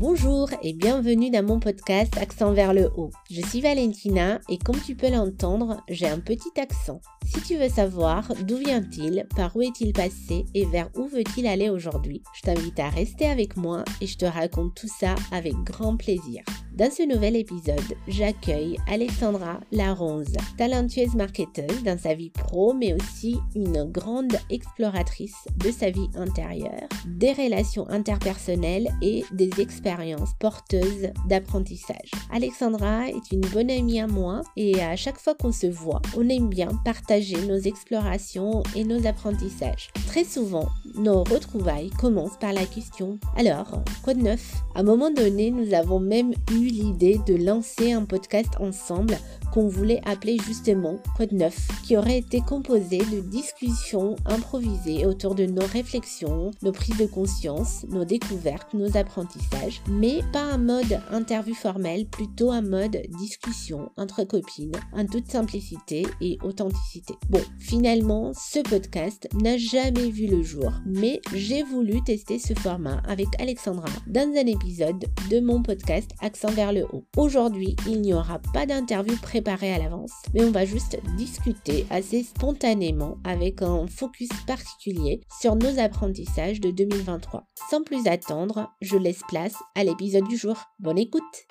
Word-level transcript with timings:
Bonjour 0.00 0.48
et 0.62 0.72
bienvenue 0.72 1.28
dans 1.28 1.44
mon 1.44 1.60
podcast 1.60 2.16
Accent 2.16 2.54
vers 2.54 2.72
le 2.72 2.90
haut. 2.96 3.10
Je 3.30 3.42
suis 3.42 3.60
Valentina 3.60 4.40
et 4.48 4.56
comme 4.56 4.80
tu 4.80 4.96
peux 4.96 5.10
l'entendre, 5.10 5.84
j'ai 5.90 6.08
un 6.08 6.20
petit 6.20 6.58
accent. 6.58 7.02
Si 7.32 7.40
tu 7.42 7.56
veux 7.56 7.68
savoir 7.68 8.26
d'où 8.42 8.56
vient-il, 8.56 9.24
par 9.36 9.54
où 9.54 9.62
est-il 9.62 9.92
passé 9.92 10.44
et 10.52 10.64
vers 10.64 10.90
où 10.96 11.06
veut-il 11.06 11.46
aller 11.46 11.70
aujourd'hui, 11.70 12.24
je 12.34 12.40
t'invite 12.40 12.80
à 12.80 12.90
rester 12.90 13.26
avec 13.26 13.56
moi 13.56 13.84
et 14.00 14.08
je 14.08 14.18
te 14.18 14.24
raconte 14.24 14.74
tout 14.74 14.88
ça 14.88 15.14
avec 15.30 15.54
grand 15.62 15.96
plaisir. 15.96 16.42
Dans 16.72 16.90
ce 16.90 17.02
nouvel 17.02 17.36
épisode, 17.36 17.94
j'accueille 18.08 18.78
Alexandra 18.88 19.60
Laronze, 19.70 20.32
talentueuse 20.56 21.14
marketeuse 21.14 21.82
dans 21.84 21.98
sa 21.98 22.14
vie 22.14 22.30
pro, 22.30 22.72
mais 22.72 22.94
aussi 22.94 23.36
une 23.54 23.84
grande 23.84 24.36
exploratrice 24.48 25.36
de 25.56 25.70
sa 25.70 25.90
vie 25.90 26.08
intérieure, 26.14 26.88
des 27.06 27.32
relations 27.32 27.88
interpersonnelles 27.90 28.88
et 29.02 29.24
des 29.32 29.50
expériences 29.58 30.32
porteuses 30.38 31.10
d'apprentissage. 31.28 32.10
Alexandra 32.32 33.08
est 33.08 33.32
une 33.32 33.42
bonne 33.52 33.70
amie 33.70 34.00
à 34.00 34.06
moi 34.06 34.40
et 34.56 34.80
à 34.80 34.96
chaque 34.96 35.18
fois 35.18 35.34
qu'on 35.34 35.52
se 35.52 35.66
voit, 35.66 36.00
on 36.16 36.28
aime 36.28 36.48
bien 36.48 36.70
partager 36.84 37.19
nos 37.46 37.58
explorations 37.58 38.62
et 38.74 38.84
nos 38.84 39.06
apprentissages. 39.06 39.90
Très 40.06 40.24
souvent, 40.24 40.68
nos 40.96 41.22
retrouvailles 41.22 41.90
commencent 41.90 42.38
par 42.38 42.52
la 42.52 42.64
question 42.64 43.18
Alors, 43.36 43.82
quoi 44.02 44.14
de 44.14 44.22
neuf? 44.22 44.54
À 44.74 44.80
un 44.80 44.82
moment 44.82 45.10
donné, 45.10 45.50
nous 45.50 45.74
avons 45.74 46.00
même 46.00 46.32
eu 46.50 46.66
l'idée 46.66 47.20
de 47.26 47.34
lancer 47.36 47.92
un 47.92 48.04
podcast 48.04 48.54
ensemble 48.58 49.18
qu'on 49.52 49.68
voulait 49.68 50.00
appeler 50.04 50.38
justement 50.46 50.98
Code 51.16 51.32
Neuf, 51.32 51.68
qui 51.84 51.96
aurait 51.96 52.18
été 52.18 52.40
composé 52.40 52.98
de 52.98 53.20
discussions 53.20 54.16
improvisées 54.24 55.06
autour 55.06 55.34
de 55.34 55.44
nos 55.44 55.66
réflexions, 55.66 56.52
nos 56.62 56.72
prises 56.72 56.98
de 56.98 57.06
conscience, 57.06 57.84
nos 57.88 58.04
découvertes, 58.04 58.72
nos 58.74 58.96
apprentissages, 58.96 59.82
mais 59.88 60.20
pas 60.32 60.42
un 60.42 60.58
mode 60.58 61.00
interview 61.10 61.54
formel, 61.54 62.06
plutôt 62.06 62.50
un 62.50 62.62
mode 62.62 63.02
discussion 63.18 63.90
entre 63.96 64.24
copines, 64.24 64.72
en 64.92 65.04
toute 65.06 65.30
simplicité 65.30 66.06
et 66.20 66.38
authenticité. 66.42 67.09
Bon, 67.28 67.42
finalement, 67.58 68.32
ce 68.34 68.60
podcast 68.60 69.28
n'a 69.34 69.56
jamais 69.56 70.10
vu 70.10 70.26
le 70.26 70.42
jour, 70.42 70.72
mais 70.86 71.20
j'ai 71.34 71.62
voulu 71.62 72.02
tester 72.02 72.38
ce 72.38 72.54
format 72.54 73.02
avec 73.06 73.28
Alexandra 73.38 73.88
dans 74.06 74.32
un 74.36 74.46
épisode 74.46 75.04
de 75.30 75.40
mon 75.40 75.62
podcast 75.62 76.10
Accent 76.20 76.50
vers 76.50 76.72
le 76.72 76.84
haut. 76.92 77.04
Aujourd'hui, 77.16 77.76
il 77.86 78.00
n'y 78.00 78.14
aura 78.14 78.38
pas 78.52 78.66
d'interview 78.66 79.16
préparée 79.22 79.72
à 79.72 79.78
l'avance, 79.78 80.12
mais 80.34 80.44
on 80.44 80.50
va 80.50 80.64
juste 80.64 80.98
discuter 81.16 81.86
assez 81.90 82.22
spontanément 82.22 83.18
avec 83.24 83.62
un 83.62 83.86
focus 83.86 84.30
particulier 84.46 85.20
sur 85.40 85.56
nos 85.56 85.78
apprentissages 85.78 86.60
de 86.60 86.70
2023. 86.70 87.44
Sans 87.70 87.82
plus 87.82 88.06
attendre, 88.06 88.70
je 88.80 88.96
laisse 88.96 89.22
place 89.28 89.56
à 89.74 89.84
l'épisode 89.84 90.28
du 90.28 90.36
jour. 90.36 90.56
Bonne 90.78 90.98
écoute 90.98 91.46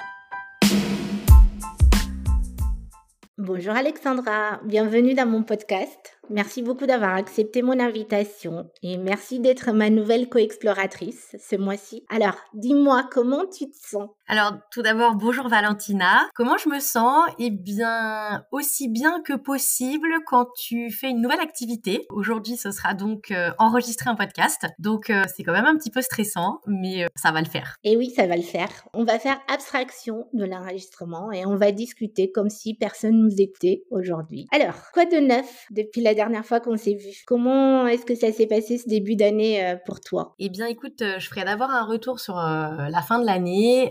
Bonjour 3.39 3.73
Alexandra, 3.73 4.59
bienvenue 4.65 5.13
dans 5.13 5.25
mon 5.25 5.43
podcast. 5.43 6.18
Merci 6.31 6.61
beaucoup 6.61 6.85
d'avoir 6.85 7.15
accepté 7.15 7.63
mon 7.63 7.79
invitation 7.79 8.69
et 8.83 8.97
merci 8.97 9.39
d'être 9.39 9.71
ma 9.71 9.89
nouvelle 9.89 10.29
co-exploratrice 10.29 11.35
ce 11.39 11.55
mois-ci. 11.55 12.03
Alors, 12.07 12.35
dis-moi 12.53 13.09
comment 13.11 13.45
tu 13.47 13.69
te 13.71 13.77
sens? 13.77 14.09
Alors, 14.27 14.53
tout 14.71 14.83
d'abord, 14.83 15.15
bonjour 15.15 15.47
Valentina. 15.47 16.29
Comment 16.35 16.57
je 16.57 16.69
me 16.69 16.79
sens? 16.79 17.25
Eh 17.39 17.49
bien, 17.49 18.45
aussi 18.51 18.87
bien 18.87 19.21
que 19.21 19.33
possible 19.33 20.07
quand 20.27 20.45
tu 20.55 20.91
fais 20.91 21.09
une 21.09 21.19
nouvelle 21.19 21.39
activité. 21.39 22.05
Aujourd'hui, 22.11 22.55
ce 22.55 22.69
sera 22.69 22.93
donc 22.93 23.31
euh, 23.31 23.49
enregistrer 23.57 24.07
un 24.07 24.15
podcast. 24.15 24.67
Donc, 24.77 25.09
euh, 25.09 25.23
c'est 25.35 25.41
quand 25.41 25.53
même 25.53 25.65
un 25.65 25.77
petit 25.77 25.89
peu 25.89 26.03
stressant, 26.03 26.59
mais 26.67 27.05
euh, 27.05 27.07
ça 27.15 27.31
va 27.31 27.41
le 27.41 27.47
faire. 27.47 27.77
Et 27.83 27.97
oui, 27.97 28.11
ça 28.15 28.27
va 28.27 28.35
le 28.35 28.43
faire. 28.43 28.69
On 28.93 29.03
va 29.03 29.17
faire 29.17 29.39
abstraction 29.51 30.27
de 30.33 30.45
l'enregistrement 30.45 31.31
et 31.31 31.47
on 31.47 31.55
va 31.55 31.71
discuter 31.71 32.31
comme 32.31 32.51
si 32.51 32.75
personne 32.75 33.17
nous 33.17 33.41
écoutait 33.41 33.81
aujourd'hui. 33.89 34.45
Alors, 34.51 34.75
quoi 34.93 35.05
de 35.05 35.17
neuf 35.17 35.65
depuis 35.71 36.01
la 36.01 36.13
dernière 36.19 36.45
fois 36.45 36.59
qu'on 36.59 36.75
s'est 36.75 36.95
vu. 36.95 37.23
Comment 37.25 37.87
est-ce 37.87 38.05
que 38.05 38.13
ça 38.13 38.33
s'est 38.33 38.45
passé 38.45 38.77
ce 38.77 38.89
début 38.89 39.15
d'année 39.15 39.65
euh, 39.65 39.75
pour 39.85 40.01
toi? 40.01 40.35
Eh 40.37 40.49
bien, 40.49 40.65
écoute, 40.65 41.01
euh, 41.01 41.17
je 41.17 41.29
ferai 41.29 41.45
d'abord 41.45 41.69
un 41.69 41.85
retour 41.85 42.19
sur 42.19 42.37
euh, 42.37 42.89
la 42.89 43.01
fin 43.01 43.19
de 43.19 43.25
l'année. 43.25 43.89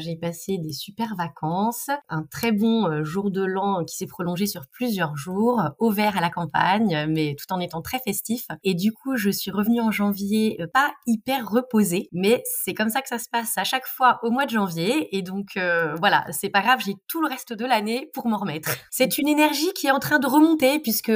J'ai 0.00 0.16
passé 0.16 0.58
des 0.58 0.72
super 0.72 1.14
vacances, 1.16 1.88
un 2.08 2.24
très 2.24 2.50
bon 2.50 3.04
jour 3.04 3.30
de 3.30 3.44
l'an 3.44 3.84
qui 3.84 3.96
s'est 3.96 4.06
prolongé 4.06 4.46
sur 4.46 4.66
plusieurs 4.72 5.16
jours, 5.16 5.62
au 5.78 5.90
vert 5.90 6.16
à 6.16 6.20
la 6.20 6.30
campagne, 6.30 7.06
mais 7.08 7.36
tout 7.38 7.52
en 7.52 7.60
étant 7.60 7.82
très 7.82 7.98
festif. 7.98 8.46
Et 8.64 8.74
du 8.74 8.92
coup, 8.92 9.16
je 9.16 9.30
suis 9.30 9.50
revenue 9.50 9.80
en 9.80 9.90
janvier, 9.90 10.58
pas 10.72 10.90
hyper 11.06 11.48
reposée, 11.48 12.08
mais 12.12 12.42
c'est 12.44 12.74
comme 12.74 12.88
ça 12.88 13.02
que 13.02 13.08
ça 13.08 13.18
se 13.18 13.28
passe 13.28 13.56
à 13.56 13.64
chaque 13.64 13.86
fois 13.86 14.18
au 14.22 14.30
mois 14.30 14.46
de 14.46 14.50
janvier. 14.50 15.16
Et 15.16 15.22
donc, 15.22 15.58
voilà, 15.98 16.24
c'est 16.30 16.50
pas 16.50 16.62
grave, 16.62 16.80
j'ai 16.84 16.94
tout 17.08 17.20
le 17.20 17.28
reste 17.28 17.52
de 17.52 17.64
l'année 17.64 18.10
pour 18.14 18.26
m'en 18.26 18.38
remettre. 18.38 18.70
C'est 18.90 19.18
une 19.18 19.28
énergie 19.28 19.72
qui 19.74 19.86
est 19.86 19.92
en 19.92 20.00
train 20.00 20.18
de 20.18 20.26
remonter 20.26 20.78
puisque 20.80 21.12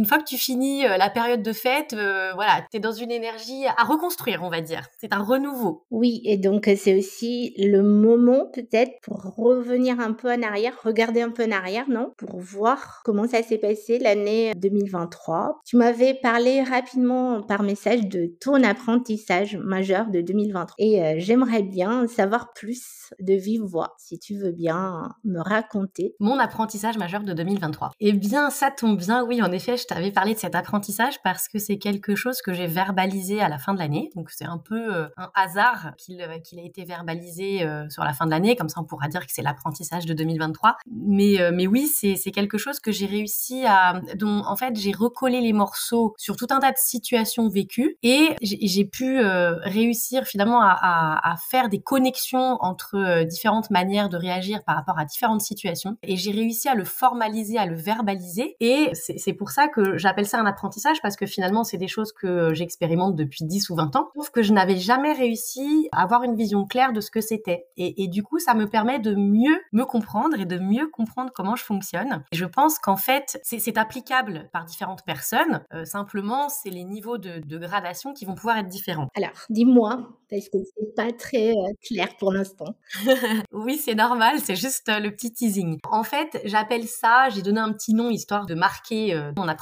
une 0.00 0.06
fois 0.06 0.16
que 0.16 0.24
tu 0.24 0.38
finis 0.38 0.86
euh, 0.86 0.96
la 0.96 1.10
période 1.10 1.42
de 1.42 1.52
fête, 1.52 1.92
euh, 1.92 2.32
voilà, 2.34 2.64
tu 2.70 2.78
es 2.78 2.80
dans 2.80 2.90
une 2.90 3.10
énergie 3.10 3.66
à 3.66 3.84
reconstruire, 3.84 4.40
on 4.42 4.48
va 4.48 4.62
dire. 4.62 4.86
C'est 4.98 5.12
un 5.12 5.22
renouveau. 5.22 5.84
Oui, 5.90 6.22
et 6.24 6.38
donc 6.38 6.68
euh, 6.68 6.74
c'est 6.74 6.96
aussi 6.96 7.52
le 7.58 7.82
moment 7.82 8.46
peut-être 8.50 8.92
pour 9.02 9.22
revenir 9.36 10.00
un 10.00 10.14
peu 10.14 10.32
en 10.32 10.42
arrière, 10.42 10.72
regarder 10.82 11.20
un 11.20 11.28
peu 11.28 11.44
en 11.44 11.50
arrière, 11.50 11.84
non? 11.90 12.14
Pour 12.16 12.38
voir 12.38 13.02
comment 13.04 13.28
ça 13.28 13.42
s'est 13.42 13.58
passé 13.58 13.98
l'année 13.98 14.54
2023. 14.56 15.60
Tu 15.66 15.76
m'avais 15.76 16.14
parlé 16.14 16.62
rapidement 16.62 17.42
par 17.42 17.62
message 17.62 18.06
de 18.06 18.34
ton 18.40 18.62
apprentissage 18.62 19.58
majeur 19.58 20.06
de 20.06 20.22
2023 20.22 20.76
et 20.78 21.20
j'aimerais 21.20 21.62
bien 21.62 22.06
savoir 22.06 22.54
plus 22.54 23.10
de 23.20 23.34
vive 23.34 23.64
voix, 23.64 23.94
si 23.98 24.18
tu 24.18 24.38
veux 24.38 24.52
bien 24.52 25.14
me 25.24 25.40
raconter. 25.40 26.14
Mon 26.20 26.38
apprentissage 26.38 26.96
majeur 26.96 27.22
de 27.22 27.34
2023. 27.34 27.90
Eh 28.00 28.12
bien, 28.14 28.48
ça 28.48 28.70
tombe 28.70 28.96
bien, 28.96 29.24
oui, 29.24 29.42
en 29.42 29.52
effet, 29.52 29.76
je 29.80 29.86
t'avais 29.86 30.10
parlé 30.10 30.34
de 30.34 30.38
cet 30.38 30.54
apprentissage 30.54 31.22
parce 31.22 31.48
que 31.48 31.58
c'est 31.58 31.78
quelque 31.78 32.14
chose 32.14 32.42
que 32.42 32.52
j'ai 32.52 32.66
verbalisé 32.66 33.40
à 33.40 33.48
la 33.48 33.58
fin 33.58 33.74
de 33.74 33.78
l'année. 33.78 34.10
Donc, 34.14 34.30
c'est 34.30 34.44
un 34.44 34.58
peu 34.58 34.94
euh, 34.94 35.08
un 35.16 35.30
hasard 35.34 35.92
qu'il 35.98 36.20
euh, 36.20 36.38
qu'il 36.38 36.58
a 36.58 36.62
été 36.62 36.84
verbalisé 36.84 37.62
euh, 37.62 37.88
sur 37.88 38.04
la 38.04 38.12
fin 38.12 38.26
de 38.26 38.30
l'année. 38.30 38.56
Comme 38.56 38.68
ça, 38.68 38.80
on 38.80 38.84
pourra 38.84 39.08
dire 39.08 39.26
que 39.26 39.32
c'est 39.32 39.42
l'apprentissage 39.42 40.06
de 40.06 40.14
2023. 40.14 40.76
Mais, 40.90 41.66
oui, 41.66 41.86
c'est 41.86 42.30
quelque 42.30 42.58
chose 42.58 42.80
que 42.80 42.92
j'ai 42.92 43.06
réussi 43.06 43.64
à... 43.66 44.00
dont, 44.16 44.42
en 44.44 44.56
fait, 44.56 44.76
j'ai 44.76 44.92
recollé 44.92 45.40
les 45.40 45.52
morceaux 45.52 46.14
sur 46.16 46.36
tout 46.36 46.46
un 46.50 46.58
tas 46.58 46.72
de 46.72 46.78
situations 46.78 47.48
vécues 47.48 47.96
et 48.02 48.36
j'ai 48.40 48.84
pu 48.84 49.20
réussir 49.20 50.24
finalement 50.24 50.60
à, 50.62 50.76
à, 50.80 51.32
à, 51.32 51.36
faire 51.36 51.68
des 51.68 51.80
connexions 51.80 52.56
entre 52.60 53.24
différentes 53.24 53.70
manières 53.70 54.08
de 54.08 54.16
réagir 54.16 54.64
par 54.64 54.76
rapport 54.76 54.98
à 54.98 55.04
différentes 55.04 55.40
situations. 55.40 55.96
Et 56.02 56.16
j'ai 56.16 56.32
réussi 56.32 56.68
à 56.68 56.74
le 56.74 56.84
formaliser, 56.84 57.58
à 57.58 57.66
le 57.66 57.76
verbaliser. 57.76 58.56
Et 58.60 58.90
c'est 58.94 59.32
pour 59.32 59.50
ça 59.50 59.68
que 59.70 59.96
j'appelle 59.96 60.26
ça 60.26 60.38
un 60.38 60.46
apprentissage 60.46 61.00
parce 61.02 61.16
que 61.16 61.26
finalement, 61.26 61.64
c'est 61.64 61.78
des 61.78 61.88
choses 61.88 62.12
que 62.12 62.52
j'expérimente 62.54 63.16
depuis 63.16 63.44
10 63.44 63.70
ou 63.70 63.76
20 63.76 63.96
ans. 63.96 64.10
Sauf 64.14 64.30
que 64.30 64.42
je 64.42 64.52
n'avais 64.52 64.76
jamais 64.76 65.12
réussi 65.12 65.88
à 65.92 66.02
avoir 66.02 66.22
une 66.22 66.36
vision 66.36 66.66
claire 66.66 66.92
de 66.92 67.00
ce 67.00 67.10
que 67.10 67.20
c'était. 67.20 67.66
Et, 67.76 68.02
et, 68.02 68.08
du 68.08 68.22
coup, 68.22 68.38
ça 68.38 68.54
me 68.54 68.68
permet 68.68 68.98
de 68.98 69.14
mieux 69.14 69.60
me 69.72 69.84
comprendre 69.84 70.38
et 70.38 70.44
de 70.44 70.58
mieux 70.58 70.88
comprendre 70.88 71.30
comment 71.34 71.56
je 71.56 71.64
fonctionne. 71.64 72.24
Et 72.32 72.36
je 72.36 72.44
pense 72.44 72.78
qu'en 72.78 72.96
fait, 72.96 73.38
c'est 73.42 73.78
applicable 73.78 74.48
par 74.52 74.64
différentes 74.64 75.04
personnes. 75.04 75.64
Euh, 75.72 75.84
simplement, 75.84 76.48
c'est 76.48 76.70
les 76.70 76.84
niveaux 76.84 77.18
de, 77.18 77.38
de, 77.38 77.58
gradation 77.58 78.12
qui 78.12 78.24
vont 78.24 78.34
pouvoir 78.34 78.58
être 78.58 78.68
différents. 78.68 79.08
Alors, 79.16 79.30
dis-moi, 79.50 80.08
parce 80.30 80.48
que 80.48 80.58
c'est 80.76 80.94
pas 80.94 81.12
très 81.12 81.50
euh, 81.50 81.72
clair 81.86 82.08
pour 82.18 82.32
l'instant. 82.32 82.74
oui, 83.52 83.76
c'est 83.76 83.94
normal, 83.94 84.40
c'est 84.42 84.56
juste 84.56 84.88
euh, 84.88 84.98
le 84.98 85.10
petit 85.10 85.32
teasing. 85.32 85.78
En 85.90 86.02
fait, 86.02 86.40
j'appelle 86.44 86.86
ça, 86.86 87.28
j'ai 87.30 87.42
donné 87.42 87.60
un 87.60 87.72
petit 87.72 87.94
nom 87.94 88.10
histoire 88.10 88.46
de 88.46 88.54
marquer 88.54 89.18
mon 89.36 89.48
apprentissage, 89.48 89.59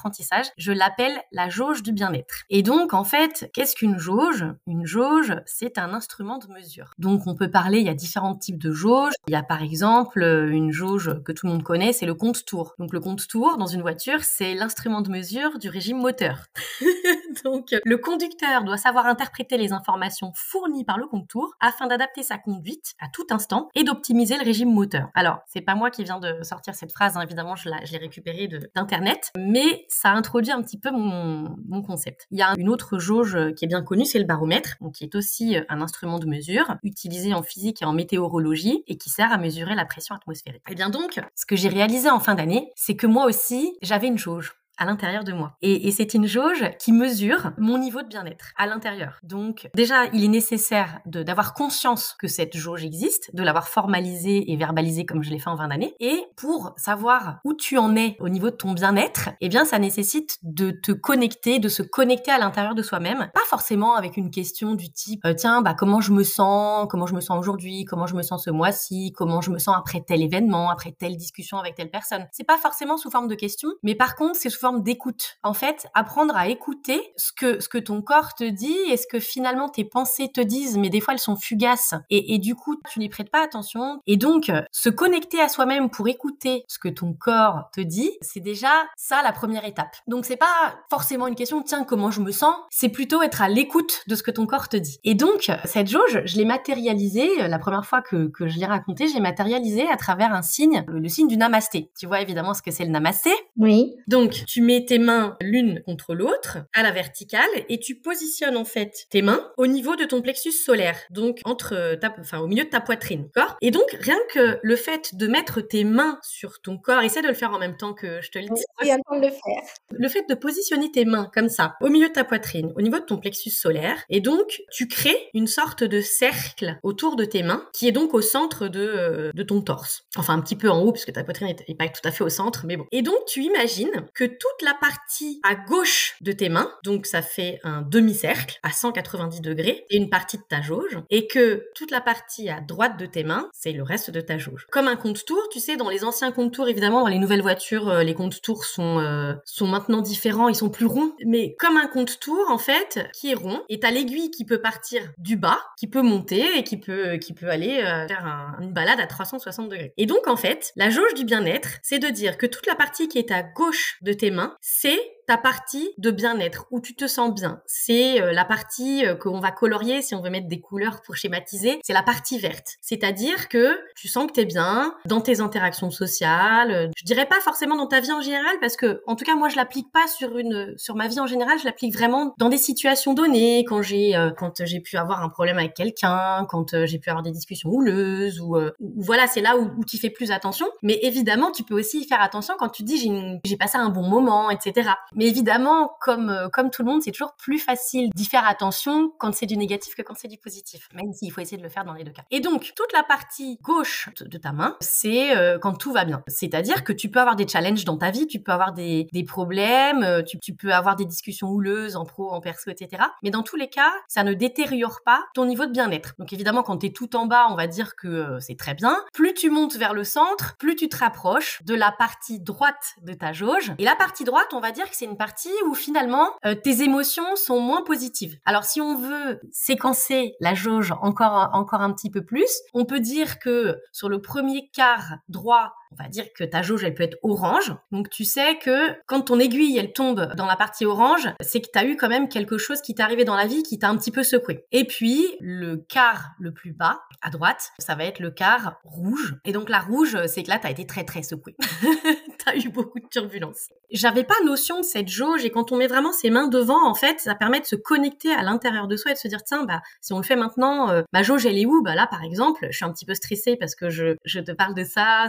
je 0.57 0.73
l'appelle 0.73 1.21
la 1.33 1.49
jauge 1.49 1.83
du 1.83 1.93
bien-être. 1.93 2.45
Et 2.51 2.63
donc, 2.63 2.95
en 2.95 3.05
fait, 3.05 3.51
qu'est-ce 3.55 3.77
qu'une 3.77 3.99
jauge? 3.99 4.45
Une 4.67 4.87
jauge, 4.87 5.35
c'est 5.47 5.79
un 5.79 5.93
instrument 5.93 6.39
de 6.39 6.49
mesure. 6.49 6.93
Donc, 6.99 7.27
on 7.27 7.35
peut 7.35 7.51
parler, 7.51 7.79
il 7.79 7.87
y 7.87 7.91
a 7.91 7.95
différents 7.95 8.35
types 8.35 8.59
de 8.59 8.73
jauges. 8.73 9.13
Il 9.27 9.33
y 9.33 9.37
a 9.37 9.43
par 9.43 9.63
exemple 9.63 10.23
une 10.23 10.73
jauge 10.73 11.23
que 11.25 11.33
tout 11.33 11.47
le 11.47 11.53
monde 11.53 11.63
connaît, 11.63 11.93
c'est 11.93 12.07
le 12.07 12.15
compte. 12.15 12.45
Donc, 12.79 12.93
le 12.93 13.01
compte 13.01 13.27
dans 13.59 13.67
une 13.67 13.83
voiture, 13.83 14.23
c'est 14.23 14.55
l'instrument 14.55 15.01
de 15.01 15.11
mesure 15.11 15.59
du 15.59 15.69
régime 15.69 15.99
moteur. 15.99 16.47
donc, 17.45 17.75
le 17.85 17.97
conducteur 17.97 18.65
doit 18.65 18.77
savoir 18.77 19.07
interpréter 19.07 19.57
les 19.57 19.73
informations 19.73 20.33
fournies 20.35 20.85
par 20.85 20.99
le 20.99 21.07
compte 21.07 21.29
afin 21.61 21.87
d'adapter 21.87 22.23
sa 22.23 22.39
conduite 22.39 22.95
à 23.01 23.09
tout 23.09 23.27
instant 23.31 23.69
et 23.75 23.85
d'optimiser 23.85 24.37
le 24.39 24.45
régime 24.45 24.73
moteur. 24.73 25.09
Alors, 25.15 25.41
c'est 25.47 25.61
pas 25.61 25.75
moi 25.75 25.91
qui 25.91 26.05
viens 26.05 26.21
de 26.21 26.43
sortir 26.43 26.75
cette 26.75 26.93
phrase, 26.93 27.17
hein, 27.17 27.23
évidemment, 27.23 27.57
je 27.57 27.69
l'ai 27.69 27.99
récupérée 27.99 28.49
d'internet, 28.75 29.31
mais 29.37 29.85
ça 29.89 30.11
introduit 30.11 30.53
un 30.53 30.63
petit 30.63 30.79
peu 30.79 30.91
mon, 30.91 31.57
concept. 31.87 32.27
Il 32.31 32.39
y 32.39 32.43
a 32.43 32.55
une 32.59 32.69
autre 32.69 32.99
jauge 32.99 33.37
qui 33.55 33.65
est 33.65 33.69
bien 33.69 33.83
connue, 33.83 34.05
c'est 34.05 34.19
le 34.19 34.25
baromètre, 34.25 34.77
qui 34.93 35.05
est 35.05 35.15
aussi 35.15 35.57
un 35.69 35.81
instrument 35.81 36.19
de 36.19 36.27
mesure 36.27 36.77
utilisé 36.83 37.33
en 37.35 37.43
physique 37.43 37.83
et 37.83 37.85
en 37.85 37.93
météorologie 37.93 38.83
et 38.89 38.99
qui 38.99 39.11
sert 39.11 39.33
à 39.33 39.39
mesurer 39.39 39.75
la 39.75 39.85
pression 39.85 40.15
atmosphérique. 40.15 40.63
Et 40.69 40.75
bien 40.75 40.91
donc, 40.91 41.21
ce 41.35 41.47
que 41.47 41.57
j'ai 41.57 41.69
réalisé 41.69 42.11
en 42.11 42.21
fin 42.21 42.35
d'année, 42.35 42.73
c'est 42.75 42.97
que 42.97 43.07
moi 43.07 43.27
aussi, 43.27 43.77
j'avais 43.81 44.09
une 44.09 44.19
jauge 44.19 44.58
à 44.79 44.85
l'intérieur 44.85 45.25
de 45.25 45.33
moi. 45.33 45.57
Et, 45.63 45.89
et 45.89 45.93
c'est 45.93 46.15
une 46.15 46.27
jauge 46.27 46.65
qui 46.79 46.93
mesure 46.93 47.53
mon 47.59 47.79
niveau 47.79 48.03
de 48.03 48.09
bien-être 48.09 48.53
à 48.57 48.67
l'intérieur. 48.67 49.19
Donc 49.23 49.69
déjà, 49.75 50.07
il 50.13 50.25
est 50.25 50.29
nécessaire 50.29 51.01
d'avoir 51.05 51.55
conscience 51.55 52.17
que 52.19 52.29
cette 52.29 52.57
jauge 52.57 52.85
existe, 52.85 53.35
de 53.35 53.43
l'avoir 53.43 53.69
formalisée 53.69 54.51
et 54.51 54.57
verbalisée 54.57 55.05
comme 55.05 55.23
je 55.23 55.31
l'ai 55.31 55.39
fait 55.39 55.51
en 55.51 55.57
20 55.57 55.71
années. 55.71 55.95
Et 56.01 56.25
pour 56.37 56.73
savoir 56.77 57.39
où 57.45 57.55
tu 57.55 57.79
en 57.79 57.97
es 57.97 58.17
au 58.21 58.29
niveau 58.29 58.51
de 58.51 58.57
ton 58.57 58.73
bien-être, 58.73 59.31
eh 59.41 59.49
bien 59.49 59.65
ça 59.65 59.79
nécessite 59.79 60.39
de 60.43 60.71
te 60.71 60.93
connecter, 60.93 61.59
de 61.59 61.69
se 61.69 61.83
connecter 61.83 62.31
à 62.31 62.39
l'intérieur 62.39 62.75
de 62.75 62.83
soi-même, 62.83 63.31
pas 63.35 63.41
forcément 63.49 63.95
avec 63.95 64.17
une 64.17 64.31
question 64.31 64.75
du 64.75 64.91
type 64.91 65.25
euh, 65.25 65.35
tiens 65.35 65.63
bah 65.63 65.75
comment 65.75 66.01
je 66.01 66.13
me 66.13 66.23
sens, 66.23 66.87
comment 66.91 67.07
je 67.07 67.15
me 67.15 67.21
sens 67.21 67.39
aujourd'hui, 67.39 67.85
comment 67.85 68.07
je 68.07 68.15
me 68.15 68.23
sens 68.23 68.45
ce 68.45 68.51
mois-ci, 68.51 69.13
comment 69.17 69.41
je 69.41 69.51
me 69.51 69.59
sens 69.59 69.77
après 69.77 70.03
tel 70.07 70.23
événement, 70.23 70.71
après 70.71 70.93
telle 70.93 71.17
discussion 71.17 71.59
avec 71.59 71.75
telle 71.75 71.91
personne. 71.91 72.27
C'est 72.33 72.45
pas 72.45 72.59
forcément 72.59 72.97
sous 72.97 73.11
forme 73.11 73.29
de 73.29 73.35
questions, 73.35 73.71
mais 73.83 73.95
par 73.95 74.15
contre 74.15 74.37
c'est 74.37 74.51
sous 74.51 74.61
forme 74.61 74.68
d'écoute. 74.73 75.39
En 75.43 75.55
fait, 75.55 75.87
apprendre 75.95 76.37
à 76.37 76.49
écouter 76.49 77.01
ce 77.17 77.33
que 77.33 77.61
ce 77.61 77.69
que 77.69 77.79
ton 77.79 78.03
corps 78.03 78.35
te 78.35 78.45
dit 78.45 78.77
et 78.91 78.97
ce 78.97 79.07
que 79.07 79.21
finalement 79.21 79.69
tes 79.69 79.85
pensées 79.85 80.31
te 80.33 80.41
disent, 80.41 80.77
mais 80.77 80.91
des 80.91 81.01
fois 81.01 81.15
elles 81.15 81.21
sont 81.21 81.37
fugaces 81.37 81.95
et, 82.11 82.35
et 82.35 82.39
du 82.39 82.55
coup 82.55 82.77
tu 82.91 82.99
n'y 82.99 83.09
prêtes 83.09 83.31
pas 83.31 83.43
attention. 83.43 84.01
Et 84.07 84.17
donc 84.17 84.51
se 84.73 84.89
connecter 84.89 85.41
à 85.41 85.49
soi-même 85.49 85.91
pour 85.91 86.09
écouter 86.09 86.65
ce 86.69 86.79
que 86.79 86.89
ton 86.89 87.15
corps 87.15 87.71
te 87.73 87.81
dit, 87.81 88.11
c'est 88.21 88.41
déjà 88.41 88.71
ça 88.97 89.23
la 89.23 89.33
première 89.33 89.65
étape. 89.65 89.97
Donc 90.07 90.25
c'est 90.25 90.37
pas 90.37 90.79
forcément 90.91 91.27
une 91.27 91.35
question 91.35 91.63
tiens 91.63 91.85
comment 91.85 92.11
je 92.11 92.21
me 92.21 92.31
sens, 92.31 92.55
c'est 92.71 92.89
plutôt 92.89 93.23
être 93.23 93.43
à 93.43 93.49
l'écoute 93.49 94.03
de 94.07 94.15
ce 94.15 94.23
que 94.23 94.31
ton 94.31 94.47
corps 94.47 94.69
te 94.69 94.77
dit. 94.77 94.99
Et 95.05 95.15
donc 95.15 95.51
cette 95.65 95.89
jauge, 95.89 96.23
je 96.25 96.37
l'ai 96.37 96.45
matérialisée 96.45 97.49
la 97.49 97.59
première 97.59 97.85
fois 97.85 98.03
que, 98.03 98.29
que 98.29 98.49
je 98.49 98.59
l'ai 98.59 98.67
raconté, 98.67 99.09
j'ai 99.09 99.21
matérialisé 99.21 99.89
à 99.89 99.97
travers 99.97 100.33
un 100.33 100.43
signe, 100.43 100.85
le 100.89 101.09
signe 101.09 101.29
du 101.29 101.37
namasté. 101.37 101.91
Tu 101.99 102.07
vois 102.07 102.21
évidemment 102.21 102.55
ce 102.55 102.63
que 102.63 102.71
c'est 102.71 102.85
le 102.85 102.91
namasté? 102.91 103.31
Oui. 103.57 103.95
Donc 104.07 104.45
tu 104.47 104.58
mets 104.61 104.85
tes 104.85 104.99
mains 104.99 105.37
l'une 105.41 105.83
contre 105.83 106.15
l'autre 106.15 106.59
à 106.75 106.83
la 106.83 106.91
verticale 106.91 107.49
et 107.69 107.79
tu 107.79 107.97
positionnes 107.97 108.57
en 108.57 108.65
fait 108.65 109.07
tes 109.11 109.23
mains 109.23 109.51
au 109.57 109.67
niveau 109.67 109.97
de 109.97 110.05
ton 110.05 110.23
plexus 110.23 110.53
solaire, 110.53 110.99
donc 111.11 111.41
entre 111.45 111.97
ta, 112.01 112.15
enfin 112.19 112.39
au 112.39 112.47
milieu 112.47 112.65
de 112.65 112.69
ta 112.69 112.81
poitrine, 112.81 113.29
d'accord? 113.35 113.57
Et 113.61 113.71
donc 113.71 113.91
rien 114.01 114.19
que 114.33 114.59
le 114.63 114.77
fait 114.77 115.15
de 115.15 115.27
mettre 115.27 115.61
tes 115.61 115.85
mains 115.85 116.19
sur 116.23 116.61
ton 116.61 116.79
corps, 116.79 117.03
essaie 117.03 117.23
de 117.23 117.29
le 117.29 117.35
faire 117.35 117.53
en 117.53 117.59
même 117.59 117.77
temps 117.77 117.95
que 117.95 118.21
je 118.23 118.31
te 118.31 118.39
le 118.39 118.47
dis. 118.47 118.63
Oui, 118.83 118.89
de 118.91 119.27
le 119.27 119.31
faire. 119.31 119.63
Le 119.91 120.09
fait 120.09 120.29
de 120.29 120.35
positionner 120.35 120.91
tes 120.91 121.05
mains 121.05 121.31
comme 121.33 121.49
ça, 121.49 121.77
au 121.81 121.89
milieu 121.89 122.09
de 122.09 122.13
ta 122.13 122.25
poitrine, 122.25 122.73
au 122.77 122.83
niveau 122.83 122.99
de 122.99 123.05
ton 123.05 123.19
plexus 123.19 123.51
solaire, 123.51 124.05
et 124.09 124.21
donc 124.21 124.63
tu 124.71 124.89
crées 124.89 125.29
une 125.35 125.47
sorte 125.47 125.85
de 125.85 126.01
cercle 126.01 126.79
autour 126.83 127.17
de 127.17 127.25
tes 127.25 127.43
mains, 127.43 127.67
qui 127.73 127.89
est 127.89 127.93
donc 127.93 128.15
au 128.15 128.21
centre 128.21 128.69
de, 128.69 128.81
euh, 128.81 129.31
de 129.35 129.43
ton 129.43 129.63
torse. 129.63 130.05
Enfin 130.17 130.35
un 130.35 130.41
petit 130.41 130.57
peu 130.57 130.71
en 130.71 130.81
haut, 130.83 130.93
puisque 130.93 131.13
ta 131.13 131.25
poitrine 131.25 131.55
n'est 131.69 131.75
pas 131.75 131.89
tout 131.89 132.07
à 132.07 132.11
fait 132.11 132.25
au 132.25 132.29
centre, 132.29 132.65
mais 132.67 132.77
bon. 132.77 132.87
Et 132.93 133.03
donc 133.03 133.25
tu 133.27 133.43
imagines 133.43 134.07
que 134.15 134.25
toute 134.49 134.67
la 134.67 134.75
partie 134.75 135.41
à 135.43 135.55
gauche 135.55 136.17
de 136.21 136.33
tes 136.33 136.49
mains, 136.49 136.71
donc 136.85 137.07
ça 137.07 137.23
fait 137.23 137.61
un 137.65 137.83
demi-cercle 137.83 138.59
à 138.63 138.71
190 138.71 139.41
degrés, 139.41 139.87
et 139.91 139.97
une 139.97 140.11
partie 140.11 140.39
de 140.39 140.43
ta 140.43 140.61
jauge, 140.61 140.99
et 141.11 141.27
que 141.27 141.67
toute 141.75 141.91
la 141.91 142.01
partie 142.01 142.49
à 142.49 142.61
droite 142.61 142.99
de 142.99 143.07
tes 143.07 143.25
mains, 143.25 143.49
c'est 143.53 143.73
le 143.73 143.83
reste 143.83 144.11
de 144.11 144.21
ta 144.21 144.39
jauge. 144.39 144.67
Comme 144.71 144.89
un 144.89 144.97
compte 144.97 145.25
tour, 145.25 145.43
tu 145.51 145.61
sais, 145.61 145.77
dans 145.77 145.89
les 145.89 146.05
anciens 146.05 146.33
compte 146.33 146.53
tours, 146.53 146.69
évidemment, 146.69 147.01
dans 147.01 147.09
les 147.09 147.19
nouvelles 147.19 147.43
voitures, 147.43 147.89
euh, 147.89 148.03
les 148.03 148.15
compte 148.15 148.41
tours 148.41 148.65
sont, 148.65 149.01
euh, 149.01 149.35
sont 149.45 149.67
maintenant 149.67 150.01
différents, 150.01 150.49
ils 150.49 150.55
sont 150.55 150.71
plus 150.71 150.87
ronds, 150.87 151.13
mais 151.27 151.55
comme 151.59 151.77
un 151.77 151.87
compte 151.87 152.19
tour, 152.21 152.45
en 152.49 152.59
fait, 152.59 153.09
qui 153.15 153.31
est 153.31 153.35
rond, 153.35 153.63
et 153.69 153.81
t'as 153.81 153.91
l'aiguille 153.91 154.31
qui 154.31 154.45
peut 154.45 154.61
partir 154.61 155.03
du 155.19 155.37
bas, 155.37 155.61
qui 155.77 155.87
peut 155.87 156.03
monter, 156.03 156.59
et 156.59 156.65
qui 156.65 156.79
peut, 156.79 157.17
qui 157.17 157.33
peut 157.33 157.49
aller 157.49 157.81
euh, 157.81 158.07
faire 158.09 158.57
une 158.61 158.73
balade 158.73 159.01
à 159.01 159.07
360 159.07 159.69
degrés. 159.69 159.93
Et 159.97 160.07
donc, 160.07 160.27
en 160.27 160.37
fait, 160.37 160.73
la 160.77 160.91
jauge 160.91 161.15
du 161.15 161.25
bien-être, 161.25 161.79
c'est 161.83 161.99
de 161.99 162.09
dire 162.09 162.39
que 162.39 162.47
toute 162.47 162.67
la 162.67 162.75
partie 162.75 163.09
qui 163.09 163.19
est 163.19 163.31
à 163.31 163.43
gauche 163.43 163.99
de 164.03 164.13
tes 164.13 164.31
mains, 164.31 164.38
c'est 164.61 165.18
ta 165.29 165.37
partie 165.37 165.91
de 165.99 166.11
bien-être, 166.11 166.67
où 166.71 166.81
tu 166.81 166.95
te 166.95 167.07
sens 167.07 167.35
bien. 167.35 167.61
C'est 167.67 168.21
euh, 168.21 168.33
la 168.33 168.47
partie 168.47 169.05
euh, 169.05 169.15
qu'on 169.15 169.41
va 169.41 169.51
colorier 169.51 170.01
si 170.01 170.15
on 170.15 170.23
veut 170.23 170.31
mettre 170.31 170.49
des 170.49 170.59
couleurs 170.59 171.03
pour 171.03 171.17
schématiser. 171.17 171.81
C'est 171.85 171.93
la 171.93 172.03
partie 172.03 172.39
verte. 172.39 172.79
C'est-à-dire 172.81 173.51
que 173.51 173.79
tu 173.95 174.09
sens 174.09 174.27
que 174.27 174.33
tu 174.33 174.41
es 174.41 174.45
bien 174.47 174.95
dans 175.05 175.21
tes 175.21 175.41
interactions 175.41 175.91
sociales. 175.91 176.91
Je 176.97 177.05
dirais 177.05 177.27
pas 177.27 177.41
forcément 177.41 177.77
dans 177.77 177.87
ta 177.87 178.01
vie 178.01 178.11
en 178.11 178.23
général 178.23 178.57
parce 178.59 178.77
que, 178.77 179.03
en 179.07 179.17
tout 179.17 179.27
cas, 179.27 179.35
moi, 179.37 179.51
je 179.51 179.57
l'applique 179.57 179.93
pas 179.93 180.07
sur 180.07 180.39
une, 180.39 180.73
sur 180.79 180.97
ma 180.97 181.09
vie 181.09 181.21
en 181.21 181.27
général. 181.27 181.59
Je 181.59 181.67
l'applique 181.67 181.93
vraiment 181.93 182.33
dans 182.39 182.49
des 182.49 182.57
situations 182.57 183.13
données, 183.13 183.67
quand 183.69 183.83
j'ai, 183.83 184.17
euh, 184.17 184.31
quand 184.31 184.65
j'ai 184.65 184.81
pu 184.81 184.97
avoir 184.97 185.23
un 185.23 185.29
problème 185.29 185.59
avec 185.59 185.75
quelqu'un, 185.75 186.47
quand 186.49 186.87
j'ai 186.87 186.99
pu 186.99 187.11
avoir 187.11 187.23
des 187.23 187.33
discussions 187.33 187.69
houleuses 187.69 188.41
ou, 188.41 188.57
voilà, 188.97 189.27
c'est 189.27 189.43
là 189.43 189.59
où, 189.59 189.71
où 189.77 189.85
tu 189.85 189.99
fais 189.99 190.11
plus 190.11 190.31
attention. 190.31 190.67
Mais 190.83 190.99
évidemment, 191.03 191.53
tu 191.53 191.65
peux 191.65 191.79
aussi 191.79 192.01
y 192.01 192.07
faire 192.07 192.23
attention 192.23 192.55
quand 192.59 192.71
tu 192.71 192.83
dis 192.83 192.97
j'ai, 192.97 193.41
j'ai 193.45 193.57
passé 193.59 193.77
un 193.77 193.91
bon 193.91 194.09
moment, 194.09 194.49
etc. 194.49 194.93
Mais 195.19 195.27
évidemment, 195.27 195.97
comme, 196.01 196.31
euh, 196.31 196.49
comme 196.49 196.71
tout 196.71 196.83
le 196.83 196.89
monde, 196.89 197.03
c'est 197.03 197.11
toujours 197.11 197.35
plus 197.35 197.59
facile 197.59 198.09
d'y 198.15 198.25
faire 198.25 198.47
attention 198.47 199.13
quand 199.19 199.35
c'est 199.35 199.47
du 199.47 199.57
négatif 199.57 199.97
que 199.97 200.03
quand 200.03 200.15
c'est 200.17 200.29
du 200.29 200.39
positif, 200.39 200.89
même 200.95 201.13
s'il 201.13 201.33
faut 201.33 201.41
essayer 201.41 201.57
de 201.57 201.63
le 201.65 201.69
faire 201.69 201.85
dans 201.85 201.93
les 201.93 202.05
deux 202.05 202.13
cas. 202.13 202.23
Et 202.31 202.39
donc, 202.39 202.73
toute 202.77 202.93
la 202.93 203.03
partie 203.03 203.59
gauche 203.61 204.11
de 204.21 204.39
ta 204.39 204.53
main, 204.53 204.77
c'est 204.79 205.37
euh, 205.37 205.59
quand 205.59 205.75
tout 205.75 205.93
va 205.93 206.05
bien. 206.05 206.23
C'est-à-dire 206.29 206.85
que 206.85 206.93
tu 206.93 207.11
peux 207.11 207.19
avoir 207.19 207.35
des 207.35 207.49
challenges 207.49 207.85
dans 207.85 207.97
ta 207.97 208.13
vie, 208.13 208.29
tu 208.29 208.39
peux 208.39 208.53
avoir 208.53 208.73
des, 208.73 209.09
des 209.13 209.25
problèmes, 209.25 210.05
euh, 210.05 210.23
tu, 210.23 210.55
peux 210.55 210.73
avoir 210.73 210.95
des 210.95 211.05
discussions 211.05 211.49
houleuses 211.49 211.97
en 211.97 212.05
pro, 212.05 212.31
en 212.31 212.41
perso, 212.41 212.71
etc. 212.71 213.03
Mais 213.25 213.31
dans 213.31 213.43
tous 213.43 213.57
les 213.57 213.69
cas, 213.69 213.93
ça 214.07 214.23
ne 214.23 214.35
détériore 214.35 215.01
pas 215.05 215.25
ton 215.35 215.47
niveau 215.47 215.67
de 215.67 215.73
bien-être. 215.73 216.15
Donc 216.21 216.33
évidemment, 216.33 216.63
quand 216.63 216.79
tu 216.79 216.87
es 216.87 216.91
tout 216.91 217.17
en 217.17 217.27
bas, 217.27 217.49
on 217.51 217.57
va 217.57 217.67
dire 217.67 217.97
que 217.97 218.39
c'est 218.39 218.57
très 218.57 218.75
bien. 218.75 218.97
Plus 219.13 219.35
tu 219.35 219.51
montes 219.51 219.75
vers 219.75 219.95
le 219.95 220.05
centre, 220.05 220.57
plus 220.59 220.77
tu 220.77 220.89
te 220.89 220.97
rapproches 220.97 221.61
de 221.65 221.75
la 221.75 221.91
partie 221.91 222.39
droite 222.39 222.95
de 223.03 223.15
ta 223.15 223.33
jauge. 223.33 223.73
Et 223.79 223.85
la 223.85 223.97
partie 223.97 224.23
droite, 224.23 224.49
on 224.53 224.61
va 224.61 224.71
dire 224.71 224.89
que 224.89 224.95
c'est 224.95 225.08
une 225.09 225.17
partie 225.17 225.53
où 225.67 225.75
finalement 225.75 226.31
euh, 226.45 226.55
tes 226.55 226.83
émotions 226.83 227.37
sont 227.37 227.61
moins 227.61 227.83
positives. 227.83 228.39
Alors 228.45 228.65
si 228.65 228.81
on 228.81 228.97
veut 228.97 229.41
séquencer 229.53 230.35
la 230.41 230.55
jauge 230.55 230.93
encore 231.03 231.51
encore 231.53 231.81
un 231.81 231.93
petit 231.93 232.11
peu 232.11 232.25
plus, 232.25 232.61
on 232.75 232.85
peut 232.85 233.01
dire 233.01 233.39
que 233.39 233.79
sur 233.93 234.09
le 234.09 234.21
premier 234.21 234.69
quart 234.73 235.17
droit 235.29 235.73
on 235.91 236.03
va 236.03 236.09
dire 236.09 236.27
que 236.35 236.45
ta 236.45 236.63
jauge, 236.63 236.85
elle 236.85 236.95
peut 236.95 237.03
être 237.03 237.19
orange. 237.23 237.75
Donc 237.93 238.11
tu 238.11 238.25
sais 238.25 238.59
que 238.59 238.93
quand 239.07 239.23
ton 239.23 239.39
aiguille, 239.39 239.79
elle 239.79 239.93
tombe 239.93 240.35
dans 240.37 240.47
la 240.47 240.57
partie 240.57 240.85
orange, 240.85 241.29
c'est 241.41 241.61
que 241.61 241.69
tu 241.73 241.79
as 241.79 241.85
eu 241.85 241.97
quand 241.97 242.09
même 242.09 242.29
quelque 242.29 242.59
chose 242.59 242.81
qui 242.81 242.95
t'est 242.95 243.03
arrivé 243.03 243.25
dans 243.25 243.37
la 243.37 243.47
vie 243.47 243.63
qui 243.63 243.79
t'a 243.79 243.89
un 243.89 243.97
petit 243.97 244.11
peu 244.11 244.23
secoué. 244.23 244.67
Et 244.73 244.85
puis, 244.85 245.27
le 245.41 245.77
quart 245.77 246.33
le 246.39 246.53
plus 246.53 246.73
bas, 246.73 247.01
à 247.23 247.31
droite, 247.31 247.71
ça 247.79 247.95
va 247.95 248.05
être 248.05 248.21
le 248.21 248.31
quart 248.31 248.79
rouge. 248.85 249.37
Et 249.45 249.53
donc 249.53 249.69
la 249.69 249.81
rouge, 249.81 250.17
c'est 250.27 250.43
que 250.43 250.51
là, 250.51 250.59
tu 250.59 250.67
as 250.67 250.71
été 250.71 250.87
très 250.87 251.05
très 251.05 251.23
secoué. 251.23 251.57
as 252.49 252.57
eu 252.57 252.69
beaucoup 252.69 253.01
de 253.01 253.07
turbulences. 253.07 253.69
J'avais 253.91 254.25
pas 254.25 254.35
notion 254.45 254.81
de 254.81 254.85
cette 254.85 255.09
jauge 255.09 255.45
et 255.45 255.51
quand 255.51 255.73
on 255.73 255.77
met 255.77 255.87
vraiment 255.87 256.13
ses 256.13 256.31
mains 256.31 256.49
devant, 256.49 256.87
en 256.87 256.95
fait, 256.95 257.21
ça 257.21 257.35
permet 257.35 257.61
de 257.61 257.67
se 257.67 257.77
connecter 257.77 258.33
à 258.33 258.43
l'intérieur 258.43 258.87
de 258.87 258.97
soi 258.97 259.13
et 259.13 259.15
de 259.15 259.19
se 259.19 259.29
dire, 259.29 259.43
tiens, 259.45 259.65
bah, 259.65 259.81
si 260.01 260.13
on 260.13 260.19
le 260.19 260.25
fait 260.25 260.37
maintenant, 260.37 260.91
euh, 260.91 261.03
ma 261.13 261.23
jauge, 261.23 261.47
elle 261.47 261.59
est 261.59 261.67
où? 261.67 261.83
Bah 261.83 261.95
là, 261.95 262.07
par 262.07 262.23
exemple, 262.23 262.67
je 262.71 262.77
suis 262.77 262.85
un 262.85 262.93
petit 262.93 263.07
peu 263.07 263.15
stressée 263.15 263.57
parce 263.57 263.75
que 263.75 263.89
je, 263.89 264.17
je 264.25 264.41
te 264.41 264.53
parle 264.53 264.75
de 264.75 264.85
ça 264.85 265.27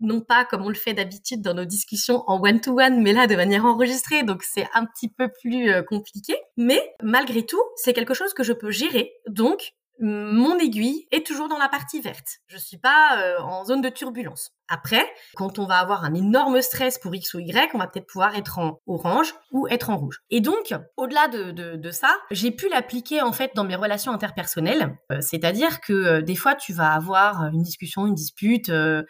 non 0.00 0.20
pas 0.20 0.44
comme 0.44 0.62
on 0.62 0.68
le 0.68 0.74
fait 0.74 0.94
d'habitude 0.94 1.42
dans 1.42 1.54
nos 1.54 1.64
discussions 1.64 2.24
en 2.26 2.40
one-to-one, 2.40 3.02
mais 3.02 3.12
là 3.12 3.26
de 3.26 3.36
manière 3.36 3.64
enregistrée, 3.64 4.22
donc 4.22 4.42
c'est 4.42 4.66
un 4.74 4.84
petit 4.84 5.08
peu 5.08 5.28
plus 5.28 5.70
euh, 5.70 5.82
compliqué. 5.82 6.34
Mais 6.56 6.80
malgré 7.02 7.44
tout, 7.44 7.62
c'est 7.76 7.92
quelque 7.92 8.14
chose 8.14 8.34
que 8.34 8.42
je 8.42 8.52
peux 8.52 8.70
gérer. 8.70 9.12
Donc, 9.28 9.74
mon 10.00 10.58
aiguille 10.58 11.06
est 11.10 11.26
toujours 11.26 11.48
dans 11.48 11.58
la 11.58 11.68
partie 11.68 12.00
verte. 12.00 12.38
Je 12.46 12.56
suis 12.56 12.78
pas 12.78 13.18
euh, 13.18 13.38
en 13.40 13.64
zone 13.64 13.80
de 13.80 13.88
turbulence. 13.88 14.50
Après, 14.68 15.04
quand 15.36 15.58
on 15.58 15.66
va 15.66 15.78
avoir 15.78 16.04
un 16.04 16.14
énorme 16.14 16.62
stress 16.62 16.98
pour 16.98 17.14
X 17.14 17.34
ou 17.34 17.40
Y, 17.40 17.74
on 17.74 17.78
va 17.78 17.86
peut-être 17.86 18.06
pouvoir 18.06 18.34
être 18.36 18.58
en 18.58 18.80
orange 18.86 19.34
ou 19.50 19.68
être 19.68 19.90
en 19.90 19.98
rouge. 19.98 20.20
Et 20.30 20.40
donc, 20.40 20.74
au-delà 20.96 21.28
de, 21.28 21.90
ça, 21.90 22.16
j'ai 22.30 22.50
pu 22.50 22.68
l'appliquer 22.68 23.20
en 23.22 23.32
fait 23.32 23.52
dans 23.54 23.64
mes 23.64 23.76
relations 23.76 24.12
interpersonnelles. 24.12 24.96
Euh, 25.10 25.20
c'est-à-dire 25.20 25.80
que 25.80 26.20
des 26.20 26.36
fois, 26.36 26.54
tu 26.54 26.72
vas 26.72 26.92
avoir 26.92 27.46
une 27.52 27.62
discussion, 27.62 28.06
une 28.06 28.14
dispute 28.14 28.70
euh, 28.70 29.02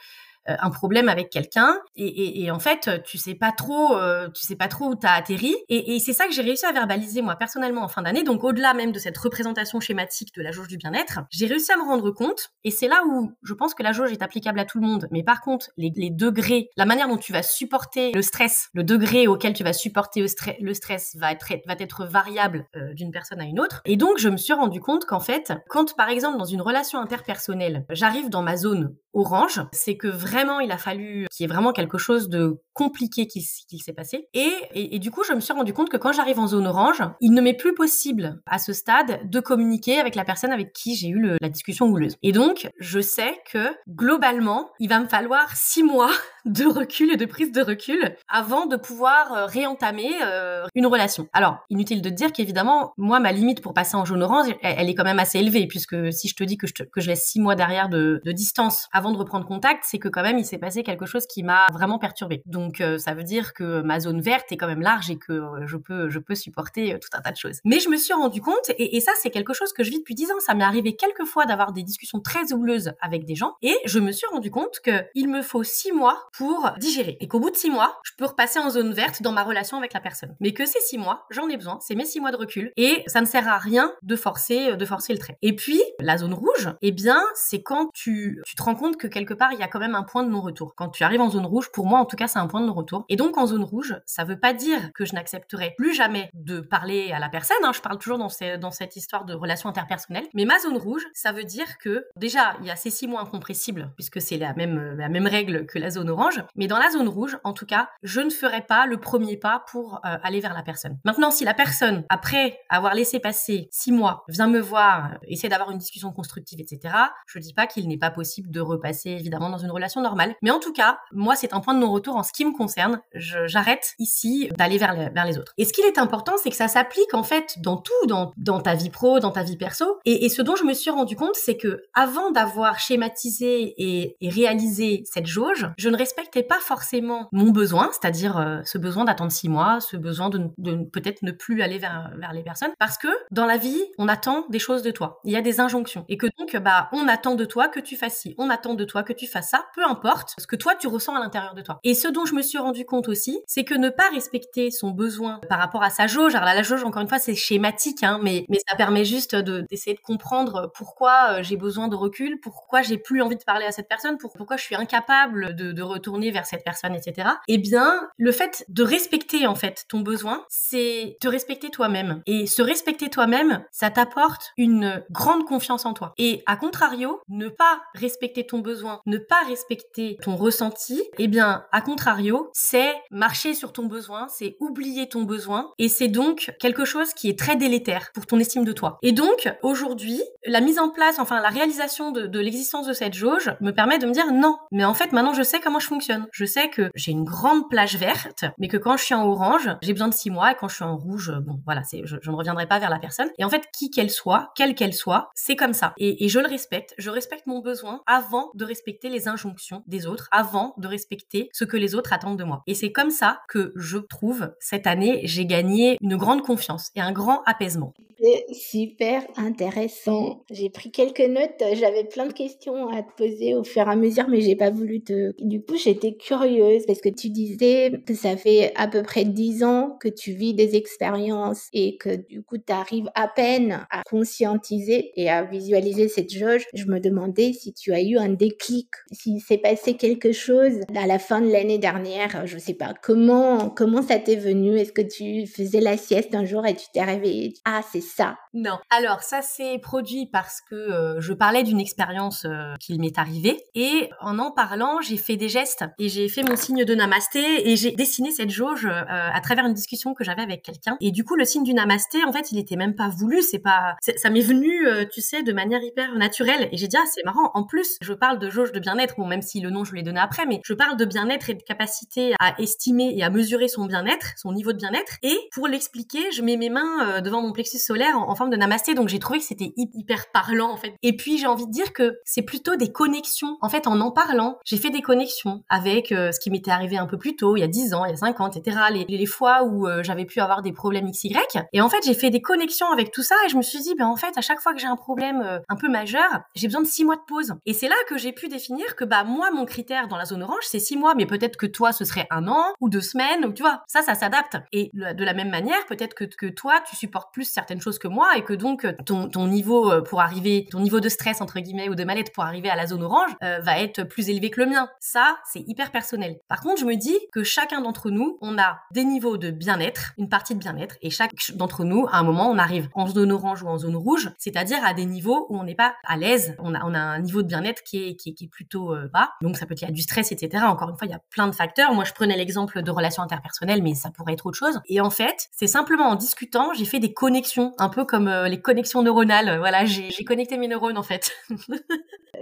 un 0.46 0.70
problème 0.70 1.08
avec 1.08 1.30
quelqu'un 1.30 1.78
et, 1.94 2.06
et, 2.06 2.44
et, 2.44 2.50
en 2.50 2.58
fait 2.58 2.90
tu 3.04 3.18
sais 3.18 3.34
pas 3.34 3.52
trop 3.52 3.96
euh, 3.96 4.28
tu 4.34 4.44
sais 4.44 4.56
pas 4.56 4.68
trop 4.68 4.86
où 4.86 4.94
t'as 4.94 5.12
atterri. 5.12 5.54
Et, 5.68 5.94
et 5.96 6.00
c'est 6.00 6.12
ça 6.12 6.26
que 6.26 6.32
j'ai 6.32 6.42
réussi 6.42 6.64
à 6.66 6.72
verbaliser 6.72 7.22
moi 7.22 7.36
personnellement 7.36 7.82
en 7.82 7.88
fin 7.88 8.02
d'année. 8.02 8.22
Donc 8.22 8.44
au-delà 8.44 8.74
même 8.74 8.92
de 8.92 8.98
cette 8.98 9.16
représentation 9.18 9.80
schématique 9.80 10.34
de 10.34 10.42
la 10.42 10.50
jauge 10.50 10.68
du 10.68 10.76
bien-être 10.76 11.20
j'ai 11.30 11.46
réussi 11.46 11.72
à 11.72 11.76
me 11.76 11.82
rendre 11.82 12.10
compte 12.10 12.50
et 12.64 12.70
c'est 12.70 12.88
là 12.88 13.02
où 13.06 13.32
je 13.42 13.54
pense 13.54 13.74
que 13.74 13.82
la 13.82 13.92
jauge 13.92 14.12
est 14.12 14.22
applicable 14.22 14.58
à 14.58 14.64
tout 14.64 14.80
le 14.80 14.86
monde. 14.86 15.08
Mais 15.10 15.22
par 15.22 15.40
contre 15.40 15.70
les, 15.76 15.92
les 15.94 16.10
degrés 16.10 16.70
la 16.76 16.86
manière 16.86 17.08
dont 17.08 17.16
tu 17.16 17.32
vas 17.32 17.42
supporter 17.42 18.12
le 18.12 18.22
stress 18.22 18.68
le 18.74 18.84
degré 18.84 19.26
auquel 19.26 19.52
tu 19.52 19.64
vas 19.64 19.72
supporter 19.72 20.20
le, 20.20 20.28
stress, 20.28 20.56
le 20.60 20.74
stress 20.74 21.16
va 21.16 21.32
être 21.32 21.46
va 21.66 21.74
être 21.78 22.04
variable 22.04 22.66
euh, 22.76 22.92
d'une 22.94 23.10
personne 23.10 23.40
à 23.40 23.44
une 23.44 23.60
autre. 23.60 23.82
Et 23.84 23.96
donc 23.96 24.18
je 24.18 24.28
me 24.28 24.36
suis 24.36 24.52
rendu 24.52 24.80
compte 24.80 25.04
qu'en 25.04 25.20
fait 25.20 25.52
quand 25.68 25.94
par 25.96 26.08
exemple 26.08 26.38
dans 26.38 26.44
une 26.44 26.62
relation 26.62 27.00
interpersonnelle 27.00 27.84
j'arrive 27.90 28.28
dans 28.28 28.42
ma 28.42 28.56
zone 28.56 28.94
orange 29.12 29.60
c'est 29.72 29.96
que 29.96 30.08
vraiment, 30.32 30.60
il 30.60 30.72
a 30.72 30.78
fallu 30.78 31.26
qu'il 31.30 31.44
y 31.44 31.48
ait 31.48 31.52
vraiment 31.52 31.72
quelque 31.72 31.98
chose 31.98 32.28
de 32.28 32.60
compliqué 32.72 33.26
qui, 33.26 33.42
s'est 33.42 33.92
passé. 33.92 34.28
Et, 34.32 34.98
du 34.98 35.10
coup, 35.10 35.22
je 35.28 35.34
me 35.34 35.40
suis 35.40 35.52
rendu 35.52 35.72
compte 35.72 35.90
que 35.90 35.96
quand 35.96 36.12
j'arrive 36.12 36.38
en 36.38 36.46
zone 36.46 36.66
orange, 36.66 37.02
il 37.20 37.32
ne 37.32 37.40
m'est 37.40 37.56
plus 37.56 37.74
possible 37.74 38.40
à 38.46 38.58
ce 38.58 38.72
stade 38.72 39.28
de 39.28 39.40
communiquer 39.40 40.00
avec 40.00 40.14
la 40.14 40.24
personne 40.24 40.52
avec 40.52 40.72
qui 40.72 40.96
j'ai 40.96 41.08
eu 41.08 41.36
la 41.40 41.48
discussion 41.48 41.86
houleuse. 41.86 42.16
Et 42.22 42.32
donc, 42.32 42.70
je 42.78 43.00
sais 43.00 43.40
que 43.50 43.68
globalement, 43.88 44.70
il 44.80 44.88
va 44.88 45.00
me 45.00 45.06
falloir 45.06 45.54
six 45.54 45.82
mois 45.82 46.10
de 46.44 46.64
recul 46.64 47.12
et 47.12 47.16
de 47.16 47.26
prise 47.26 47.52
de 47.52 47.62
recul 47.62 48.16
avant 48.28 48.66
de 48.66 48.76
pouvoir 48.76 49.32
euh, 49.32 49.46
réentamer 49.46 50.10
euh, 50.22 50.64
une 50.74 50.86
relation. 50.86 51.28
Alors, 51.32 51.58
inutile 51.70 52.02
de 52.02 52.10
dire 52.10 52.32
qu'évidemment, 52.32 52.94
moi, 52.96 53.20
ma 53.20 53.32
limite 53.32 53.60
pour 53.60 53.74
passer 53.74 53.96
en 53.96 54.04
jaune 54.04 54.22
orange, 54.22 54.48
elle, 54.62 54.88
est 54.88 54.94
quand 54.94 55.04
même 55.04 55.18
assez 55.18 55.38
élevée, 55.38 55.66
puisque 55.66 56.12
si 56.12 56.28
je 56.28 56.34
te 56.34 56.44
dis 56.44 56.56
que 56.56 56.66
je, 56.66 56.72
que 56.72 57.00
je 57.00 57.08
laisse 57.08 57.24
six 57.26 57.40
mois 57.40 57.54
derrière 57.54 57.88
de, 57.88 58.20
de 58.24 58.32
distance 58.32 58.88
avant 58.92 59.12
de 59.12 59.18
reprendre 59.18 59.46
contact, 59.46 59.84
c'est 59.86 59.98
que 59.98 60.08
quand 60.08 60.21
même, 60.22 60.38
il 60.38 60.44
s'est 60.44 60.58
passé 60.58 60.82
quelque 60.82 61.06
chose 61.06 61.26
qui 61.26 61.42
m'a 61.42 61.66
vraiment 61.72 61.98
perturbée. 61.98 62.42
Donc, 62.46 62.80
euh, 62.80 62.98
ça 62.98 63.14
veut 63.14 63.24
dire 63.24 63.54
que 63.54 63.82
ma 63.82 64.00
zone 64.00 64.20
verte 64.20 64.50
est 64.52 64.56
quand 64.56 64.66
même 64.66 64.82
large 64.82 65.10
et 65.10 65.18
que 65.18 65.42
je 65.66 65.76
peux, 65.76 66.08
je 66.08 66.18
peux 66.18 66.34
supporter 66.34 66.98
tout 67.00 67.08
un 67.12 67.20
tas 67.20 67.32
de 67.32 67.36
choses. 67.36 67.60
Mais 67.64 67.80
je 67.80 67.88
me 67.88 67.96
suis 67.96 68.14
rendu 68.14 68.40
compte, 68.40 68.70
et, 68.70 68.96
et 68.96 69.00
ça, 69.00 69.12
c'est 69.20 69.30
quelque 69.30 69.52
chose 69.52 69.72
que 69.72 69.84
je 69.84 69.90
vis 69.90 69.98
depuis 69.98 70.14
dix 70.14 70.30
ans. 70.30 70.40
Ça 70.40 70.54
m'est 70.54 70.64
arrivé 70.64 70.96
quelques 70.96 71.24
fois 71.24 71.46
d'avoir 71.46 71.72
des 71.72 71.82
discussions 71.82 72.20
très 72.20 72.52
houleuses 72.52 72.92
avec 73.00 73.24
des 73.24 73.34
gens, 73.34 73.54
et 73.62 73.76
je 73.84 73.98
me 73.98 74.12
suis 74.12 74.26
rendu 74.28 74.50
compte 74.50 74.80
que 74.80 75.04
il 75.14 75.28
me 75.28 75.42
faut 75.42 75.62
six 75.62 75.92
mois 75.92 76.28
pour 76.32 76.72
digérer. 76.78 77.16
Et 77.20 77.28
qu'au 77.28 77.40
bout 77.40 77.50
de 77.50 77.56
six 77.56 77.70
mois, 77.70 78.00
je 78.04 78.12
peux 78.16 78.26
repasser 78.26 78.58
en 78.58 78.70
zone 78.70 78.92
verte 78.92 79.22
dans 79.22 79.32
ma 79.32 79.42
relation 79.42 79.76
avec 79.76 79.92
la 79.92 80.00
personne. 80.00 80.34
Mais 80.40 80.52
que 80.52 80.66
ces 80.66 80.80
six 80.80 80.98
mois, 80.98 81.26
j'en 81.30 81.48
ai 81.48 81.56
besoin, 81.56 81.78
c'est 81.80 81.94
mes 81.94 82.04
six 82.04 82.20
mois 82.20 82.30
de 82.30 82.36
recul. 82.36 82.72
Et 82.76 83.02
ça 83.06 83.20
ne 83.20 83.26
sert 83.26 83.48
à 83.48 83.58
rien 83.58 83.92
de 84.02 84.16
forcer, 84.16 84.76
de 84.76 84.84
forcer 84.84 85.12
le 85.12 85.18
trait. 85.18 85.38
Et 85.42 85.54
puis, 85.54 85.80
la 85.98 86.18
zone 86.18 86.34
rouge, 86.34 86.70
eh 86.82 86.92
bien, 86.92 87.22
c'est 87.34 87.62
quand 87.62 87.90
tu, 87.92 88.40
tu 88.44 88.54
te 88.54 88.62
rends 88.62 88.74
compte 88.74 88.96
que 88.96 89.06
quelque 89.06 89.34
part, 89.34 89.52
il 89.52 89.58
y 89.58 89.62
a 89.62 89.68
quand 89.68 89.80
même 89.80 89.94
un 89.94 90.02
point 90.12 90.22
de 90.24 90.28
non-retour. 90.28 90.74
Quand 90.76 90.90
tu 90.90 91.04
arrives 91.04 91.22
en 91.22 91.30
zone 91.30 91.46
rouge, 91.46 91.72
pour 91.72 91.86
moi, 91.86 91.98
en 91.98 92.04
tout 92.04 92.16
cas, 92.16 92.28
c'est 92.28 92.38
un 92.38 92.46
point 92.46 92.60
de 92.60 92.66
non-retour. 92.66 93.06
Et 93.08 93.16
donc, 93.16 93.38
en 93.38 93.46
zone 93.46 93.64
rouge, 93.64 93.96
ça 94.04 94.24
veut 94.24 94.38
pas 94.38 94.52
dire 94.52 94.92
que 94.92 95.06
je 95.06 95.14
n'accepterai 95.14 95.72
plus 95.78 95.94
jamais 95.94 96.28
de 96.34 96.60
parler 96.60 97.12
à 97.12 97.18
la 97.18 97.30
personne. 97.30 97.56
Hein. 97.64 97.72
Je 97.74 97.80
parle 97.80 97.98
toujours 97.98 98.18
dans, 98.18 98.28
cette 98.28 98.96
histoire 98.96 99.24
de 99.24 99.32
relation 99.32 99.70
interpersonnelle. 99.70 100.26
Mais 100.34 100.44
ma 100.44 100.58
zone 100.58 100.76
rouge, 100.76 101.06
ça 101.14 101.32
veut 101.32 101.44
dire 101.44 101.78
que, 101.78 102.04
déjà, 102.16 102.56
il 102.60 102.66
y 102.66 102.70
a 102.70 102.76
ces 102.76 102.90
six 102.90 103.06
mois 103.06 103.22
incompressibles, 103.22 103.90
puisque 103.96 104.20
c'est 104.20 104.36
la 104.36 104.52
même, 104.52 104.96
la 104.98 105.08
même 105.08 105.26
règle 105.26 105.64
que 105.64 105.78
la 105.78 105.88
zone 105.88 106.10
orange. 106.10 106.44
Mais 106.56 106.66
dans 106.66 106.78
la 106.78 106.90
zone 106.90 107.08
rouge, 107.08 107.38
en 107.42 107.54
tout 107.54 107.66
cas, 107.66 107.88
je 108.02 108.20
ne 108.20 108.30
ferai 108.30 108.60
pas 108.60 108.86
le 108.86 108.98
premier 108.98 109.38
pas 109.38 109.64
pour 109.70 109.94
euh, 110.04 110.18
aller 110.22 110.40
vers 110.40 110.52
la 110.52 110.62
personne. 110.62 110.98
Maintenant, 111.04 111.30
si 111.30 111.44
la 111.44 111.54
personne, 111.54 112.04
après 112.10 112.60
avoir 112.68 112.94
laissé 112.94 113.18
passer 113.18 113.68
six 113.70 113.92
mois, 113.92 114.24
vient 114.28 114.48
me 114.48 114.60
voir, 114.60 115.12
euh, 115.12 115.16
essaie 115.28 115.48
d'avoir 115.48 115.70
une 115.70 115.78
discussion 115.78 116.12
constructive, 116.12 116.60
etc., 116.60 116.94
je 117.26 117.38
dis 117.38 117.54
pas 117.54 117.66
qu'il 117.66 117.88
n'est 117.88 117.96
pas 117.96 118.10
possible 118.10 118.50
de 118.50 118.60
repasser 118.60 119.10
évidemment 119.10 119.48
dans 119.48 119.58
une 119.58 119.70
relation 119.70 120.01
normale. 120.02 120.34
Mais 120.42 120.50
en 120.50 120.60
tout 120.60 120.72
cas, 120.72 120.98
moi, 121.12 121.36
c'est 121.36 121.54
un 121.54 121.60
point 121.60 121.74
de 121.74 121.80
non-retour 121.80 122.16
en 122.16 122.22
ce 122.22 122.32
qui 122.32 122.44
me 122.44 122.52
concerne. 122.52 123.00
J'arrête 123.14 123.94
ici 123.98 124.48
d'aller 124.58 124.78
vers, 124.78 124.94
vers, 125.12 125.24
les 125.24 125.38
autres. 125.38 125.52
Et 125.58 125.64
ce 125.64 125.72
qu'il 125.72 125.84
est 125.84 125.98
important, 125.98 126.34
c'est 126.42 126.50
que 126.50 126.56
ça 126.56 126.68
s'applique 126.68 127.14
en 127.14 127.22
fait 127.22 127.56
dans 127.60 127.76
tout, 127.76 128.06
dans, 128.06 128.32
dans 128.36 128.60
ta 128.60 128.74
vie 128.74 128.90
pro, 128.90 129.20
dans 129.20 129.30
ta 129.30 129.42
vie 129.42 129.56
perso. 129.56 129.98
Et, 130.04 130.28
ce 130.28 130.42
dont 130.42 130.56
je 130.56 130.64
me 130.64 130.72
suis 130.72 130.90
rendu 130.90 131.14
compte, 131.16 131.34
c'est 131.34 131.56
que 131.56 131.82
avant 131.94 132.30
d'avoir 132.30 132.78
schématisé 132.78 133.74
et, 133.78 134.16
réalisé 134.28 135.02
cette 135.04 135.26
jauge, 135.26 135.68
je 135.76 135.88
ne 135.88 135.96
respectais 135.96 136.42
pas 136.42 136.58
forcément 136.60 137.28
mon 137.32 137.50
besoin, 137.50 137.90
c'est-à-dire 137.92 138.38
euh, 138.38 138.60
ce 138.64 138.78
besoin 138.78 139.04
d'attendre 139.04 139.30
six 139.30 139.48
mois, 139.48 139.80
ce 139.80 139.96
besoin 139.96 140.30
de, 140.30 140.50
de 140.58 140.84
peut-être 140.84 141.22
ne 141.22 141.32
plus 141.32 141.60
aller 141.62 141.78
vers, 141.78 142.10
vers 142.16 142.32
les 142.32 142.42
personnes, 142.42 142.72
parce 142.78 142.96
que 142.96 143.08
dans 143.30 143.44
la 143.44 143.58
vie, 143.58 143.82
on 143.98 144.08
attend 144.08 144.46
des 144.48 144.58
choses 144.58 144.82
de 144.82 144.90
toi. 144.90 145.20
Il 145.24 145.32
y 145.32 145.36
a 145.36 145.42
des 145.42 145.60
injonctions. 145.60 146.04
Et 146.08 146.16
que 146.16 146.26
donc, 146.38 146.56
bah, 146.56 146.88
on 146.92 147.08
attend 147.08 147.34
de 147.34 147.44
toi 147.44 147.68
que 147.68 147.80
tu 147.80 147.96
fasses 147.96 148.16
ci, 148.16 148.34
on 148.38 148.50
attend 148.50 148.74
de 148.74 148.84
toi 148.84 149.02
que 149.02 149.12
tu 149.12 149.26
fasses 149.26 149.50
ça, 149.50 149.66
peu 149.74 149.84
importe 149.84 149.91
ce 150.38 150.46
que 150.46 150.56
toi 150.56 150.74
tu 150.74 150.86
ressens 150.86 151.14
à 151.14 151.20
l'intérieur 151.20 151.54
de 151.54 151.62
toi. 151.62 151.78
Et 151.84 151.94
ce 151.94 152.08
dont 152.08 152.24
je 152.24 152.34
me 152.34 152.42
suis 152.42 152.58
rendu 152.58 152.84
compte 152.84 153.08
aussi, 153.08 153.40
c'est 153.46 153.64
que 153.64 153.74
ne 153.74 153.88
pas 153.88 154.08
respecter 154.10 154.70
son 154.70 154.90
besoin 154.90 155.40
par 155.48 155.58
rapport 155.58 155.82
à 155.82 155.90
sa 155.90 156.06
jauge, 156.06 156.34
alors 156.34 156.52
la 156.54 156.62
jauge, 156.62 156.84
encore 156.84 157.02
une 157.02 157.08
fois, 157.08 157.18
c'est 157.18 157.34
schématique, 157.34 158.02
hein, 158.02 158.20
mais, 158.22 158.44
mais 158.48 158.58
ça 158.68 158.76
permet 158.76 159.04
juste 159.04 159.34
d'essayer 159.34 159.94
de, 159.96 160.00
comprendre 160.00 160.70
pourquoi 160.74 161.38
euh, 161.38 161.42
j'ai 161.42 161.56
besoin 161.56 161.88
de 161.88 161.96
recul, 161.96 162.40
pourquoi 162.40 162.82
j'ai 162.82 162.98
plus 162.98 163.22
envie 163.22 163.36
de 163.36 163.44
parler 163.44 163.64
à 163.64 163.72
cette 163.72 163.88
personne, 163.88 164.18
pourquoi 164.18 164.56
je 164.56 164.62
suis 164.62 164.74
incapable 164.74 165.54
de, 165.54 165.72
de 165.72 165.82
retourner 165.82 166.30
vers 166.30 166.46
cette 166.46 166.64
personne, 166.64 166.94
etc. 166.94 167.28
Eh 167.48 167.58
bien, 167.58 168.08
le 168.16 168.32
fait 168.32 168.64
de 168.68 168.82
respecter 168.82 169.46
en 169.46 169.54
fait 169.54 169.84
ton 169.88 170.00
besoin, 170.00 170.44
c'est 170.48 171.16
te 171.20 171.28
respecter 171.28 171.70
toi-même. 171.70 172.22
Et 172.26 172.46
se 172.46 172.62
respecter 172.62 173.10
toi-même, 173.10 173.64
ça 173.70 173.90
t'apporte 173.90 174.52
une 174.56 175.04
grande 175.10 175.44
confiance 175.44 175.86
en 175.86 175.92
toi. 175.92 176.14
Et 176.18 176.42
à 176.46 176.56
contrario, 176.56 177.20
ne 177.28 177.48
pas 177.48 177.82
respecter 177.94 178.46
ton 178.46 178.58
besoin, 178.58 179.00
ne 179.06 179.18
pas 179.18 179.40
respecter 179.46 179.81
ton 180.22 180.36
ressenti, 180.36 181.02
eh 181.18 181.28
bien, 181.28 181.64
à 181.72 181.80
contrario, 181.80 182.50
c'est 182.52 182.94
marcher 183.10 183.54
sur 183.54 183.72
ton 183.72 183.86
besoin, 183.86 184.28
c'est 184.28 184.56
oublier 184.60 185.08
ton 185.08 185.22
besoin, 185.22 185.70
et 185.78 185.88
c'est 185.88 186.08
donc 186.08 186.52
quelque 186.58 186.84
chose 186.84 187.12
qui 187.14 187.28
est 187.28 187.38
très 187.38 187.56
délétère 187.56 188.10
pour 188.14 188.26
ton 188.26 188.38
estime 188.38 188.64
de 188.64 188.72
toi. 188.72 188.98
Et 189.02 189.12
donc, 189.12 189.52
aujourd'hui, 189.62 190.22
la 190.46 190.60
mise 190.60 190.78
en 190.78 190.90
place, 190.90 191.18
enfin 191.18 191.40
la 191.40 191.48
réalisation 191.48 192.10
de, 192.10 192.38
l'existence 192.38 192.86
de 192.86 192.92
cette 192.92 193.14
jauge 193.14 193.54
me 193.60 193.70
permet 193.70 193.98
de 193.98 194.06
me 194.06 194.12
dire 194.12 194.32
non, 194.32 194.58
mais 194.70 194.84
en 194.84 194.94
fait 194.94 195.12
maintenant 195.12 195.34
je 195.34 195.42
sais 195.42 195.60
comment 195.60 195.78
je 195.78 195.86
fonctionne. 195.86 196.26
Je 196.32 196.44
sais 196.44 196.68
que 196.68 196.90
j'ai 196.94 197.12
une 197.12 197.24
grande 197.24 197.68
plage 197.68 197.96
verte, 197.96 198.44
mais 198.58 198.68
que 198.68 198.76
quand 198.76 198.96
je 198.96 199.04
suis 199.04 199.14
en 199.14 199.26
orange, 199.26 199.70
j'ai 199.82 199.92
besoin 199.92 200.08
de 200.08 200.14
six 200.14 200.30
mois, 200.30 200.52
et 200.52 200.54
quand 200.56 200.68
je 200.68 200.76
suis 200.76 200.84
en 200.84 200.96
rouge, 200.96 201.32
bon 201.44 201.60
voilà, 201.64 201.82
c'est 201.84 202.02
je, 202.04 202.16
ne 202.16 202.36
reviendrai 202.36 202.66
pas 202.66 202.78
vers 202.78 202.90
la 202.90 202.98
personne. 202.98 203.28
Et 203.38 203.44
en 203.44 203.50
fait, 203.50 203.68
qui 203.72 203.90
qu'elle 203.90 204.10
soit, 204.10 204.50
quelle 204.56 204.74
qu'elle 204.74 204.94
soit, 204.94 205.30
c'est 205.34 205.56
comme 205.56 205.74
ça. 205.74 205.94
Et 205.98 206.28
je 206.28 206.40
le 206.40 206.48
respecte, 206.48 206.94
je 206.98 207.10
respecte 207.10 207.46
mon 207.46 207.60
besoin 207.60 208.02
avant 208.06 208.50
de 208.54 208.64
respecter 208.64 209.08
les 209.08 209.28
injonctions 209.28 209.71
des 209.86 210.06
autres, 210.06 210.28
avant 210.30 210.74
de 210.78 210.86
respecter 210.88 211.48
ce 211.52 211.64
que 211.64 211.76
les 211.76 211.94
autres 211.94 212.12
attendent 212.12 212.38
de 212.38 212.44
moi. 212.44 212.62
Et 212.66 212.74
c'est 212.74 212.92
comme 212.92 213.10
ça 213.10 213.40
que 213.48 213.72
je 213.76 213.98
trouve 213.98 214.52
cette 214.60 214.86
année, 214.86 215.20
j'ai 215.24 215.46
gagné 215.46 215.96
une 216.00 216.16
grande 216.16 216.42
confiance 216.42 216.90
et 216.94 217.00
un 217.00 217.12
grand 217.12 217.42
apaisement. 217.46 217.92
C'est 218.22 218.54
super 218.54 219.24
intéressant. 219.36 220.44
J'ai 220.48 220.70
pris 220.70 220.92
quelques 220.92 221.20
notes. 221.20 221.60
J'avais 221.74 222.04
plein 222.04 222.26
de 222.26 222.32
questions 222.32 222.88
à 222.88 223.02
te 223.02 223.10
poser 223.16 223.56
au 223.56 223.64
fur 223.64 223.88
et 223.88 223.90
à 223.90 223.96
mesure, 223.96 224.28
mais 224.28 224.40
j'ai 224.40 224.54
pas 224.54 224.70
voulu 224.70 225.02
te. 225.02 225.32
Du 225.44 225.60
coup, 225.60 225.76
j'étais 225.76 226.14
curieuse 226.14 226.86
parce 226.86 227.00
que 227.00 227.08
tu 227.08 227.30
disais 227.30 227.90
que 228.06 228.14
ça 228.14 228.36
fait 228.36 228.72
à 228.76 228.86
peu 228.86 229.02
près 229.02 229.24
dix 229.24 229.64
ans 229.64 229.96
que 229.98 230.08
tu 230.08 230.32
vis 230.32 230.54
des 230.54 230.76
expériences 230.76 231.66
et 231.72 231.96
que 231.96 232.14
du 232.14 232.44
coup, 232.44 232.58
tu 232.58 232.72
arrives 232.72 233.10
à 233.16 233.26
peine 233.26 233.84
à 233.90 234.02
conscientiser 234.08 235.10
et 235.16 235.28
à 235.28 235.42
visualiser 235.42 236.06
cette 236.06 236.32
jauge. 236.32 236.66
Je 236.74 236.84
me 236.84 237.00
demandais 237.00 237.52
si 237.52 237.72
tu 237.72 237.92
as 237.92 238.02
eu 238.02 238.18
un 238.18 238.28
déclic, 238.28 238.88
s'il 239.10 239.40
s'est 239.52 239.58
passé 239.58 239.96
quelque 239.98 240.32
chose 240.32 240.80
à 240.96 241.06
la 241.06 241.18
fin 241.18 241.42
de 241.42 241.50
l'année 241.50 241.78
dernière. 241.78 242.46
Je 242.46 242.56
sais 242.56 242.72
pas 242.72 242.94
comment 243.02 243.68
comment 243.68 244.00
ça 244.00 244.18
t'est 244.18 244.36
venu? 244.36 244.78
Est-ce 244.78 244.92
que 244.92 245.02
tu 245.02 245.46
faisais 245.46 245.80
la 245.80 245.98
sieste 245.98 246.34
un 246.34 246.46
jour 246.46 246.64
et 246.64 246.74
tu 246.74 246.86
t'es 246.94 247.02
réveillé 247.02 247.52
Ah, 247.66 247.82
c'est 247.92 248.00
ça? 248.00 248.36
Non. 248.54 248.78
Alors 248.88 249.22
ça 249.22 249.42
s'est 249.42 249.78
produit 249.78 250.26
parce 250.26 250.60
que 250.62 250.74
euh, 250.74 251.20
je 251.20 251.34
parlais 251.34 251.64
d'une 251.64 251.80
expérience 251.80 252.46
euh, 252.46 252.74
qui 252.80 252.98
m'est 252.98 253.18
arrivée 253.18 253.62
et 253.74 254.08
en 254.20 254.38
en 254.38 254.52
parlant, 254.52 255.00
j'ai 255.02 255.18
fait 255.18 255.36
des 255.36 255.50
gestes 255.50 255.84
et 255.98 256.08
j'ai 256.08 256.28
fait 256.28 256.42
mon 256.42 256.56
signe 256.56 256.84
de 256.84 256.94
namasté 256.94 257.70
et 257.70 257.76
j'ai 257.76 257.90
dessiné 257.90 258.30
cette 258.30 258.50
jauge 258.50 258.86
euh, 258.86 259.02
à 259.06 259.40
travers 259.42 259.66
une 259.66 259.74
discussion 259.74 260.14
que 260.14 260.24
j'avais 260.24 260.42
avec 260.42 260.62
quelqu'un. 260.62 260.96
Et 261.00 261.10
du 261.10 261.24
coup, 261.24 261.36
le 261.36 261.44
signe 261.44 261.62
du 261.62 261.74
namasté, 261.74 262.24
en 262.24 262.32
fait, 262.32 262.52
il 262.52 262.58
était 262.58 262.76
même 262.76 262.94
pas 262.94 263.08
voulu. 263.08 263.42
C'est 263.42 263.58
pas, 263.58 263.96
ça 264.16 264.30
m'est 264.30 264.40
venu, 264.40 264.86
tu 265.12 265.20
sais, 265.20 265.42
de 265.42 265.52
manière 265.52 265.82
hyper 265.82 266.14
naturelle. 266.14 266.68
Et 266.72 266.78
j'ai 266.78 266.88
dit 266.88 266.96
ah 266.96 267.04
c'est 267.12 267.24
marrant. 267.24 267.50
En 267.52 267.64
plus, 267.64 267.98
je 268.00 268.14
parle 268.14 268.38
de 268.38 268.48
jauge 268.48 268.72
de 268.72 268.80
bien-être. 268.80 269.16
Bon, 269.18 269.26
même 269.26 269.41
si 269.42 269.60
le 269.60 269.70
nom 269.70 269.84
je 269.84 269.94
l'ai 269.94 270.02
donné 270.02 270.20
après, 270.20 270.46
mais 270.46 270.60
je 270.64 270.74
parle 270.74 270.96
de 270.96 271.04
bien-être 271.04 271.50
et 271.50 271.54
de 271.54 271.62
capacité 271.62 272.34
à 272.38 272.54
estimer 272.60 273.14
et 273.16 273.22
à 273.22 273.30
mesurer 273.30 273.68
son 273.68 273.86
bien-être, 273.86 274.32
son 274.36 274.52
niveau 274.52 274.72
de 274.72 274.78
bien-être. 274.78 275.16
Et 275.22 275.38
pour 275.52 275.66
l'expliquer, 275.66 276.30
je 276.32 276.42
mets 276.42 276.56
mes 276.56 276.70
mains 276.70 277.20
devant 277.20 277.42
mon 277.42 277.52
plexus 277.52 277.78
solaire 277.78 278.16
en, 278.16 278.34
forme 278.34 278.50
de 278.50 278.56
namasté. 278.56 278.94
Donc 278.94 279.08
j'ai 279.08 279.18
trouvé 279.18 279.38
que 279.38 279.44
c'était 279.44 279.72
hyper 279.76 280.30
parlant 280.32 280.70
en 280.70 280.76
fait. 280.76 280.94
Et 281.02 281.16
puis 281.16 281.38
j'ai 281.38 281.46
envie 281.46 281.66
de 281.66 281.72
dire 281.72 281.92
que 281.92 282.18
c'est 282.24 282.42
plutôt 282.42 282.76
des 282.76 282.92
connexions. 282.92 283.56
En 283.60 283.68
fait, 283.68 283.86
en 283.86 284.00
en 284.02 284.10
parlant, 284.10 284.58
j'ai 284.64 284.76
fait 284.76 284.90
des 284.90 285.00
connexions 285.00 285.62
avec 285.68 286.12
euh, 286.12 286.32
ce 286.32 286.40
qui 286.40 286.50
m'était 286.50 286.70
arrivé 286.70 286.98
un 286.98 287.06
peu 287.06 287.16
plus 287.16 287.36
tôt, 287.36 287.56
il 287.56 287.60
y 287.60 287.62
a 287.62 287.68
10 287.68 287.94
ans, 287.94 288.04
il 288.04 288.10
y 288.10 288.12
a 288.12 288.16
5 288.16 288.40
ans, 288.40 288.50
etc. 288.50 288.78
Les, 289.08 289.26
fois 289.26 289.62
où 289.62 289.86
euh, 289.86 290.02
j'avais 290.02 290.24
pu 290.24 290.40
avoir 290.40 290.62
des 290.62 290.72
problèmes 290.72 291.10
XY. 291.10 291.36
Et 291.72 291.80
en 291.80 291.88
fait, 291.88 291.98
j'ai 292.04 292.14
fait 292.14 292.30
des 292.30 292.42
connexions 292.42 292.88
avec 292.90 293.12
tout 293.12 293.22
ça 293.22 293.36
et 293.46 293.48
je 293.48 293.56
me 293.56 293.62
suis 293.62 293.78
dit, 293.78 293.94
ben 293.96 294.06
en 294.06 294.16
fait, 294.16 294.36
à 294.36 294.40
chaque 294.40 294.60
fois 294.60 294.74
que 294.74 294.80
j'ai 294.80 294.86
un 294.86 294.96
problème 294.96 295.40
euh, 295.40 295.58
un 295.68 295.76
peu 295.76 295.88
majeur, 295.88 296.28
j'ai 296.54 296.66
besoin 296.66 296.82
de 296.82 296.86
6 296.86 297.04
mois 297.04 297.16
de 297.16 297.22
pause. 297.26 297.54
Et 297.64 297.72
c'est 297.72 297.88
là 297.88 297.94
que 298.08 298.18
j'ai 298.18 298.32
pu 298.32 298.48
définir 298.48 298.96
que 298.96 299.04
bah 299.04 299.24
moi, 299.32 299.50
mon 299.50 299.64
critère 299.64 300.08
dans 300.08 300.16
la 300.16 300.24
zone 300.24 300.42
orange, 300.42 300.62
c'est 300.62 300.78
6 300.78 300.96
mois, 300.96 301.14
mais 301.14 301.26
peut-être 301.26 301.56
que 301.56 301.66
toi, 301.66 301.92
ce 301.92 302.04
serait 302.04 302.26
un 302.30 302.48
an 302.48 302.64
ou 302.80 302.88
deux 302.88 303.00
semaines, 303.00 303.44
ou 303.44 303.52
tu 303.52 303.62
vois, 303.62 303.82
ça, 303.86 304.02
ça 304.02 304.14
s'adapte. 304.14 304.56
Et 304.72 304.90
de 304.94 305.24
la 305.24 305.34
même 305.34 305.50
manière, 305.50 305.84
peut-être 305.86 306.14
que, 306.14 306.24
que 306.24 306.46
toi, 306.46 306.80
tu 306.88 306.96
supportes 306.96 307.32
plus 307.32 307.44
certaines 307.44 307.80
choses 307.80 307.98
que 307.98 308.08
moi 308.08 308.36
et 308.36 308.44
que 308.44 308.52
donc 308.52 308.86
ton, 309.04 309.28
ton 309.28 309.46
niveau 309.46 310.02
pour 310.02 310.20
arriver, 310.20 310.66
ton 310.70 310.80
niveau 310.80 311.00
de 311.00 311.08
stress 311.08 311.40
entre 311.40 311.60
guillemets 311.60 311.88
ou 311.88 311.94
de 311.94 312.04
mal-être 312.04 312.32
pour 312.32 312.44
arriver 312.44 312.70
à 312.70 312.76
la 312.76 312.86
zone 312.86 313.02
orange 313.02 313.30
va 313.40 313.78
être 313.78 314.04
plus 314.04 314.28
élevé 314.28 314.50
que 314.50 314.60
le 314.60 314.66
mien. 314.66 314.88
Ça, 315.00 315.38
c'est 315.44 315.60
hyper 315.66 315.90
personnel. 315.90 316.38
Par 316.48 316.60
contre, 316.60 316.80
je 316.80 316.84
me 316.84 316.96
dis 316.96 317.18
que 317.32 317.42
chacun 317.42 317.80
d'entre 317.80 318.10
nous, 318.10 318.38
on 318.40 318.58
a 318.58 318.80
des 318.90 319.04
niveaux 319.04 319.36
de 319.36 319.50
bien-être, 319.50 320.12
une 320.18 320.28
partie 320.28 320.54
de 320.54 320.58
bien-être, 320.58 320.96
et 321.02 321.10
chaque 321.10 321.32
d'entre 321.54 321.84
nous, 321.84 322.06
à 322.10 322.18
un 322.18 322.22
moment, 322.22 322.50
on 322.50 322.58
arrive 322.58 322.88
en 322.94 323.06
zone 323.06 323.32
orange 323.32 323.62
ou 323.62 323.68
en 323.68 323.78
zone 323.78 323.96
rouge, 323.96 324.30
c'est-à-dire 324.38 324.84
à 324.84 324.94
des 324.94 325.06
niveaux 325.06 325.46
où 325.48 325.58
on 325.58 325.64
n'est 325.64 325.74
pas 325.74 325.94
à 326.04 326.16
l'aise, 326.16 326.54
on 326.58 326.74
a, 326.74 326.84
on 326.84 326.94
a 326.94 326.98
un 326.98 327.18
niveau 327.20 327.42
de 327.42 327.48
bien-être 327.48 327.82
qui 327.82 328.08
est, 328.08 328.16
qui, 328.16 328.30
est, 328.30 328.48
plutôt 328.48 328.94
euh, 328.94 329.08
bas. 329.08 329.21
Donc 329.40 329.56
ça 329.56 329.66
peut 329.66 329.72
être 329.72 329.82
il 329.82 329.86
y 329.86 329.88
a 329.88 329.92
du 329.92 330.02
stress, 330.02 330.32
etc. 330.32 330.64
Encore 330.66 330.88
une 330.90 330.96
fois, 330.96 331.06
il 331.06 331.10
y 331.10 331.14
a 331.14 331.20
plein 331.30 331.48
de 331.48 331.54
facteurs. 331.54 331.92
Moi, 331.94 332.04
je 332.04 332.12
prenais 332.12 332.36
l'exemple 332.36 332.82
de 332.82 332.90
relations 332.90 333.22
interpersonnelles, 333.22 333.82
mais 333.82 333.94
ça 333.94 334.10
pourrait 334.10 334.34
être 334.34 334.46
autre 334.46 334.58
chose. 334.58 334.80
Et 334.88 335.00
en 335.00 335.10
fait, 335.10 335.48
c'est 335.52 335.66
simplement 335.66 336.04
en 336.04 336.14
discutant, 336.14 336.72
j'ai 336.74 336.84
fait 336.84 337.00
des 337.00 337.12
connexions, 337.12 337.74
un 337.78 337.88
peu 337.88 338.04
comme 338.04 338.28
euh, 338.28 338.48
les 338.48 338.60
connexions 338.60 339.02
neuronales. 339.02 339.58
Voilà, 339.58 339.84
j'ai 339.84 340.24
connecté 340.24 340.56
mes 340.56 340.68
neurones 340.68 340.98
en 340.98 341.02
fait. 341.02 341.32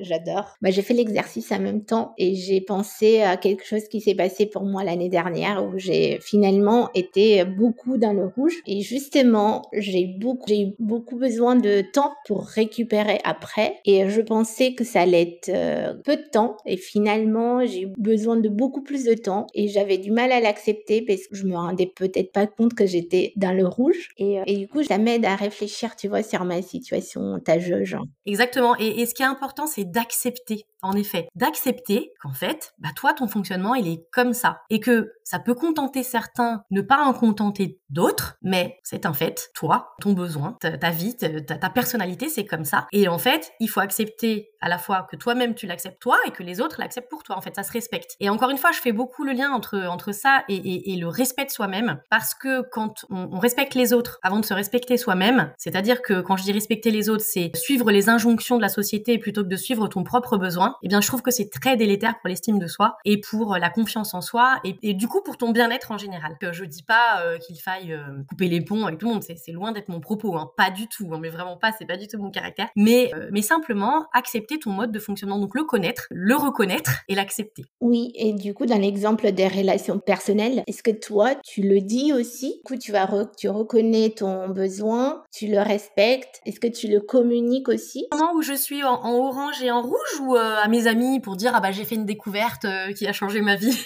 J'adore. 0.01 0.57
Bah, 0.63 0.71
j'ai 0.71 0.83
fait 0.83 0.95
l'exercice 0.95 1.51
en 1.53 1.59
même 1.59 1.85
temps 1.85 2.15
et 2.17 2.35
j'ai 2.35 2.61
pensé 2.61 3.23
à 3.23 3.37
quelque 3.37 3.67
chose 3.67 3.89
qui 3.89 4.01
s'est 4.01 4.15
passé 4.15 4.47
pour 4.47 4.65
moi 4.65 4.85
l'année 4.85 5.09
dernière 5.09 5.65
où 5.65 5.79
j'ai 5.79 6.21
finalement 6.23 6.91
été 6.95 7.45
beaucoup 7.45 7.99
dans 7.99 8.13
le 8.13 8.27
rouge 8.27 8.55
et 8.67 8.83
justement 8.83 9.63
j'ai 9.73 10.07
beaucoup 10.07 10.51
eu 10.53 10.75
beaucoup 10.79 11.17
besoin 11.17 11.57
de 11.57 11.83
temps 11.93 12.15
pour 12.27 12.47
récupérer 12.47 13.21
après 13.25 13.81
et 13.85 14.09
je 14.09 14.21
pensais 14.21 14.75
que 14.75 14.85
ça 14.85 15.03
allait 15.03 15.23
être 15.23 15.51
euh, 15.51 15.95
peu 16.05 16.17
de 16.17 16.29
temps 16.31 16.57
et 16.71 16.77
finalement 16.77 17.65
j'ai 17.67 17.83
eu 17.83 17.93
besoin 17.99 18.37
de 18.37 18.49
beaucoup 18.49 18.83
plus 18.83 19.05
de 19.05 19.15
temps 19.15 19.47
et 19.55 19.69
j'avais 19.69 19.99
du 19.99 20.11
mal 20.11 20.33
à 20.33 20.41
l'accepter 20.41 21.03
parce 21.03 21.27
que 21.27 21.37
je 21.37 21.47
me 21.47 21.57
rendais 21.57 21.87
peut-être 21.87 22.33
pas 22.33 22.47
compte 22.47 22.75
que 22.75 22.87
j'étais 22.87 23.33
dans 23.37 23.57
le 23.57 23.67
rouge 23.67 24.11
et, 24.17 24.41
euh, 24.41 24.45
et 24.47 24.57
du 24.57 24.69
coup 24.69 24.83
ça 24.83 24.99
m'aide 24.99 25.25
à 25.25 25.37
réfléchir 25.37 25.97
tu 25.97 26.09
vois 26.09 26.23
sur 26.23 26.45
ma 26.45 26.63
situation 26.63 27.39
ta 27.41 27.59
jauge. 27.59 27.97
Exactement 28.27 28.77
et, 28.79 29.01
et 29.01 29.07
ce 29.07 29.15
qui 29.15 29.23
est 29.23 29.27
important 29.27 29.67
c'est 29.67 29.91
d'accepter 29.91 30.65
en 30.83 30.93
effet, 30.93 31.29
d'accepter 31.35 32.13
qu'en 32.21 32.33
fait, 32.33 32.73
bah 32.79 32.89
toi, 32.97 33.13
ton 33.13 33.29
fonctionnement, 33.29 33.75
il 33.75 33.89
est 33.89 34.07
comme 34.13 34.33
ça. 34.33 34.63
Et 34.71 34.81
que 34.81 35.13
ça 35.25 35.39
peut 35.39 35.55
contenter 35.55 36.03
certains, 36.03 36.63
ne 36.71 36.81
pas 36.81 37.05
en 37.05 37.13
contenter 37.13 37.80
d'autres, 37.91 38.37
mais 38.43 38.79
c'est 38.83 39.07
un 39.07 39.13
fait. 39.13 39.51
Toi, 39.55 39.95
ton 40.01 40.13
besoin, 40.13 40.57
ta, 40.61 40.91
vie, 40.91 41.17
ta, 41.17 41.71
personnalité, 41.71 42.29
c'est 42.29 42.47
comme 42.47 42.65
ça. 42.65 42.87
Et 42.93 43.09
en 43.09 43.19
fait, 43.19 43.53
il 43.61 43.69
faut 43.69 43.81
accepter 43.81 44.51
à 44.61 44.69
la 44.69 44.79
fois 44.79 45.07
que 45.11 45.17
toi-même 45.17 45.55
tu 45.55 45.67
l'acceptes 45.67 46.01
toi 46.01 46.19
et 46.27 46.31
que 46.31 46.43
les 46.43 46.61
autres 46.61 46.81
l'acceptent 46.81 47.11
pour 47.11 47.23
toi. 47.23 47.37
En 47.37 47.41
fait, 47.41 47.55
ça 47.57 47.63
se 47.63 47.73
respecte. 47.73 48.17
Et 48.21 48.29
encore 48.29 48.51
une 48.51 48.59
fois, 48.59 48.73
je 48.73 48.79
fais 48.79 48.93
beaucoup 48.93 49.25
le 49.25 49.33
lien 49.33 49.51
entre, 49.51 49.79
entre 49.87 50.13
ça 50.13 50.45
et, 50.49 50.97
le 51.01 51.09
respect 51.09 51.47
de 51.47 51.51
soi-même 51.51 52.01
parce 52.11 52.35
que 52.35 52.63
quand 52.71 53.07
on, 53.11 53.39
respecte 53.39 53.75
les 53.75 53.93
autres 53.93 54.19
avant 54.23 54.39
de 54.39 54.45
se 54.45 54.53
respecter 54.53 54.99
soi-même, 54.99 55.53
c'est-à-dire 55.57 56.03
que 56.03 56.21
quand 56.21 56.37
je 56.37 56.43
dis 56.43 56.53
respecter 56.53 56.91
les 56.91 57.09
autres, 57.09 57.25
c'est 57.25 57.57
suivre 57.57 57.91
les 57.91 58.09
injonctions 58.09 58.57
de 58.57 58.63
la 58.63 58.69
société 58.69 59.19
plutôt 59.19 59.43
que 59.43 59.49
de 59.49 59.57
suivre 59.57 59.89
ton 59.89 60.05
propre 60.05 60.37
besoin, 60.37 60.77
eh 60.83 60.89
bien, 60.89 61.01
je 61.01 61.07
trouve 61.07 61.23
que 61.23 61.31
c'est 61.31 61.49
très 61.49 61.77
délétère 61.77 62.19
pour 62.21 62.29
l'estime 62.29 62.59
de 62.59 62.67
soi 62.67 62.97
et 63.05 63.21
pour 63.21 63.57
la 63.57 63.71
confiance 63.71 64.13
en 64.13 64.21
soi 64.21 64.61
et, 64.65 64.95
du 64.95 65.09
coup 65.09 65.23
pour 65.23 65.39
ton 65.39 65.51
bien-être 65.53 65.91
en 65.93 65.99
général. 65.99 66.37
Que 66.41 66.53
je 66.53 66.65
dis 66.65 66.83
pas 66.83 67.23
euh, 67.23 67.39
qu'il 67.39 67.59
faille 67.59 67.80
euh, 67.89 68.23
couper 68.29 68.49
les 68.49 68.61
ponts 68.61 68.87
avec 68.87 68.99
tout 68.99 69.07
le 69.07 69.15
monde, 69.15 69.23
c'est 69.23 69.53
loin 69.53 69.73
d'être 69.73 69.89
mon 69.89 70.01
propos, 70.01 70.37
hein. 70.37 70.51
pas 70.57 70.71
du 70.71 70.89
tout, 70.89 71.11
hein, 71.13 71.19
mais 71.21 71.31
vraiment 71.31 71.57
pas, 71.57 71.73
c'est 71.79 71.87
pas 71.87 71.97
du 71.97 72.07
tout 72.07 72.19
mon 72.19 72.31
caractère. 72.31 72.69
Mais, 72.77 73.11
euh, 73.15 73.29
mais 73.33 73.43
simplement 73.43 74.07
accepter 74.13 74.59
ton 74.59 74.71
mode 74.71 74.93
de 74.93 74.99
fonctionnement, 74.99 75.39
donc 75.39 75.55
le 75.55 75.65
connaître, 75.65 76.07
le 76.11 76.37
reconnaître 76.37 77.03
et 77.09 77.15
l'accepter. 77.15 77.65
Oui, 77.81 78.13
et 78.15 78.33
du 78.33 78.55
coup, 78.55 78.67
dans 78.67 78.79
l'exemple 78.81 79.33
des 79.33 79.49
relations 79.49 79.99
personnelles, 79.99 80.63
est-ce 80.67 80.83
que 80.83 80.91
toi, 80.91 81.35
tu 81.45 81.63
le 81.63 81.81
dis 81.81 82.13
aussi? 82.13 82.55
Du 82.57 82.63
coup, 82.65 82.77
tu, 82.77 82.93
vas 82.93 83.09
tu 83.37 83.49
reconnais 83.49 84.11
ton 84.11 84.49
besoin, 84.49 85.23
tu 85.33 85.47
le 85.47 85.61
respectes, 85.61 86.41
est-ce 86.47 86.61
que 86.61 86.69
tu 86.69 86.89
le 86.89 87.01
communiques 87.01 87.69
aussi? 87.69 88.07
Au 88.13 88.17
moment 88.17 88.33
où 88.35 88.43
je 88.43 88.55
suis 88.55 88.83
en, 88.85 89.01
orange 89.05 89.63
et 89.63 89.71
en 89.71 89.83
rouge 89.83 90.21
ou 90.23 90.37
euh, 90.37 90.57
à 90.63 90.69
mes 90.69 90.87
amis 90.87 91.21
pour 91.21 91.37
dire 91.37 91.53
ah 91.55 91.61
bah 91.61 91.73
j'ai 91.73 91.85
fait 91.85 91.95
une 91.95 92.07
découverte 92.07 92.67
qui 92.97 93.07
a 93.07 93.13
changé 93.13 93.41
ma 93.41 93.57
vie? 93.57 93.79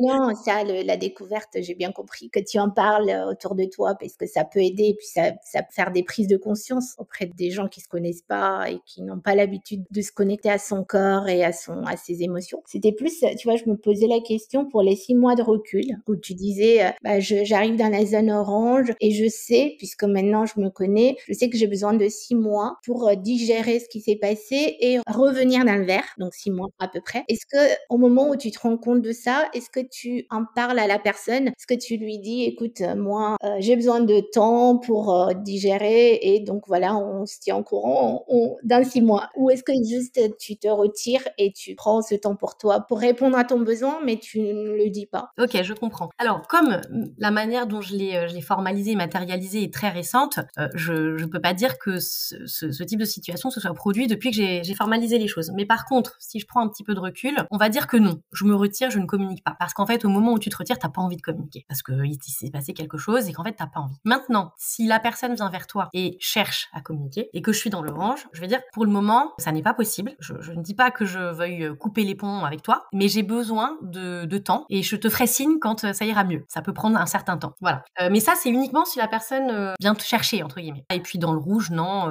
Non, 0.00 0.34
ça, 0.34 0.64
la 0.64 0.96
découverte, 0.96 1.56
j'ai 1.60 1.74
bien 1.74 1.92
compris 1.92 2.30
que 2.30 2.40
tu 2.40 2.58
en 2.58 2.70
parles 2.70 3.10
autour 3.28 3.54
de 3.54 3.64
toi 3.64 3.94
parce 3.98 4.16
que 4.16 4.26
ça 4.26 4.44
peut 4.44 4.60
aider 4.60 4.84
et 4.84 4.94
puis 4.94 5.06
ça, 5.06 5.32
ça 5.44 5.62
peut 5.62 5.72
faire 5.72 5.92
des 5.92 6.02
prises 6.02 6.28
de 6.28 6.36
conscience 6.36 6.94
auprès 6.98 7.26
des 7.26 7.50
gens 7.50 7.68
qui 7.68 7.80
se 7.80 7.88
connaissent 7.88 8.22
pas 8.22 8.70
et 8.70 8.78
qui 8.86 9.02
n'ont 9.02 9.20
pas 9.20 9.34
l'habitude 9.34 9.84
de 9.90 10.02
se 10.02 10.12
connecter 10.12 10.50
à 10.50 10.58
son 10.58 10.84
corps 10.84 11.28
et 11.28 11.44
à 11.44 11.52
son 11.52 11.82
à 11.84 11.96
ses 11.96 12.22
émotions. 12.22 12.62
C'était 12.66 12.92
plus, 12.92 13.24
tu 13.38 13.48
vois, 13.48 13.56
je 13.56 13.68
me 13.68 13.76
posais 13.76 14.06
la 14.06 14.20
question 14.20 14.66
pour 14.66 14.82
les 14.82 14.96
six 14.96 15.14
mois 15.14 15.34
de 15.34 15.42
recul 15.42 15.84
où 16.06 16.16
tu 16.16 16.34
disais, 16.34 16.84
euh, 16.84 16.90
bah, 17.02 17.20
j'arrive 17.20 17.76
dans 17.76 17.88
la 17.88 18.04
zone 18.04 18.30
orange 18.30 18.92
et 19.00 19.10
je 19.10 19.28
sais, 19.28 19.74
puisque 19.78 20.04
maintenant 20.04 20.46
je 20.46 20.60
me 20.60 20.70
connais, 20.70 21.16
je 21.26 21.32
sais 21.32 21.48
que 21.48 21.56
j'ai 21.56 21.66
besoin 21.66 21.94
de 21.94 22.08
six 22.08 22.34
mois 22.34 22.76
pour 22.84 23.08
euh, 23.08 23.14
digérer 23.14 23.80
ce 23.80 23.88
qui 23.88 24.00
s'est 24.00 24.16
passé 24.16 24.76
et 24.80 24.98
revenir 25.06 25.64
dans 25.64 25.76
le 25.76 25.84
vert, 25.84 26.04
donc 26.18 26.34
six 26.34 26.50
mois 26.50 26.68
à 26.78 26.88
peu 26.88 27.00
près. 27.00 27.24
Est-ce 27.28 27.46
que 27.46 27.74
au 27.90 27.98
moment 27.98 28.28
où 28.28 28.36
tu 28.36 28.50
te 28.50 28.60
rends 28.60 28.76
compte 28.76 29.02
de 29.02 29.12
ça, 29.12 29.48
est-ce 29.54 29.70
que 29.70 29.80
tu 29.80 30.26
en 30.30 30.44
parles 30.54 30.78
à 30.78 30.86
la 30.86 30.98
personne? 30.98 31.48
Est-ce 31.48 31.66
que 31.66 31.78
tu 31.78 31.96
lui 31.96 32.18
dis, 32.18 32.44
écoute, 32.44 32.80
euh, 33.20 33.56
j'ai 33.58 33.76
besoin 33.76 34.00
de 34.00 34.20
temps 34.32 34.78
pour 34.78 35.30
digérer 35.36 36.18
et 36.22 36.40
donc 36.40 36.64
voilà, 36.66 36.96
on 36.96 37.26
se 37.26 37.38
tient 37.40 37.56
en 37.56 37.62
courant 37.62 38.24
on, 38.28 38.56
dans 38.62 38.84
six 38.84 39.02
mois 39.02 39.30
Ou 39.36 39.50
est-ce 39.50 39.62
que 39.62 39.72
juste 39.72 40.20
tu 40.38 40.56
te 40.56 40.68
retires 40.68 41.26
et 41.38 41.52
tu 41.52 41.74
prends 41.74 42.02
ce 42.02 42.14
temps 42.14 42.36
pour 42.36 42.56
toi 42.56 42.80
pour 42.80 42.98
répondre 42.98 43.36
à 43.36 43.44
ton 43.44 43.60
besoin, 43.60 43.98
mais 44.04 44.16
tu 44.16 44.40
ne 44.40 44.72
le 44.72 44.90
dis 44.90 45.06
pas? 45.06 45.30
Ok, 45.38 45.62
je 45.62 45.72
comprends. 45.74 46.10
Alors, 46.18 46.46
comme 46.48 46.80
la 47.18 47.30
manière 47.30 47.66
dont 47.66 47.80
je 47.80 47.94
l'ai, 47.94 48.16
euh, 48.16 48.28
je 48.28 48.34
l'ai 48.34 48.40
formalisé 48.40 48.92
et 48.92 48.96
matérialisé 48.96 49.62
est 49.62 49.72
très 49.72 49.88
récente, 49.88 50.38
euh, 50.58 50.68
je 50.74 50.92
ne 50.92 51.26
peux 51.26 51.40
pas 51.40 51.54
dire 51.54 51.78
que 51.78 51.98
ce, 51.98 52.82
type 52.84 53.00
de 53.00 53.04
situation 53.04 53.50
se 53.50 53.60
soit 53.60 53.74
produit 53.74 54.06
depuis 54.06 54.30
que 54.30 54.36
j'ai, 54.36 54.74
formalisé 54.74 55.18
les 55.18 55.28
choses. 55.28 55.52
Mais 55.54 55.66
par 55.66 55.84
contre, 55.84 56.16
si 56.18 56.40
je 56.40 56.46
prends 56.46 56.60
un 56.60 56.68
petit 56.68 56.82
peu 56.82 56.94
de 56.94 57.00
recul, 57.00 57.36
on 57.50 57.58
va 57.58 57.68
dire 57.68 57.86
que 57.86 57.96
non, 57.96 58.20
je 58.32 58.44
me 58.44 58.54
retire, 58.54 58.90
je 58.90 58.98
ne 58.98 59.06
communique 59.06 59.44
pas. 59.44 59.54
Parce 59.58 59.74
qu'en 59.74 59.86
fait, 59.86 60.04
au 60.04 60.08
moment 60.08 60.32
où 60.32 60.38
tu 60.38 60.48
te 60.48 60.56
retires, 60.56 60.78
t'as 60.78 60.88
pas 60.88 61.02
envie 61.02 61.16
de 61.16 61.22
communiquer. 61.22 61.64
Parce 61.68 61.82
qu'il 61.82 62.16
s'est 62.22 62.50
passé 62.50 62.72
quelque 62.72 62.96
chose 62.96 63.01
et 63.10 63.32
qu'en 63.32 63.44
fait, 63.44 63.52
t'as 63.52 63.66
pas 63.66 63.80
envie. 63.80 63.96
Maintenant, 64.04 64.52
si 64.56 64.86
la 64.86 65.00
personne 65.00 65.34
vient 65.34 65.50
vers 65.50 65.66
toi 65.66 65.88
et 65.92 66.16
cherche 66.20 66.68
à 66.72 66.80
communiquer 66.80 67.30
et 67.32 67.42
que 67.42 67.52
je 67.52 67.58
suis 67.58 67.70
dans 67.70 67.82
l'orange, 67.82 68.26
je 68.32 68.40
vais 68.40 68.46
dire, 68.46 68.60
pour 68.72 68.84
le 68.84 68.90
moment, 68.90 69.32
ça 69.38 69.52
n'est 69.52 69.62
pas 69.62 69.74
possible 69.74 70.12
je, 70.18 70.52
ne 70.52 70.62
dis 70.62 70.74
pas 70.74 70.90
que 70.90 71.04
je 71.04 71.18
veuille 71.18 71.64
euh, 71.64 71.74
couper 71.74 72.04
les 72.04 72.14
ponts 72.14 72.44
avec 72.44 72.62
toi, 72.62 72.86
mais 72.92 73.08
j'ai 73.08 73.22
besoin 73.22 73.76
de, 73.82 74.38
temps 74.38 74.64
et 74.70 74.82
je 74.82 74.96
te 74.96 75.08
ferai 75.08 75.26
signe 75.26 75.58
quand 75.60 75.84
euh, 75.84 75.92
ça 75.92 76.04
ira 76.04 76.24
mieux. 76.24 76.44
Ça 76.48 76.62
peut 76.62 76.72
prendre 76.72 76.98
un 76.98 77.06
certain 77.06 77.36
temps. 77.36 77.54
Voilà. 77.60 77.84
Euh, 78.00 78.08
mais 78.10 78.20
ça, 78.20 78.32
c'est 78.36 78.50
uniquement 78.50 78.84
si 78.84 78.98
la 78.98 79.08
personne 79.08 79.74
vient 79.80 79.94
te 79.94 80.02
chercher, 80.02 80.42
entre 80.42 80.60
guillemets. 80.60 80.84
Et 80.92 81.00
puis 81.00 81.18
dans 81.18 81.32
le 81.32 81.38
rouge, 81.38 81.70
non, 81.70 82.08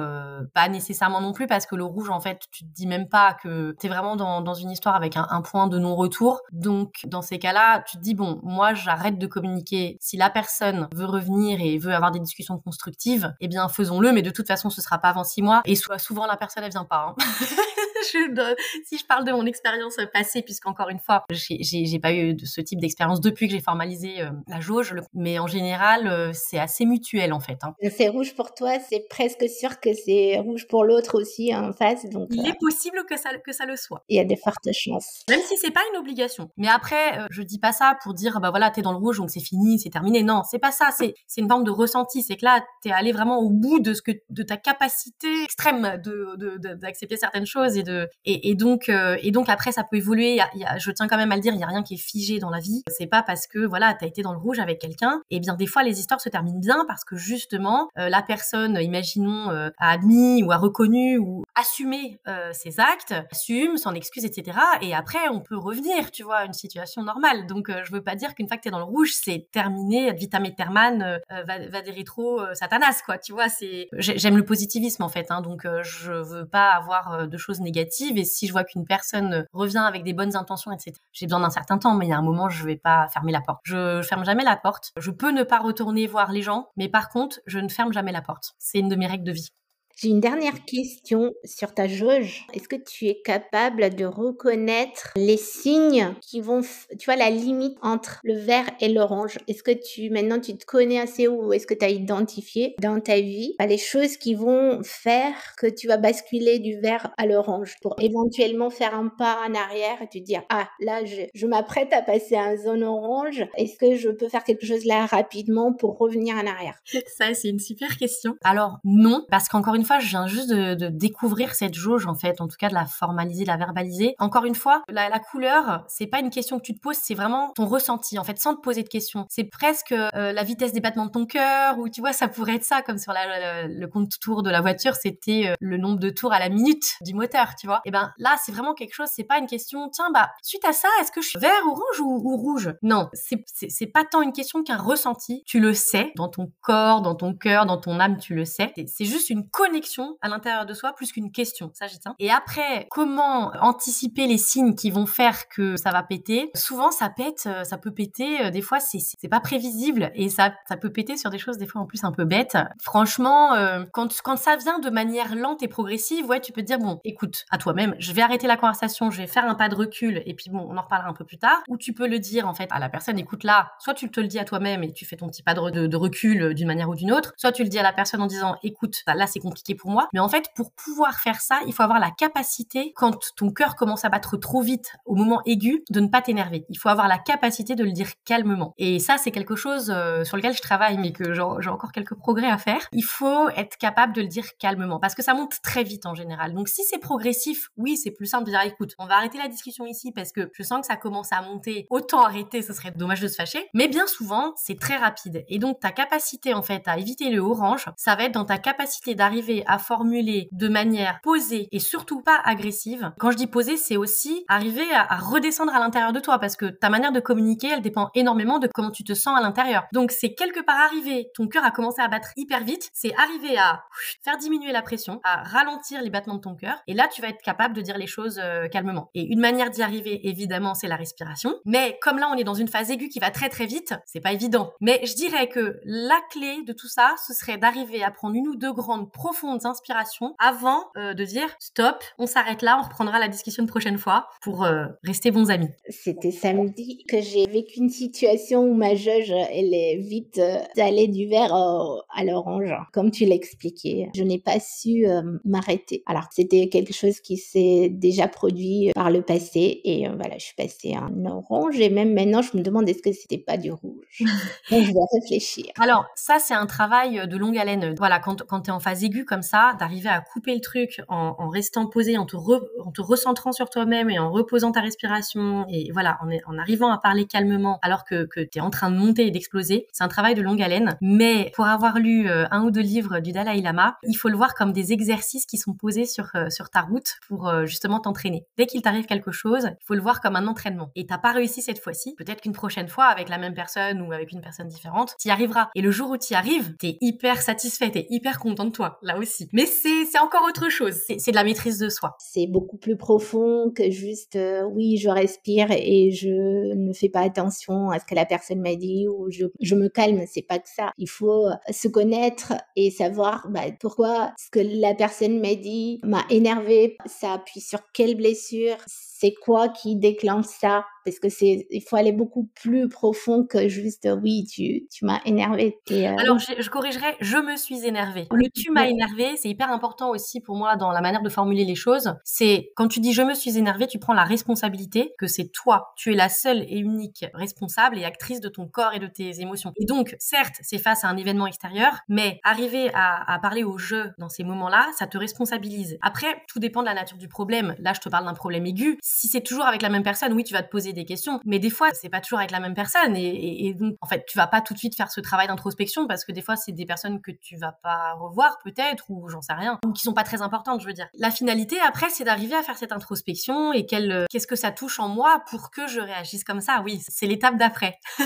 pas 0.54 0.68
nécessairement 0.68 1.20
non 1.20 1.32
plus 1.32 1.46
parce 1.46 1.66
que 1.66 1.76
le 1.76 1.84
rouge, 1.84 2.10
en 2.10 2.20
fait, 2.20 2.40
tu 2.50 2.64
te 2.64 2.72
dis 2.72 2.86
même 2.86 3.08
pas 3.08 3.34
que 3.34 3.74
tu 3.78 3.86
es 3.86 3.88
vraiment 3.88 4.16
dans, 4.16 4.54
une 4.54 4.70
histoire 4.70 4.94
avec 4.94 5.16
un, 5.16 5.26
un 5.30 5.40
point 5.40 5.66
de 5.66 5.78
non-retour. 5.78 6.40
Donc, 6.52 7.00
dans 7.06 7.22
ces 7.22 7.38
cas-là, 7.38 7.82
tu 7.82 7.96
te 7.96 8.02
dis, 8.02 8.14
bon, 8.14 8.40
moi, 8.42 8.74
j'arrête 8.74 9.18
de 9.18 9.26
communiquer. 9.26 9.96
Si 10.00 10.16
la 10.16 10.30
personne 10.30 10.81
veut 10.94 11.06
revenir 11.06 11.60
et 11.60 11.78
veut 11.78 11.94
avoir 11.94 12.10
des 12.10 12.20
discussions 12.20 12.58
constructives, 12.58 13.34
eh 13.40 13.48
bien, 13.48 13.68
faisons-le, 13.68 14.12
mais 14.12 14.22
de 14.22 14.30
toute 14.30 14.46
façon, 14.46 14.70
ce 14.70 14.80
sera 14.80 14.98
pas 14.98 15.08
avant 15.08 15.24
six 15.24 15.42
mois. 15.42 15.62
Et 15.64 15.76
soit 15.76 15.98
souvent, 15.98 16.26
la 16.26 16.36
personne, 16.36 16.64
elle 16.64 16.70
vient 16.70 16.84
pas. 16.84 17.14
Hein. 17.18 17.24
si 18.02 18.98
je 18.98 19.06
parle 19.06 19.24
de 19.24 19.32
mon 19.32 19.46
expérience 19.46 19.96
passée, 20.12 20.42
puisqu'encore 20.42 20.88
une 20.88 20.98
fois, 20.98 21.24
j'ai 21.30 21.98
pas 21.98 22.12
eu 22.12 22.34
de 22.34 22.46
ce 22.46 22.60
type 22.60 22.80
d'expérience 22.80 23.20
depuis 23.20 23.46
que 23.46 23.52
j'ai 23.52 23.60
formalisé 23.60 24.20
euh, 24.20 24.30
la 24.48 24.60
jauge, 24.60 24.94
mais 25.14 25.38
en 25.38 25.46
général, 25.46 26.06
euh, 26.06 26.32
c'est 26.34 26.58
assez 26.58 26.84
mutuel 26.84 27.32
en 27.32 27.40
fait. 27.40 27.58
Hein. 27.62 27.74
C'est 27.96 28.08
rouge 28.08 28.34
pour 28.34 28.54
toi, 28.54 28.78
c'est 28.78 29.06
presque 29.08 29.48
sûr 29.48 29.80
que 29.80 29.90
c'est 29.94 30.38
rouge 30.38 30.66
pour 30.68 30.84
l'autre 30.84 31.20
aussi 31.20 31.54
en 31.54 31.72
face. 31.72 32.06
Donc, 32.06 32.28
il 32.30 32.46
est 32.46 32.50
euh, 32.50 32.54
possible 32.60 33.04
que 33.08 33.16
ça, 33.16 33.30
que 33.38 33.52
ça 33.52 33.66
le 33.66 33.76
soit. 33.76 34.04
Il 34.08 34.16
y 34.16 34.20
a 34.20 34.24
des 34.24 34.36
fortes 34.36 34.68
chances. 34.72 35.22
Même 35.28 35.40
si 35.48 35.56
c'est 35.56 35.70
pas 35.70 35.82
une 35.92 35.98
obligation. 35.98 36.50
Mais 36.56 36.68
après, 36.68 37.26
je 37.30 37.42
dis 37.42 37.58
pas 37.58 37.72
ça 37.72 37.96
pour 38.02 38.14
dire, 38.14 38.40
bah 38.40 38.50
voilà, 38.50 38.70
t'es 38.70 38.82
dans 38.82 38.92
le 38.92 38.98
rouge, 38.98 39.18
donc 39.18 39.30
c'est 39.30 39.40
fini, 39.40 39.78
c'est 39.78 39.90
terminé. 39.90 40.22
Non, 40.22 40.42
c'est 40.48 40.58
pas 40.58 40.72
ça. 40.72 40.90
C'est 40.90 41.14
une 41.40 41.48
forme 41.48 41.64
de 41.64 41.70
ressenti. 41.70 42.22
C'est 42.22 42.36
que 42.36 42.44
là, 42.44 42.64
t'es 42.82 42.90
allé 42.90 43.12
vraiment 43.12 43.38
au 43.38 43.50
bout 43.50 43.80
de 43.80 43.94
ce 43.94 44.02
que, 44.02 44.12
de 44.30 44.42
ta 44.42 44.56
capacité 44.56 45.44
extrême 45.44 46.00
de 46.02 46.32
d'accepter 46.74 47.16
certaines 47.16 47.46
choses 47.46 47.76
et 47.76 47.82
de 47.82 47.91
et, 48.24 48.54
donc 48.54 48.88
euh, 48.88 49.16
et 49.22 49.30
donc 49.30 49.48
après 49.48 49.72
ça 49.72 49.84
peut 49.84 49.96
évoluer. 49.96 50.38
je 50.78 50.90
tiens 50.90 51.08
quand 51.08 51.16
même 51.16 51.32
à 51.32 51.36
le 51.36 51.42
dire, 51.42 51.54
il 51.54 51.60
y 51.60 51.64
a 51.64 51.66
rien 51.66 51.82
qui 51.82 51.94
est 51.94 52.02
figé 52.02 52.38
dans 52.38 52.50
la 52.50 52.60
vie. 52.60 52.82
C'est 52.88 53.06
pas 53.06 53.22
parce 53.22 53.46
que 53.46 53.58
voilà 53.58 53.94
t'as 53.94 54.06
été 54.06 54.22
dans 54.22 54.32
le 54.32 54.38
rouge 54.38 54.58
avec 54.58 54.80
quelqu'un. 54.80 55.20
Et 55.30 55.40
bien 55.40 55.54
des 55.54 55.66
fois 55.66 55.82
les 55.82 55.98
histoires 55.98 56.20
se 56.20 56.28
terminent 56.28 56.60
bien 56.60 56.84
parce 56.86 57.04
que 57.04 57.16
justement 57.16 57.88
euh, 57.98 58.08
la 58.08 58.22
personne, 58.22 58.78
imaginons, 58.80 59.50
euh, 59.50 59.70
a 59.78 59.90
admis 59.92 60.42
ou 60.42 60.52
a 60.52 60.56
reconnu 60.56 61.18
ou 61.18 61.44
assumé 61.54 62.18
ses 62.52 62.80
actes, 62.80 63.14
assume, 63.30 63.76
s'en 63.76 63.94
excuse, 63.94 64.24
etc. 64.24 64.58
Et 64.80 64.94
après 64.94 65.28
on 65.30 65.40
peut 65.40 65.56
revenir, 65.56 66.10
tu 66.10 66.22
vois, 66.22 66.38
à 66.38 66.44
une 66.44 66.52
situation 66.52 67.02
normale. 67.02 67.46
Donc 67.46 67.70
je 67.70 67.92
veux 67.92 68.02
pas 68.02 68.14
dire 68.14 68.34
qu'une 68.34 68.48
fois 68.48 68.56
que 68.56 68.62
t'es 68.62 68.70
dans 68.70 68.78
le 68.78 68.84
rouge 68.84 69.12
c'est 69.12 69.48
terminé, 69.52 70.08
ad 70.08 70.18
vitam 70.18 70.44
aeternam, 70.44 71.18
va, 71.30 71.68
va 71.68 71.82
des 71.82 71.90
rétro 71.90 72.40
satanas 72.54 73.02
quoi. 73.04 73.18
Tu 73.18 73.32
vois, 73.32 73.48
c'est 73.48 73.88
j'aime 73.92 74.36
le 74.36 74.44
positivisme 74.44 75.02
en 75.02 75.08
fait. 75.08 75.30
Hein, 75.30 75.40
donc 75.42 75.66
je 75.82 76.12
veux 76.12 76.46
pas 76.46 76.70
avoir 76.70 77.28
de 77.28 77.36
choses 77.36 77.60
négatives 77.60 77.81
Et 78.18 78.24
si 78.24 78.46
je 78.46 78.52
vois 78.52 78.64
qu'une 78.64 78.84
personne 78.84 79.46
revient 79.52 79.84
avec 79.86 80.04
des 80.04 80.12
bonnes 80.12 80.36
intentions, 80.36 80.72
etc., 80.72 80.92
j'ai 81.12 81.26
besoin 81.26 81.40
d'un 81.40 81.50
certain 81.50 81.78
temps, 81.78 81.94
mais 81.94 82.06
il 82.06 82.10
y 82.10 82.12
a 82.12 82.18
un 82.18 82.22
moment, 82.22 82.48
je 82.48 82.64
vais 82.64 82.76
pas 82.76 83.08
fermer 83.08 83.32
la 83.32 83.40
porte. 83.40 83.60
Je 83.64 84.02
ferme 84.02 84.24
jamais 84.24 84.44
la 84.44 84.56
porte. 84.56 84.92
Je 84.96 85.10
peux 85.10 85.30
ne 85.30 85.42
pas 85.42 85.58
retourner 85.58 86.06
voir 86.06 86.32
les 86.32 86.42
gens, 86.42 86.68
mais 86.76 86.88
par 86.88 87.08
contre, 87.08 87.40
je 87.46 87.58
ne 87.58 87.68
ferme 87.68 87.92
jamais 87.92 88.12
la 88.12 88.22
porte. 88.22 88.54
C'est 88.58 88.78
une 88.78 88.88
de 88.88 88.96
mes 88.96 89.06
règles 89.06 89.24
de 89.24 89.32
vie. 89.32 89.52
J'ai 89.96 90.08
une 90.08 90.20
dernière 90.20 90.64
question 90.64 91.32
sur 91.44 91.74
ta 91.74 91.86
jauge. 91.86 92.46
Est-ce 92.54 92.68
que 92.68 92.76
tu 92.76 93.06
es 93.06 93.20
capable 93.22 93.94
de 93.94 94.04
reconnaître 94.04 95.12
les 95.16 95.36
signes 95.36 96.14
qui 96.20 96.40
vont, 96.40 96.62
tu 96.98 97.04
vois, 97.04 97.16
la 97.16 97.30
limite 97.30 97.76
entre 97.82 98.20
le 98.24 98.34
vert 98.34 98.66
et 98.80 98.88
l'orange? 98.88 99.38
Est-ce 99.48 99.62
que 99.62 99.72
tu, 99.72 100.10
maintenant, 100.10 100.40
tu 100.40 100.56
te 100.56 100.64
connais 100.64 100.98
assez 100.98 101.28
ou 101.28 101.52
est-ce 101.52 101.66
que 101.66 101.74
tu 101.74 101.84
as 101.84 101.90
identifié 101.90 102.74
dans 102.80 103.00
ta 103.00 103.20
vie 103.20 103.54
bah, 103.58 103.66
les 103.66 103.78
choses 103.78 104.16
qui 104.16 104.34
vont 104.34 104.80
faire 104.82 105.34
que 105.58 105.66
tu 105.66 105.88
vas 105.88 105.96
basculer 105.96 106.58
du 106.58 106.80
vert 106.80 107.12
à 107.16 107.26
l'orange 107.26 107.76
pour 107.80 107.94
éventuellement 108.00 108.70
faire 108.70 108.94
un 108.94 109.08
pas 109.08 109.38
en 109.46 109.54
arrière 109.54 110.00
et 110.02 110.08
te 110.08 110.18
dire, 110.18 110.42
ah, 110.48 110.68
là, 110.80 111.04
je, 111.04 111.22
je 111.34 111.46
m'apprête 111.46 111.92
à 111.92 112.02
passer 112.02 112.34
à 112.34 112.52
une 112.52 112.62
zone 112.62 112.82
orange. 112.82 113.46
Est-ce 113.56 113.76
que 113.78 113.96
je 113.96 114.08
peux 114.08 114.28
faire 114.28 114.44
quelque 114.44 114.66
chose 114.66 114.84
là 114.84 115.06
rapidement 115.06 115.72
pour 115.72 115.98
revenir 115.98 116.36
en 116.36 116.46
arrière? 116.46 116.78
Ça, 117.06 117.34
c'est 117.34 117.48
une 117.48 117.60
super 117.60 117.96
question. 117.96 118.34
Alors, 118.42 118.78
non, 118.84 119.24
parce 119.30 119.48
qu'encore 119.48 119.74
une 119.74 119.81
fois, 119.84 119.98
je 119.98 120.08
viens 120.08 120.26
juste 120.26 120.48
de, 120.50 120.88
découvrir 120.88 121.54
cette 121.54 121.74
jauge 121.74 122.06
en 122.06 122.14
fait, 122.14 122.40
en 122.40 122.48
tout 122.48 122.56
cas 122.58 122.68
de 122.68 122.74
la 122.74 122.86
formaliser, 122.86 123.44
de 123.44 123.48
la 123.48 123.56
verbaliser. 123.56 124.14
Encore 124.18 124.44
une 124.44 124.54
fois, 124.54 124.82
la, 124.88 125.18
couleur, 125.18 125.84
c'est 125.88 126.06
pas 126.06 126.20
une 126.20 126.30
question 126.30 126.58
que 126.58 126.64
tu 126.64 126.74
te 126.74 126.80
poses, 126.80 126.96
c'est 126.96 127.14
vraiment 127.14 127.52
ton 127.54 127.66
ressenti 127.66 128.18
en 128.18 128.24
fait, 128.24 128.38
sans 128.38 128.54
te 128.54 128.60
poser 128.60 128.82
de 128.82 128.88
questions. 128.88 129.26
C'est 129.28 129.44
presque 129.44 129.92
euh, 129.92 130.32
la 130.32 130.42
vitesse 130.42 130.72
des 130.72 130.80
battements 130.80 131.06
de 131.06 131.10
ton 131.10 131.26
cœur, 131.26 131.78
ou 131.78 131.88
tu 131.88 132.00
vois, 132.00 132.12
ça 132.12 132.28
pourrait 132.28 132.56
être 132.56 132.64
ça, 132.64 132.82
comme 132.82 132.98
sur 132.98 133.12
le 133.14 133.86
compte 133.86 134.18
tour 134.20 134.42
de 134.42 134.50
la 134.50 134.60
voiture, 134.60 134.94
c'était 134.94 135.48
euh, 135.48 135.54
le 135.60 135.76
nombre 135.76 135.98
de 135.98 136.10
tours 136.10 136.32
à 136.32 136.38
la 136.38 136.48
minute 136.48 136.96
du 137.00 137.14
moteur, 137.14 137.54
tu 137.58 137.66
vois. 137.66 137.80
Et 137.84 137.90
ben 137.90 138.12
là, 138.18 138.36
c'est 138.42 138.52
vraiment 138.52 138.74
quelque 138.74 138.94
chose, 138.94 139.08
c'est 139.12 139.24
pas 139.24 139.38
une 139.38 139.46
question, 139.46 139.88
tiens, 139.90 140.10
bah 140.12 140.30
suite 140.42 140.64
à 140.64 140.72
ça, 140.72 140.88
est-ce 141.00 141.12
que 141.12 141.20
je 141.20 141.28
suis 141.28 141.38
vert, 141.38 141.50
orange 141.66 142.00
ou, 142.00 142.20
ou 142.24 142.36
rouge? 142.36 142.74
Non, 142.82 143.08
c'est 143.12 143.86
pas 143.86 144.04
tant 144.04 144.22
une 144.22 144.32
question 144.32 144.62
qu'un 144.62 144.76
ressenti. 144.76 145.42
Tu 145.46 145.60
le 145.60 145.74
sais 145.74 146.12
dans 146.16 146.28
ton 146.28 146.52
corps, 146.60 147.02
dans 147.02 147.14
ton 147.14 147.34
cœur, 147.34 147.66
dans 147.66 147.78
ton 147.78 148.00
âme, 148.00 148.18
tu 148.18 148.34
le 148.34 148.44
sais. 148.44 148.72
C'est 148.86 149.04
juste 149.04 149.30
une 149.30 149.48
connexion 149.48 149.71
à 150.20 150.28
l'intérieur 150.28 150.66
de 150.66 150.74
soi 150.74 150.92
plus 150.92 151.12
qu'une 151.12 151.30
question. 151.30 151.70
Ça, 151.74 151.86
j'y 151.86 151.98
tiens. 151.98 152.14
Et 152.18 152.30
après, 152.30 152.86
comment 152.90 153.52
anticiper 153.60 154.26
les 154.26 154.38
signes 154.38 154.74
qui 154.74 154.90
vont 154.90 155.06
faire 155.06 155.48
que 155.48 155.76
ça 155.76 155.90
va 155.90 156.02
péter? 156.02 156.50
Souvent, 156.54 156.90
ça 156.90 157.08
pète, 157.08 157.44
euh, 157.46 157.64
ça 157.64 157.78
peut 157.78 157.92
péter. 157.92 158.46
Euh, 158.46 158.50
des 158.50 158.62
fois, 158.62 158.80
c'est 158.80 159.28
pas 159.28 159.40
prévisible 159.40 160.10
et 160.14 160.28
ça 160.28 160.52
peut 160.80 160.90
péter 160.90 161.16
sur 161.16 161.30
des 161.30 161.38
choses 161.38 161.58
des 161.58 161.66
fois 161.66 161.80
en 161.80 161.86
plus 161.86 162.04
un 162.04 162.12
peu 162.12 162.24
bêtes. 162.24 162.56
Franchement, 162.82 163.54
euh, 163.54 163.84
quand 163.92 164.10
ça 164.36 164.56
vient 164.56 164.78
de 164.78 164.90
manière 164.90 165.34
lente 165.34 165.62
et 165.62 165.68
progressive, 165.68 166.26
ouais, 166.26 166.40
tu 166.40 166.52
peux 166.52 166.62
te 166.62 166.66
dire 166.66 166.78
bon, 166.78 167.00
écoute, 167.04 167.44
à 167.50 167.58
toi-même, 167.58 167.94
je 167.98 168.12
vais 168.12 168.22
arrêter 168.22 168.46
la 168.46 168.56
conversation, 168.56 169.10
je 169.10 169.18
vais 169.18 169.26
faire 169.26 169.44
un 169.44 169.54
pas 169.54 169.68
de 169.68 169.74
recul 169.74 170.22
et 170.26 170.34
puis 170.34 170.50
bon, 170.50 170.66
on 170.68 170.76
en 170.76 170.82
reparlera 170.82 171.10
un 171.10 171.14
peu 171.14 171.24
plus 171.24 171.38
tard. 171.38 171.62
Ou 171.68 171.76
tu 171.76 171.92
peux 171.92 172.08
le 172.08 172.18
dire 172.18 172.48
en 172.48 172.54
fait 172.54 172.68
à 172.70 172.78
la 172.78 172.88
personne, 172.88 173.18
écoute 173.18 173.44
là, 173.44 173.72
soit 173.78 173.94
tu 173.94 174.10
te 174.10 174.20
le 174.20 174.26
dis 174.26 174.38
à 174.38 174.44
toi-même 174.44 174.82
et 174.82 174.92
tu 174.92 175.04
fais 175.04 175.16
ton 175.16 175.28
petit 175.28 175.42
pas 175.42 175.54
de, 175.54 175.86
de 175.86 175.96
recul 175.96 176.54
d'une 176.54 176.66
manière 176.66 176.88
ou 176.88 176.94
d'une 176.94 177.12
autre, 177.12 177.32
soit 177.36 177.52
tu 177.52 177.62
le 177.62 177.68
dis 177.68 177.78
à 177.78 177.82
la 177.82 177.92
personne 177.92 178.22
en 178.22 178.26
disant 178.26 178.56
écoute, 178.62 179.02
là 179.06 179.26
c'est 179.26 179.40
compliqué 179.40 179.61
pour 179.74 179.90
moi. 179.90 180.08
Mais 180.12 180.20
en 180.20 180.28
fait, 180.28 180.50
pour 180.54 180.72
pouvoir 180.72 181.20
faire 181.20 181.40
ça, 181.40 181.60
il 181.66 181.72
faut 181.72 181.82
avoir 181.82 182.00
la 182.00 182.10
capacité, 182.10 182.92
quand 182.96 183.18
ton 183.36 183.50
cœur 183.50 183.76
commence 183.76 184.04
à 184.04 184.08
battre 184.08 184.36
trop 184.36 184.62
vite 184.62 184.92
au 185.06 185.14
moment 185.14 185.40
aigu, 185.46 185.84
de 185.90 186.00
ne 186.00 186.08
pas 186.08 186.22
t'énerver. 186.22 186.64
Il 186.68 186.78
faut 186.78 186.88
avoir 186.88 187.08
la 187.08 187.18
capacité 187.18 187.74
de 187.74 187.84
le 187.84 187.92
dire 187.92 188.10
calmement. 188.24 188.74
Et 188.78 188.98
ça, 188.98 189.16
c'est 189.18 189.30
quelque 189.30 189.56
chose 189.56 189.90
euh, 189.90 190.24
sur 190.24 190.36
lequel 190.36 190.54
je 190.54 190.62
travaille, 190.62 190.98
mais 190.98 191.12
que 191.12 191.32
j'ai 191.32 191.40
encore 191.40 191.92
quelques 191.92 192.14
progrès 192.14 192.48
à 192.48 192.58
faire. 192.58 192.88
Il 192.92 193.02
faut 193.02 193.48
être 193.50 193.76
capable 193.76 194.12
de 194.12 194.20
le 194.20 194.28
dire 194.28 194.56
calmement, 194.58 194.98
parce 194.98 195.14
que 195.14 195.22
ça 195.22 195.34
monte 195.34 195.60
très 195.62 195.84
vite 195.84 196.06
en 196.06 196.14
général. 196.14 196.54
Donc 196.54 196.68
si 196.68 196.82
c'est 196.84 196.98
progressif, 196.98 197.68
oui, 197.76 197.96
c'est 197.96 198.10
plus 198.10 198.26
simple 198.26 198.44
de 198.44 198.50
dire, 198.50 198.62
écoute, 198.62 198.94
on 198.98 199.06
va 199.06 199.16
arrêter 199.16 199.38
la 199.38 199.48
discussion 199.48 199.86
ici 199.86 200.12
parce 200.12 200.32
que 200.32 200.50
je 200.52 200.62
sens 200.62 200.80
que 200.80 200.86
ça 200.86 200.96
commence 200.96 201.32
à 201.32 201.42
monter. 201.42 201.86
Autant 201.90 202.22
arrêter, 202.22 202.62
ce 202.62 202.72
serait 202.72 202.92
dommage 202.92 203.20
de 203.20 203.28
se 203.28 203.36
fâcher. 203.36 203.68
Mais 203.74 203.88
bien 203.88 204.06
souvent, 204.06 204.52
c'est 204.56 204.78
très 204.78 204.96
rapide. 204.96 205.44
Et 205.48 205.58
donc 205.58 205.80
ta 205.80 205.90
capacité 205.90 206.54
en 206.54 206.62
fait 206.62 206.86
à 206.86 206.98
éviter 206.98 207.30
le 207.30 207.40
orange, 207.40 207.86
ça 207.96 208.14
va 208.16 208.24
être 208.24 208.32
dans 208.32 208.44
ta 208.44 208.58
capacité 208.58 209.14
d'arriver 209.14 209.51
à 209.66 209.78
formuler 209.78 210.48
de 210.52 210.68
manière 210.68 211.20
posée 211.22 211.68
et 211.72 211.78
surtout 211.78 212.22
pas 212.22 212.40
agressive. 212.44 213.12
Quand 213.18 213.30
je 213.30 213.36
dis 213.36 213.46
posée, 213.46 213.76
c'est 213.76 213.96
aussi 213.96 214.44
arriver 214.48 214.86
à, 214.94 215.16
redescendre 215.16 215.74
à 215.74 215.78
l'intérieur 215.78 216.12
de 216.12 216.20
toi 216.20 216.38
parce 216.38 216.56
que 216.56 216.66
ta 216.66 216.90
manière 216.90 217.12
de 217.12 217.20
communiquer, 217.20 217.68
elle 217.68 217.82
dépend 217.82 218.10
énormément 218.14 218.58
de 218.58 218.68
comment 218.72 218.90
tu 218.90 219.04
te 219.04 219.14
sens 219.14 219.38
à 219.38 219.42
l'intérieur. 219.42 219.84
Donc 219.92 220.10
c'est 220.10 220.34
quelque 220.34 220.60
part 220.60 220.78
arriver, 220.78 221.30
ton 221.34 221.46
cœur 221.48 221.64
a 221.64 221.70
commencé 221.70 222.00
à 222.00 222.08
battre 222.08 222.30
hyper 222.36 222.64
vite, 222.64 222.88
c'est 222.92 223.14
arriver 223.16 223.58
à 223.58 223.84
faire 224.24 224.36
diminuer 224.38 224.72
la 224.72 224.82
pression, 224.82 225.20
à 225.24 225.42
ralentir 225.42 226.02
les 226.02 226.10
battements 226.10 226.36
de 226.36 226.40
ton 226.40 226.54
cœur 226.54 226.82
et 226.86 226.94
là 226.94 227.08
tu 227.08 227.22
vas 227.22 227.28
être 227.28 227.42
capable 227.42 227.74
de 227.74 227.80
dire 227.80 227.98
les 227.98 228.06
choses 228.06 228.40
euh, 228.42 228.68
calmement. 228.68 229.10
Et 229.14 229.24
une 229.32 229.40
manière 229.40 229.70
d'y 229.70 229.82
arriver 229.82 230.28
évidemment, 230.28 230.74
c'est 230.74 230.88
la 230.88 230.96
respiration, 230.96 231.54
mais 231.64 231.98
comme 232.00 232.18
là 232.18 232.28
on 232.32 232.36
est 232.36 232.44
dans 232.44 232.54
une 232.54 232.68
phase 232.68 232.90
aiguë 232.90 233.08
qui 233.08 233.20
va 233.20 233.30
très 233.30 233.48
très 233.48 233.66
vite, 233.66 233.94
c'est 234.06 234.20
pas 234.20 234.32
évident. 234.32 234.72
Mais 234.80 235.00
je 235.04 235.14
dirais 235.14 235.48
que 235.48 235.80
la 235.84 236.20
clé 236.30 236.62
de 236.66 236.72
tout 236.72 236.88
ça, 236.88 237.14
ce 237.26 237.34
serait 237.34 237.58
d'arriver 237.58 238.02
à 238.02 238.10
prendre 238.10 238.36
une 238.36 238.48
ou 238.48 238.56
deux 238.56 238.72
grandes 238.72 239.10
profondes 239.10 239.41
inspiration 239.64 240.34
avant 240.38 240.84
euh, 240.96 241.14
de 241.14 241.24
dire 241.24 241.48
stop, 241.58 242.02
on 242.18 242.26
s'arrête 242.26 242.62
là, 242.62 242.78
on 242.80 242.84
reprendra 242.84 243.18
la 243.18 243.28
discussion 243.28 243.62
une 243.62 243.68
prochaine 243.68 243.98
fois 243.98 244.26
pour 244.40 244.64
euh, 244.64 244.86
rester 245.04 245.30
bons 245.30 245.50
amis. 245.50 245.68
C'était 245.88 246.30
samedi 246.30 247.04
que 247.08 247.20
j'ai 247.20 247.46
vécu 247.46 247.80
une 247.80 247.90
situation 247.90 248.62
où 248.62 248.74
ma 248.74 248.94
jauge, 248.94 249.30
elle 249.30 249.74
est 249.74 249.98
vite 249.98 250.38
euh, 250.38 250.58
allée 250.76 251.08
du 251.08 251.28
vert 251.28 251.52
à 251.52 252.24
l'orange, 252.24 252.72
comme 252.92 253.10
tu 253.10 253.24
l'expliquais. 253.24 254.10
Je 254.14 254.22
n'ai 254.22 254.38
pas 254.38 254.60
su 254.60 255.06
m'arrêter. 255.44 256.02
Alors, 256.06 256.24
c'était 256.30 256.68
quelque 256.68 256.92
chose 256.92 257.20
qui 257.20 257.36
s'est 257.36 257.88
déjà 257.90 258.28
produit 258.28 258.90
par 258.94 259.10
le 259.10 259.22
passé 259.22 259.80
et 259.84 260.08
voilà, 260.08 260.38
je 260.38 260.44
suis 260.46 260.54
passée 260.54 260.94
en 260.96 261.24
orange 261.24 261.78
et 261.78 261.90
même 261.90 262.12
maintenant, 262.14 262.42
je 262.42 262.56
me 262.56 262.62
demande 262.62 262.88
est-ce 262.88 263.02
que 263.02 263.12
c'était 263.12 263.38
pas 263.38 263.56
du 263.56 263.72
rouge? 263.72 264.20
Donc, 264.70 264.84
je 264.84 264.92
vais 264.92 265.20
réfléchir. 265.20 265.66
Alors, 265.78 266.04
ça, 266.16 266.38
c'est 266.38 266.54
un 266.54 266.66
travail 266.66 267.26
de 267.26 267.36
longue 267.36 267.58
haleine. 267.58 267.94
Voilà, 267.96 268.18
quand, 268.18 268.42
quand 268.42 268.62
tu 268.62 268.70
es 268.70 268.72
en 268.72 268.80
phase 268.80 269.04
aiguë 269.04 269.24
comme 269.32 269.40
ça, 269.40 269.74
d'arriver 269.78 270.10
à 270.10 270.20
couper 270.20 270.54
le 270.54 270.60
truc 270.60 271.00
en, 271.08 271.48
restant 271.48 271.86
posé, 271.86 272.18
en 272.18 272.26
te, 272.26 272.36
en 272.36 272.92
te 272.92 273.00
recentrant 273.00 273.52
sur 273.52 273.70
toi-même 273.70 274.10
et 274.10 274.18
en 274.18 274.30
reposant 274.30 274.72
ta 274.72 274.82
respiration 274.82 275.64
et 275.70 275.90
voilà, 275.90 276.18
en, 276.46 276.58
arrivant 276.58 276.92
à 276.92 276.98
parler 276.98 277.24
calmement 277.24 277.78
alors 277.80 278.04
que, 278.04 278.28
tu 278.44 278.58
es 278.58 278.60
en 278.60 278.68
train 278.68 278.90
de 278.90 278.96
monter 278.96 279.26
et 279.26 279.30
d'exploser. 279.30 279.86
C'est 279.90 280.04
un 280.04 280.08
travail 280.08 280.34
de 280.34 280.42
longue 280.42 280.60
haleine. 280.60 280.98
Mais 281.00 281.50
pour 281.54 281.64
avoir 281.64 281.98
lu 281.98 282.28
euh, 282.28 282.44
un 282.50 282.62
ou 282.64 282.70
deux 282.70 282.82
livres 282.82 283.20
du 283.20 283.32
Dalai 283.32 283.62
Lama, 283.62 283.96
il 284.02 284.12
faut 284.12 284.28
le 284.28 284.36
voir 284.36 284.54
comme 284.54 284.74
des 284.74 284.92
exercices 284.92 285.46
qui 285.46 285.56
sont 285.56 285.72
posés 285.72 286.04
sur, 286.04 286.28
euh, 286.34 286.50
sur 286.50 286.68
ta 286.68 286.82
route 286.82 287.14
pour 287.26 287.48
euh, 287.48 287.64
justement 287.64 288.00
t'entraîner. 288.00 288.44
Dès 288.58 288.66
qu'il 288.66 288.82
t'arrive 288.82 289.06
quelque 289.06 289.32
chose, 289.32 289.64
il 289.64 289.86
faut 289.86 289.94
le 289.94 290.02
voir 290.02 290.20
comme 290.20 290.36
un 290.36 290.46
entraînement. 290.46 290.90
Et 290.94 291.06
t'as 291.06 291.16
pas 291.16 291.32
réussi 291.32 291.62
cette 291.62 291.78
fois-ci, 291.78 292.14
peut-être 292.18 292.42
qu'une 292.42 292.52
prochaine 292.52 292.88
fois 292.88 293.06
avec 293.06 293.30
la 293.30 293.38
même 293.38 293.54
personne 293.54 294.02
ou 294.02 294.12
avec 294.12 294.30
une 294.30 294.42
personne 294.42 294.68
différente, 294.68 295.14
tu 295.18 295.28
y 295.28 295.30
arriveras. 295.30 295.70
Et 295.74 295.80
le 295.80 295.90
jour 295.90 296.10
où 296.10 296.18
tu 296.18 296.34
y 296.34 296.36
arrives, 296.36 296.76
t'es 296.76 296.98
hyper 297.00 297.40
satisfait, 297.40 297.90
t'es 297.90 298.06
hyper 298.10 298.38
content 298.38 298.66
de 298.66 298.70
toi, 298.70 298.98
là 299.00 299.16
Mais 299.52 299.66
c'est 299.66 300.18
encore 300.18 300.44
autre 300.48 300.68
chose. 300.68 300.94
C'est 301.18 301.30
de 301.30 301.36
la 301.36 301.44
maîtrise 301.44 301.78
de 301.78 301.88
soi. 301.88 302.16
C'est 302.18 302.46
beaucoup 302.46 302.76
plus 302.76 302.96
profond 302.96 303.70
que 303.74 303.90
juste, 303.90 304.36
euh, 304.36 304.62
oui, 304.64 304.96
je 304.96 305.08
respire 305.08 305.68
et 305.70 306.10
je 306.10 306.74
ne 306.74 306.92
fais 306.92 307.08
pas 307.08 307.20
attention 307.20 307.90
à 307.90 307.98
ce 307.98 308.04
que 308.04 308.14
la 308.14 308.26
personne 308.26 308.60
m'a 308.60 308.74
dit 308.74 309.06
ou 309.08 309.30
je, 309.30 309.46
je 309.60 309.74
me 309.74 309.88
calme. 309.88 310.22
C'est 310.26 310.46
pas 310.46 310.58
que 310.58 310.68
ça. 310.68 310.92
Il 310.98 311.08
faut 311.08 311.48
se 311.70 311.88
connaître 311.88 312.52
et 312.76 312.90
savoir 312.90 313.48
bah, 313.50 313.62
pourquoi 313.80 314.32
ce 314.38 314.50
que 314.50 314.60
la 314.60 314.94
personne 314.94 315.40
m'a 315.40 315.54
dit 315.54 316.00
m'a 316.02 316.24
énervé. 316.30 316.96
Ça 317.06 317.34
appuie 317.34 317.60
sur 317.60 317.80
quelle 317.92 318.16
blessure? 318.16 318.76
C'est 318.86 319.34
quoi 319.34 319.68
qui 319.68 319.96
déclenche 319.96 320.46
ça? 320.46 320.84
Parce 321.04 321.18
que 321.18 321.28
c'est 321.28 321.66
il 321.70 321.82
faut 321.82 321.96
aller 321.96 322.12
beaucoup 322.12 322.48
plus 322.54 322.88
profond 322.88 323.44
que 323.44 323.68
juste 323.68 324.08
oui 324.22 324.44
tu 324.44 324.86
tu 324.90 325.04
m'as 325.04 325.20
énervé 325.24 325.78
euh, 325.90 326.16
alors 326.18 326.38
je, 326.38 326.60
je, 326.60 326.70
corrigerai 326.70 327.16
je 327.20 327.36
me 327.36 327.56
suis 327.56 327.84
énervé 327.86 328.26
le 328.30 328.48
tu 328.50 328.70
m'as 328.70 328.86
énervé 328.86 329.36
c'est 329.36 329.48
hyper 329.48 329.70
important 329.70 330.10
aussi 330.10 330.40
pour 330.40 330.56
moi 330.56 330.76
dans 330.76 330.90
la 330.90 331.00
manière 331.00 331.22
de 331.22 331.28
formuler 331.28 331.64
les 331.64 331.74
choses. 331.74 332.14
C'est 332.24 332.72
quand 332.76 332.88
tu 332.88 333.00
dis 333.00 333.12
je 333.12 333.22
me 333.22 333.34
suis 333.34 333.58
énervé 333.58 333.86
tu 333.86 333.98
prends 333.98 334.14
la 334.14 334.24
responsabilité 334.24 335.12
que 335.18 335.26
c'est 335.26 335.48
toi. 335.48 335.92
Tu 335.96 336.12
es 336.12 336.16
la 336.16 336.28
seule 336.28 336.62
et 336.68 336.78
unique 336.78 337.24
responsable 337.34 337.98
et 337.98 338.04
actrice 338.04 338.40
de 338.40 338.48
ton 338.48 338.66
corps 338.66 338.94
et 338.94 338.98
de 338.98 339.06
tes 339.06 339.40
émotions. 339.40 339.72
Et 339.76 339.84
donc 339.84 340.14
certes 340.18 340.56
c'est 340.62 340.78
face 340.78 341.04
à 341.04 341.08
un 341.08 341.16
événement 341.16 341.46
extérieur 341.46 342.00
mais 342.08 342.40
arriver 342.44 342.90
à, 342.94 343.32
à 343.32 343.38
parler 343.38 343.64
au 343.64 343.78
jeu 343.78 344.12
dans 344.18 344.28
ces 344.28 344.44
moments 344.44 344.68
là 344.68 344.88
ça 344.96 345.06
te 345.06 345.18
responsabilise. 345.18 345.98
Après 346.02 346.42
tout 346.48 346.58
dépend 346.58 346.80
de 346.80 346.86
la 346.86 346.94
nature 346.94 347.18
du 347.18 347.28
problème. 347.28 347.74
Là 347.78 347.92
je 347.94 348.00
te 348.00 348.08
parle 348.08 348.24
d'un 348.24 348.34
problème 348.34 348.66
aigu. 348.66 348.98
Si 349.02 349.28
c'est 349.28 349.40
toujours 349.40 349.66
avec 349.66 349.82
la 349.82 349.88
même 349.88 350.02
personne, 350.02 350.32
oui, 350.32 350.44
tu 350.44 350.52
vas 350.52 350.62
te 350.62 350.70
poser 350.70 350.91
des 350.92 351.04
questions. 351.04 351.40
Mais 351.44 351.58
des 351.58 351.70
fois, 351.70 351.88
c'est 351.92 352.08
pas 352.08 352.20
toujours 352.20 352.38
avec 352.38 352.50
la 352.50 352.60
même 352.60 352.74
personne. 352.74 353.16
Et, 353.16 353.74
donc, 353.74 353.96
en 354.00 354.06
fait, 354.06 354.24
tu 354.26 354.38
vas 354.38 354.46
pas 354.46 354.60
tout 354.60 354.74
de 354.74 354.78
suite 354.78 354.96
faire 354.96 355.10
ce 355.10 355.20
travail 355.20 355.48
d'introspection 355.48 356.06
parce 356.06 356.24
que 356.24 356.32
des 356.32 356.42
fois, 356.42 356.56
c'est 356.56 356.72
des 356.72 356.86
personnes 356.86 357.20
que 357.20 357.30
tu 357.30 357.56
vas 357.56 357.72
pas 357.72 358.14
revoir 358.14 358.58
peut-être 358.64 359.10
ou 359.10 359.28
j'en 359.28 359.42
sais 359.42 359.52
rien. 359.52 359.78
ou 359.86 359.92
qui 359.92 360.02
sont 360.02 360.14
pas 360.14 360.24
très 360.24 360.42
importantes, 360.42 360.80
je 360.80 360.86
veux 360.86 360.92
dire. 360.92 361.08
La 361.14 361.30
finalité 361.30 361.76
après, 361.86 362.08
c'est 362.10 362.24
d'arriver 362.24 362.54
à 362.54 362.62
faire 362.62 362.76
cette 362.76 362.92
introspection 362.92 363.72
et 363.72 363.86
qu'est-ce 363.86 364.46
que 364.46 364.56
ça 364.56 364.70
touche 364.70 365.00
en 365.00 365.08
moi 365.08 365.42
pour 365.50 365.70
que 365.70 365.86
je 365.86 366.00
réagisse 366.00 366.44
comme 366.44 366.60
ça? 366.60 366.82
Oui, 366.84 367.00
c'est 367.08 367.26
l'étape 367.26 367.56
d'après. 367.56 367.98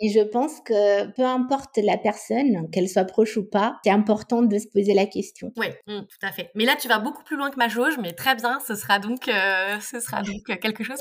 et 0.00 0.10
je 0.10 0.22
pense 0.22 0.60
que 0.60 1.06
peu 1.12 1.24
importe 1.24 1.78
la 1.82 1.98
personne, 1.98 2.70
qu'elle 2.70 2.88
soit 2.88 3.04
proche 3.04 3.36
ou 3.36 3.44
pas, 3.44 3.78
c'est 3.84 3.90
important 3.90 4.42
de 4.42 4.58
se 4.58 4.66
poser 4.68 4.94
la 4.94 5.06
question. 5.06 5.52
Oui, 5.56 5.66
mmh, 5.86 6.00
tout 6.00 6.26
à 6.26 6.32
fait. 6.32 6.50
Mais 6.54 6.64
là, 6.64 6.76
tu 6.76 6.88
vas 6.88 6.98
beaucoup 6.98 7.22
plus 7.24 7.36
loin 7.36 7.50
que 7.50 7.56
ma 7.56 7.68
jauge, 7.68 7.98
mais 8.00 8.12
très 8.12 8.34
bien, 8.34 8.58
ce 8.66 8.74
sera 8.74 8.98
donc, 8.98 9.28
euh, 9.28 9.78
ce 9.80 10.00
sera 10.00 10.22
donc 10.22 10.42
quelque 10.60 10.84
chose 10.84 11.00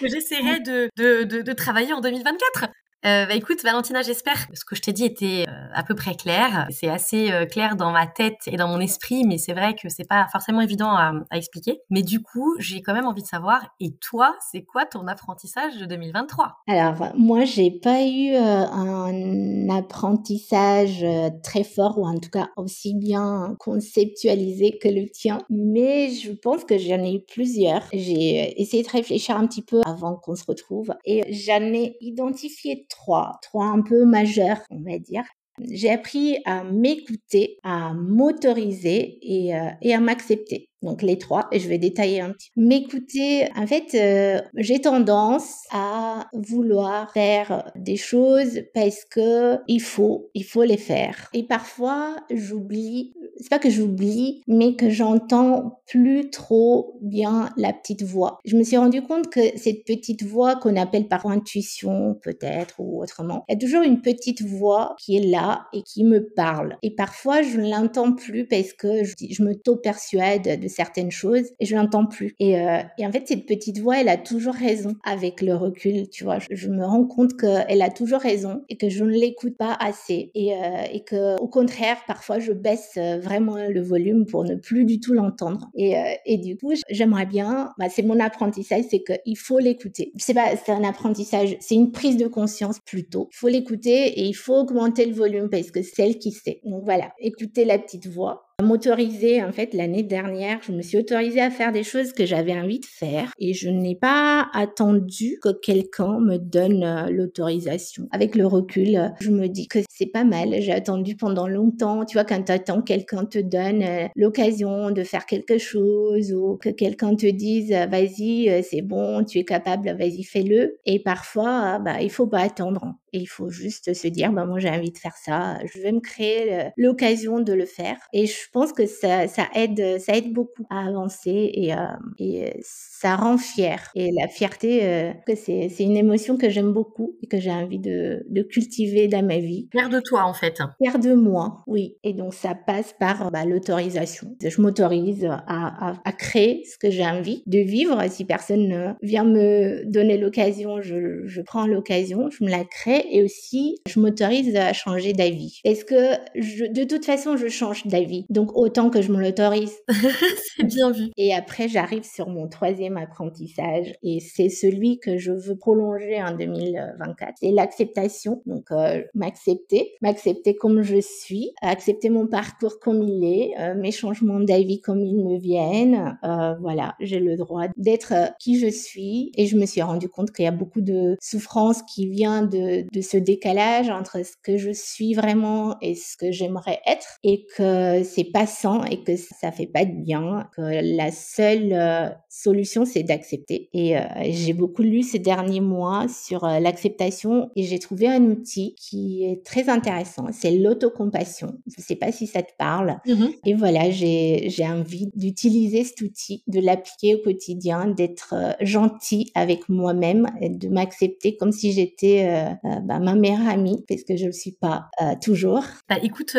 que 0.00 0.08
j'essaierai 0.08 0.60
de, 0.60 0.88
de, 0.96 1.24
de, 1.24 1.42
de, 1.42 1.52
travailler 1.52 1.92
en 1.92 2.00
2024. 2.00 2.68
Euh, 3.06 3.26
bah 3.26 3.34
écoute, 3.34 3.62
Valentina, 3.62 4.02
j'espère 4.02 4.48
que 4.48 4.56
ce 4.56 4.64
que 4.64 4.74
je 4.74 4.82
t'ai 4.82 4.92
dit 4.92 5.04
était 5.04 5.44
euh, 5.48 5.52
à 5.72 5.84
peu 5.84 5.94
près 5.94 6.16
clair. 6.16 6.66
C'est 6.70 6.88
assez 6.88 7.30
euh, 7.30 7.46
clair 7.46 7.76
dans 7.76 7.92
ma 7.92 8.08
tête 8.08 8.40
et 8.46 8.56
dans 8.56 8.66
mon 8.66 8.80
esprit, 8.80 9.24
mais 9.24 9.38
c'est 9.38 9.52
vrai 9.52 9.76
que 9.80 9.88
c'est 9.88 10.06
pas 10.06 10.26
forcément 10.32 10.60
évident 10.60 10.90
à, 10.90 11.12
à, 11.30 11.36
expliquer. 11.36 11.80
Mais 11.90 12.02
du 12.02 12.20
coup, 12.20 12.56
j'ai 12.58 12.82
quand 12.82 12.94
même 12.94 13.06
envie 13.06 13.22
de 13.22 13.28
savoir. 13.28 13.64
Et 13.78 13.92
toi, 14.00 14.34
c'est 14.50 14.62
quoi 14.62 14.84
ton 14.84 15.06
apprentissage 15.06 15.76
de 15.78 15.86
2023 15.86 16.56
Alors 16.66 17.12
moi, 17.16 17.44
j'ai 17.44 17.70
pas 17.70 18.02
eu 18.04 18.34
un 18.34 19.68
apprentissage 19.68 21.06
très 21.44 21.62
fort 21.62 21.98
ou 21.98 22.06
en 22.06 22.18
tout 22.18 22.30
cas 22.30 22.48
aussi 22.56 22.94
bien 22.96 23.54
conceptualisé 23.60 24.76
que 24.82 24.88
le 24.88 25.08
tien, 25.08 25.38
mais 25.50 26.10
je 26.10 26.32
pense 26.32 26.64
que 26.64 26.76
j'en 26.78 27.02
ai 27.04 27.14
eu 27.14 27.20
plusieurs. 27.20 27.82
J'ai 27.92 28.60
essayé 28.60 28.82
de 28.82 28.88
réfléchir 28.88 29.36
un 29.36 29.46
petit 29.46 29.62
peu 29.62 29.82
avant 29.86 30.16
qu'on 30.16 30.34
se 30.34 30.44
retrouve 30.44 30.92
et 31.04 31.22
j'en 31.32 31.62
ai 31.62 31.96
identifié 32.00 32.86
trois, 32.88 33.38
trois 33.42 33.66
un 33.66 33.82
peu 33.82 34.04
majeurs, 34.04 34.60
on 34.70 34.80
va 34.82 34.98
dire. 34.98 35.24
J'ai 35.70 35.90
appris 35.90 36.38
à 36.44 36.64
m'écouter, 36.64 37.58
à 37.62 37.92
m'autoriser 37.92 39.18
et, 39.22 39.54
euh, 39.56 39.70
à 39.94 40.00
m'accepter. 40.00 40.68
Donc 40.82 41.02
les 41.02 41.18
trois, 41.18 41.48
et 41.50 41.58
je 41.58 41.68
vais 41.68 41.78
détailler 41.78 42.20
un 42.20 42.30
petit. 42.30 42.50
M'écouter, 42.54 43.48
en 43.56 43.66
fait, 43.66 43.94
euh, 43.94 44.40
j'ai 44.54 44.80
tendance 44.80 45.64
à 45.72 46.28
vouloir 46.32 47.12
faire 47.12 47.72
des 47.74 47.96
choses 47.96 48.60
parce 48.74 49.04
que 49.04 49.58
il 49.66 49.80
faut, 49.80 50.30
il 50.34 50.44
faut 50.44 50.62
les 50.62 50.76
faire. 50.76 51.28
Et 51.34 51.42
parfois, 51.42 52.14
j'oublie, 52.30 53.12
c'est 53.38 53.50
pas 53.50 53.58
que 53.58 53.70
j'oublie, 53.70 54.42
mais 54.46 54.74
que 54.74 54.90
j'entends 54.90 55.80
plus 55.86 56.30
trop 56.30 56.98
bien 57.00 57.50
la 57.56 57.72
petite 57.72 58.02
voix. 58.02 58.38
Je 58.44 58.56
me 58.56 58.62
suis 58.62 58.76
rendu 58.76 59.02
compte 59.02 59.28
que 59.28 59.40
cette 59.56 59.84
petite 59.84 60.22
voix 60.22 60.56
qu'on 60.56 60.76
appelle 60.76 61.08
par 61.08 61.26
intuition 61.26 62.18
peut-être 62.22 62.74
ou 62.78 63.02
autrement, 63.02 63.44
il 63.48 63.54
y 63.54 63.56
a 63.56 63.58
toujours 63.58 63.82
une 63.82 64.00
petite 64.00 64.42
voix 64.42 64.94
qui 64.98 65.16
est 65.16 65.26
là 65.26 65.66
et 65.72 65.82
qui 65.82 66.04
me 66.04 66.28
parle. 66.34 66.76
Et 66.82 66.94
parfois, 66.94 67.42
je 67.42 67.58
ne 67.58 67.70
l'entends 67.70 68.12
plus 68.12 68.46
parce 68.46 68.72
que 68.72 69.04
je, 69.04 69.42
me 69.42 69.54
persuade 69.76 70.60
de 70.60 70.68
certaines 70.68 71.10
choses 71.10 71.44
et 71.60 71.66
je 71.66 71.76
l'entends 71.76 72.06
plus. 72.06 72.34
Et, 72.38 72.58
euh, 72.60 72.78
et, 72.98 73.06
en 73.06 73.12
fait, 73.12 73.26
cette 73.26 73.46
petite 73.46 73.78
voix, 73.78 74.00
elle 74.00 74.08
a 74.08 74.16
toujours 74.16 74.54
raison 74.54 74.94
avec 75.04 75.42
le 75.42 75.54
recul, 75.54 76.08
tu 76.08 76.24
vois. 76.24 76.38
Je, 76.50 76.68
me 76.68 76.84
rends 76.84 77.06
compte 77.06 77.36
qu'elle 77.36 77.82
a 77.82 77.90
toujours 77.90 78.20
raison 78.20 78.62
et 78.68 78.76
que 78.76 78.88
je 78.88 79.04
ne 79.04 79.10
l'écoute 79.10 79.56
pas 79.56 79.76
assez 79.80 80.30
et, 80.34 80.54
euh, 80.54 80.82
et 80.92 81.02
que 81.04 81.40
au 81.40 81.48
contraire, 81.48 81.98
parfois, 82.06 82.38
je 82.38 82.52
baisse 82.52 82.92
euh, 82.96 83.20
vraiment 83.28 83.56
le 83.56 83.80
volume 83.80 84.26
pour 84.26 84.44
ne 84.44 84.54
plus 84.54 84.84
du 84.84 85.00
tout 85.00 85.12
l'entendre. 85.12 85.68
Et, 85.74 85.96
euh, 85.96 86.14
et 86.24 86.38
du 86.38 86.56
coup, 86.56 86.72
j'aimerais 86.90 87.26
bien, 87.26 87.72
bah, 87.78 87.88
c'est 87.88 88.02
mon 88.02 88.18
apprentissage, 88.18 88.84
c'est 88.90 89.02
qu'il 89.02 89.36
faut 89.36 89.58
l'écouter. 89.58 90.12
C'est 90.16 90.34
pas, 90.34 90.56
c'est 90.56 90.72
un 90.72 90.84
apprentissage, 90.84 91.56
c'est 91.60 91.74
une 91.74 91.92
prise 91.92 92.16
de 92.16 92.26
conscience 92.26 92.78
plutôt. 92.80 93.28
Il 93.32 93.36
faut 93.36 93.48
l'écouter 93.48 94.20
et 94.20 94.24
il 94.24 94.34
faut 94.34 94.54
augmenter 94.54 95.06
le 95.06 95.14
volume 95.14 95.48
parce 95.50 95.70
que 95.70 95.82
c'est 95.82 96.02
elle 96.02 96.18
qui 96.18 96.32
sait. 96.32 96.60
Donc 96.64 96.84
voilà, 96.84 97.12
écouter 97.18 97.64
la 97.64 97.78
petite 97.78 98.06
voix 98.06 98.47
m'autoriser 98.64 99.40
en 99.40 99.52
fait 99.52 99.72
l'année 99.72 100.02
dernière 100.02 100.58
je 100.66 100.72
me 100.72 100.82
suis 100.82 100.98
autorisée 100.98 101.40
à 101.40 101.48
faire 101.48 101.70
des 101.70 101.84
choses 101.84 102.12
que 102.12 102.26
j'avais 102.26 102.58
envie 102.58 102.80
de 102.80 102.86
faire 102.86 103.30
et 103.38 103.54
je 103.54 103.68
n'ai 103.68 103.94
pas 103.94 104.48
attendu 104.52 105.38
que 105.40 105.50
quelqu'un 105.50 106.18
me 106.18 106.38
donne 106.38 106.82
euh, 106.82 107.08
l'autorisation. 107.08 108.08
Avec 108.10 108.34
le 108.34 108.48
recul 108.48 109.12
je 109.20 109.30
me 109.30 109.46
dis 109.46 109.68
que 109.68 109.78
c'est 109.88 110.06
pas 110.06 110.24
mal. 110.24 110.60
J'ai 110.60 110.72
attendu 110.72 111.14
pendant 111.14 111.46
longtemps 111.46 112.04
tu 112.04 112.14
vois 112.14 112.24
quand 112.24 112.42
tu 112.42 112.50
attends 112.50 112.82
quelqu'un 112.82 113.26
te 113.26 113.38
donne 113.38 113.82
euh, 113.82 114.08
l'occasion 114.16 114.90
de 114.90 115.04
faire 115.04 115.26
quelque 115.26 115.58
chose 115.58 116.32
ou 116.32 116.56
que 116.56 116.70
quelqu'un 116.70 117.14
te 117.14 117.26
dise 117.26 117.70
vas-y 117.70 118.50
euh, 118.50 118.62
c'est 118.68 118.82
bon 118.82 119.22
tu 119.22 119.38
es 119.38 119.44
capable 119.44 119.96
vas-y 119.96 120.24
fais-le. 120.24 120.78
Et 120.84 120.98
parfois 121.00 121.78
bah 121.78 122.02
il 122.02 122.10
faut 122.10 122.26
pas 122.26 122.40
attendre 122.40 122.94
et 123.12 123.18
il 123.18 123.26
faut 123.26 123.50
juste 123.50 123.94
se 123.94 124.08
dire 124.08 124.32
bah 124.32 124.46
moi 124.46 124.58
j'ai 124.58 124.68
envie 124.68 124.90
de 124.90 124.98
faire 124.98 125.16
ça 125.16 125.58
je 125.72 125.80
vais 125.80 125.92
me 125.92 126.00
créer 126.00 126.70
l'occasion 126.76 127.38
de 127.38 127.52
le 127.52 127.64
faire 127.64 127.96
et 128.12 128.26
je 128.26 128.47
pense 128.52 128.72
que 128.72 128.86
ça, 128.86 129.28
ça, 129.28 129.46
aide, 129.54 129.98
ça 130.00 130.16
aide 130.16 130.32
beaucoup 130.32 130.64
à 130.70 130.86
avancer 130.86 131.50
et, 131.54 131.74
euh, 131.74 131.76
et 132.18 132.52
ça 132.62 133.16
rend 133.16 133.38
fier. 133.38 133.90
Et 133.94 134.10
la 134.12 134.28
fierté, 134.28 134.80
euh, 134.84 135.12
c'est, 135.28 135.68
c'est 135.68 135.84
une 135.84 135.96
émotion 135.96 136.36
que 136.36 136.48
j'aime 136.48 136.72
beaucoup 136.72 137.16
et 137.22 137.26
que 137.26 137.38
j'ai 137.38 137.50
envie 137.50 137.78
de, 137.78 138.24
de 138.28 138.42
cultiver 138.42 139.08
dans 139.08 139.24
ma 139.24 139.38
vie. 139.38 139.68
Fier 139.72 139.88
de 139.88 140.00
toi, 140.00 140.24
en 140.24 140.34
fait. 140.34 140.58
Fier 140.82 140.98
de 140.98 141.14
moi, 141.14 141.58
oui. 141.66 141.96
Et 142.04 142.12
donc, 142.12 142.34
ça 142.34 142.54
passe 142.54 142.94
par 142.98 143.30
bah, 143.30 143.44
l'autorisation. 143.44 144.36
Je 144.42 144.60
m'autorise 144.60 145.24
à, 145.24 145.42
à, 145.46 145.94
à, 146.04 146.12
créer 146.12 146.64
ce 146.64 146.78
que 146.78 146.90
j'ai 146.90 147.06
envie 147.06 147.42
de 147.46 147.58
vivre. 147.58 148.02
Si 148.08 148.24
personne 148.24 148.96
vient 149.02 149.24
me 149.24 149.84
donner 149.84 150.18
l'occasion, 150.18 150.80
je, 150.80 151.26
je 151.26 151.42
prends 151.42 151.66
l'occasion, 151.66 152.30
je 152.30 152.44
me 152.44 152.50
la 152.50 152.64
crée 152.64 153.04
et 153.10 153.22
aussi, 153.22 153.78
je 153.88 154.00
m'autorise 154.00 154.56
à 154.56 154.72
changer 154.72 155.12
d'avis. 155.12 155.60
Est-ce 155.64 155.84
que 155.84 156.14
je, 156.34 156.64
de 156.64 156.84
toute 156.84 157.04
façon, 157.04 157.36
je 157.36 157.48
change 157.48 157.86
d'avis? 157.86 158.26
Donc 158.38 158.56
autant 158.56 158.88
que 158.88 159.02
je 159.02 159.10
me 159.10 159.20
l'autorise. 159.20 159.78
c'est 160.56 160.62
bien 160.62 160.92
vu. 160.92 161.10
Et 161.16 161.34
après, 161.34 161.66
j'arrive 161.66 162.04
sur 162.04 162.28
mon 162.28 162.46
troisième 162.46 162.96
apprentissage 162.96 163.96
et 164.04 164.20
c'est 164.20 164.48
celui 164.48 165.00
que 165.00 165.18
je 165.18 165.32
veux 165.32 165.56
prolonger 165.56 166.22
en 166.22 166.36
2024. 166.36 167.32
C'est 167.40 167.50
l'acceptation. 167.50 168.40
Donc 168.46 168.70
euh, 168.70 169.02
m'accepter, 169.14 169.94
m'accepter 170.02 170.54
comme 170.54 170.82
je 170.82 171.00
suis, 171.00 171.50
accepter 171.62 172.10
mon 172.10 172.28
parcours 172.28 172.78
comme 172.78 173.02
il 173.02 173.24
est, 173.24 173.54
euh, 173.58 173.74
mes 173.74 173.90
changements 173.90 174.38
d'avis 174.38 174.80
comme 174.80 175.04
ils 175.04 175.16
me 175.16 175.36
viennent. 175.40 176.16
Euh, 176.22 176.54
voilà, 176.60 176.94
j'ai 177.00 177.18
le 177.18 177.36
droit 177.36 177.64
d'être 177.76 178.14
qui 178.38 178.60
je 178.60 178.68
suis 178.68 179.32
et 179.36 179.46
je 179.46 179.56
me 179.56 179.66
suis 179.66 179.82
rendu 179.82 180.08
compte 180.08 180.30
qu'il 180.30 180.44
y 180.44 180.48
a 180.48 180.52
beaucoup 180.52 180.80
de 180.80 181.16
souffrance 181.20 181.82
qui 181.82 182.06
vient 182.08 182.42
de, 182.42 182.86
de 182.88 183.00
ce 183.00 183.16
décalage 183.16 183.90
entre 183.90 184.24
ce 184.24 184.34
que 184.44 184.58
je 184.58 184.70
suis 184.70 185.14
vraiment 185.14 185.76
et 185.82 185.96
ce 185.96 186.16
que 186.16 186.30
j'aimerais 186.30 186.78
être 186.86 187.18
et 187.24 187.44
que 187.56 188.04
c'est 188.04 188.27
passant 188.28 188.84
et 188.84 189.02
que 189.02 189.16
ça 189.16 189.52
fait 189.52 189.66
pas 189.66 189.84
de 189.84 189.92
bien, 189.92 190.48
que 190.56 190.96
la 190.96 191.10
seule 191.10 191.72
euh, 191.72 192.08
solution 192.28 192.84
c'est 192.84 193.02
d'accepter. 193.02 193.68
Et 193.72 193.98
euh, 193.98 194.02
j'ai 194.30 194.52
beaucoup 194.52 194.82
lu 194.82 195.02
ces 195.02 195.18
derniers 195.18 195.60
mois 195.60 196.06
sur 196.08 196.44
euh, 196.44 196.60
l'acceptation 196.60 197.50
et 197.56 197.64
j'ai 197.64 197.78
trouvé 197.78 198.08
un 198.08 198.22
outil 198.24 198.74
qui 198.76 199.24
est 199.24 199.44
très 199.44 199.68
intéressant, 199.68 200.26
c'est 200.32 200.50
l'autocompassion. 200.50 201.58
Je 201.66 201.82
sais 201.82 201.96
pas 201.96 202.12
si 202.12 202.26
ça 202.26 202.42
te 202.42 202.52
parle. 202.58 202.98
Mmh 203.06 203.26
et 203.44 203.54
voilà, 203.54 203.90
j'ai 203.90 204.48
j'ai 204.48 204.66
envie 204.66 205.10
d'utiliser 205.14 205.84
cet 205.84 206.00
outil, 206.00 206.42
de 206.46 206.60
l'appliquer 206.60 207.14
au 207.14 207.18
quotidien, 207.18 207.86
d'être 207.86 208.34
gentil 208.60 209.30
avec 209.34 209.68
moi-même, 209.68 210.26
et 210.40 210.48
de 210.48 210.68
m'accepter 210.68 211.36
comme 211.36 211.52
si 211.52 211.72
j'étais 211.72 212.48
bah, 212.84 212.98
ma 212.98 213.14
meilleure 213.14 213.48
amie, 213.48 213.84
parce 213.88 214.02
que 214.02 214.16
je 214.16 214.26
le 214.26 214.32
suis 214.32 214.52
pas 214.52 214.90
toujours. 215.22 215.62
Bah, 215.88 215.96
écoute, 216.02 216.36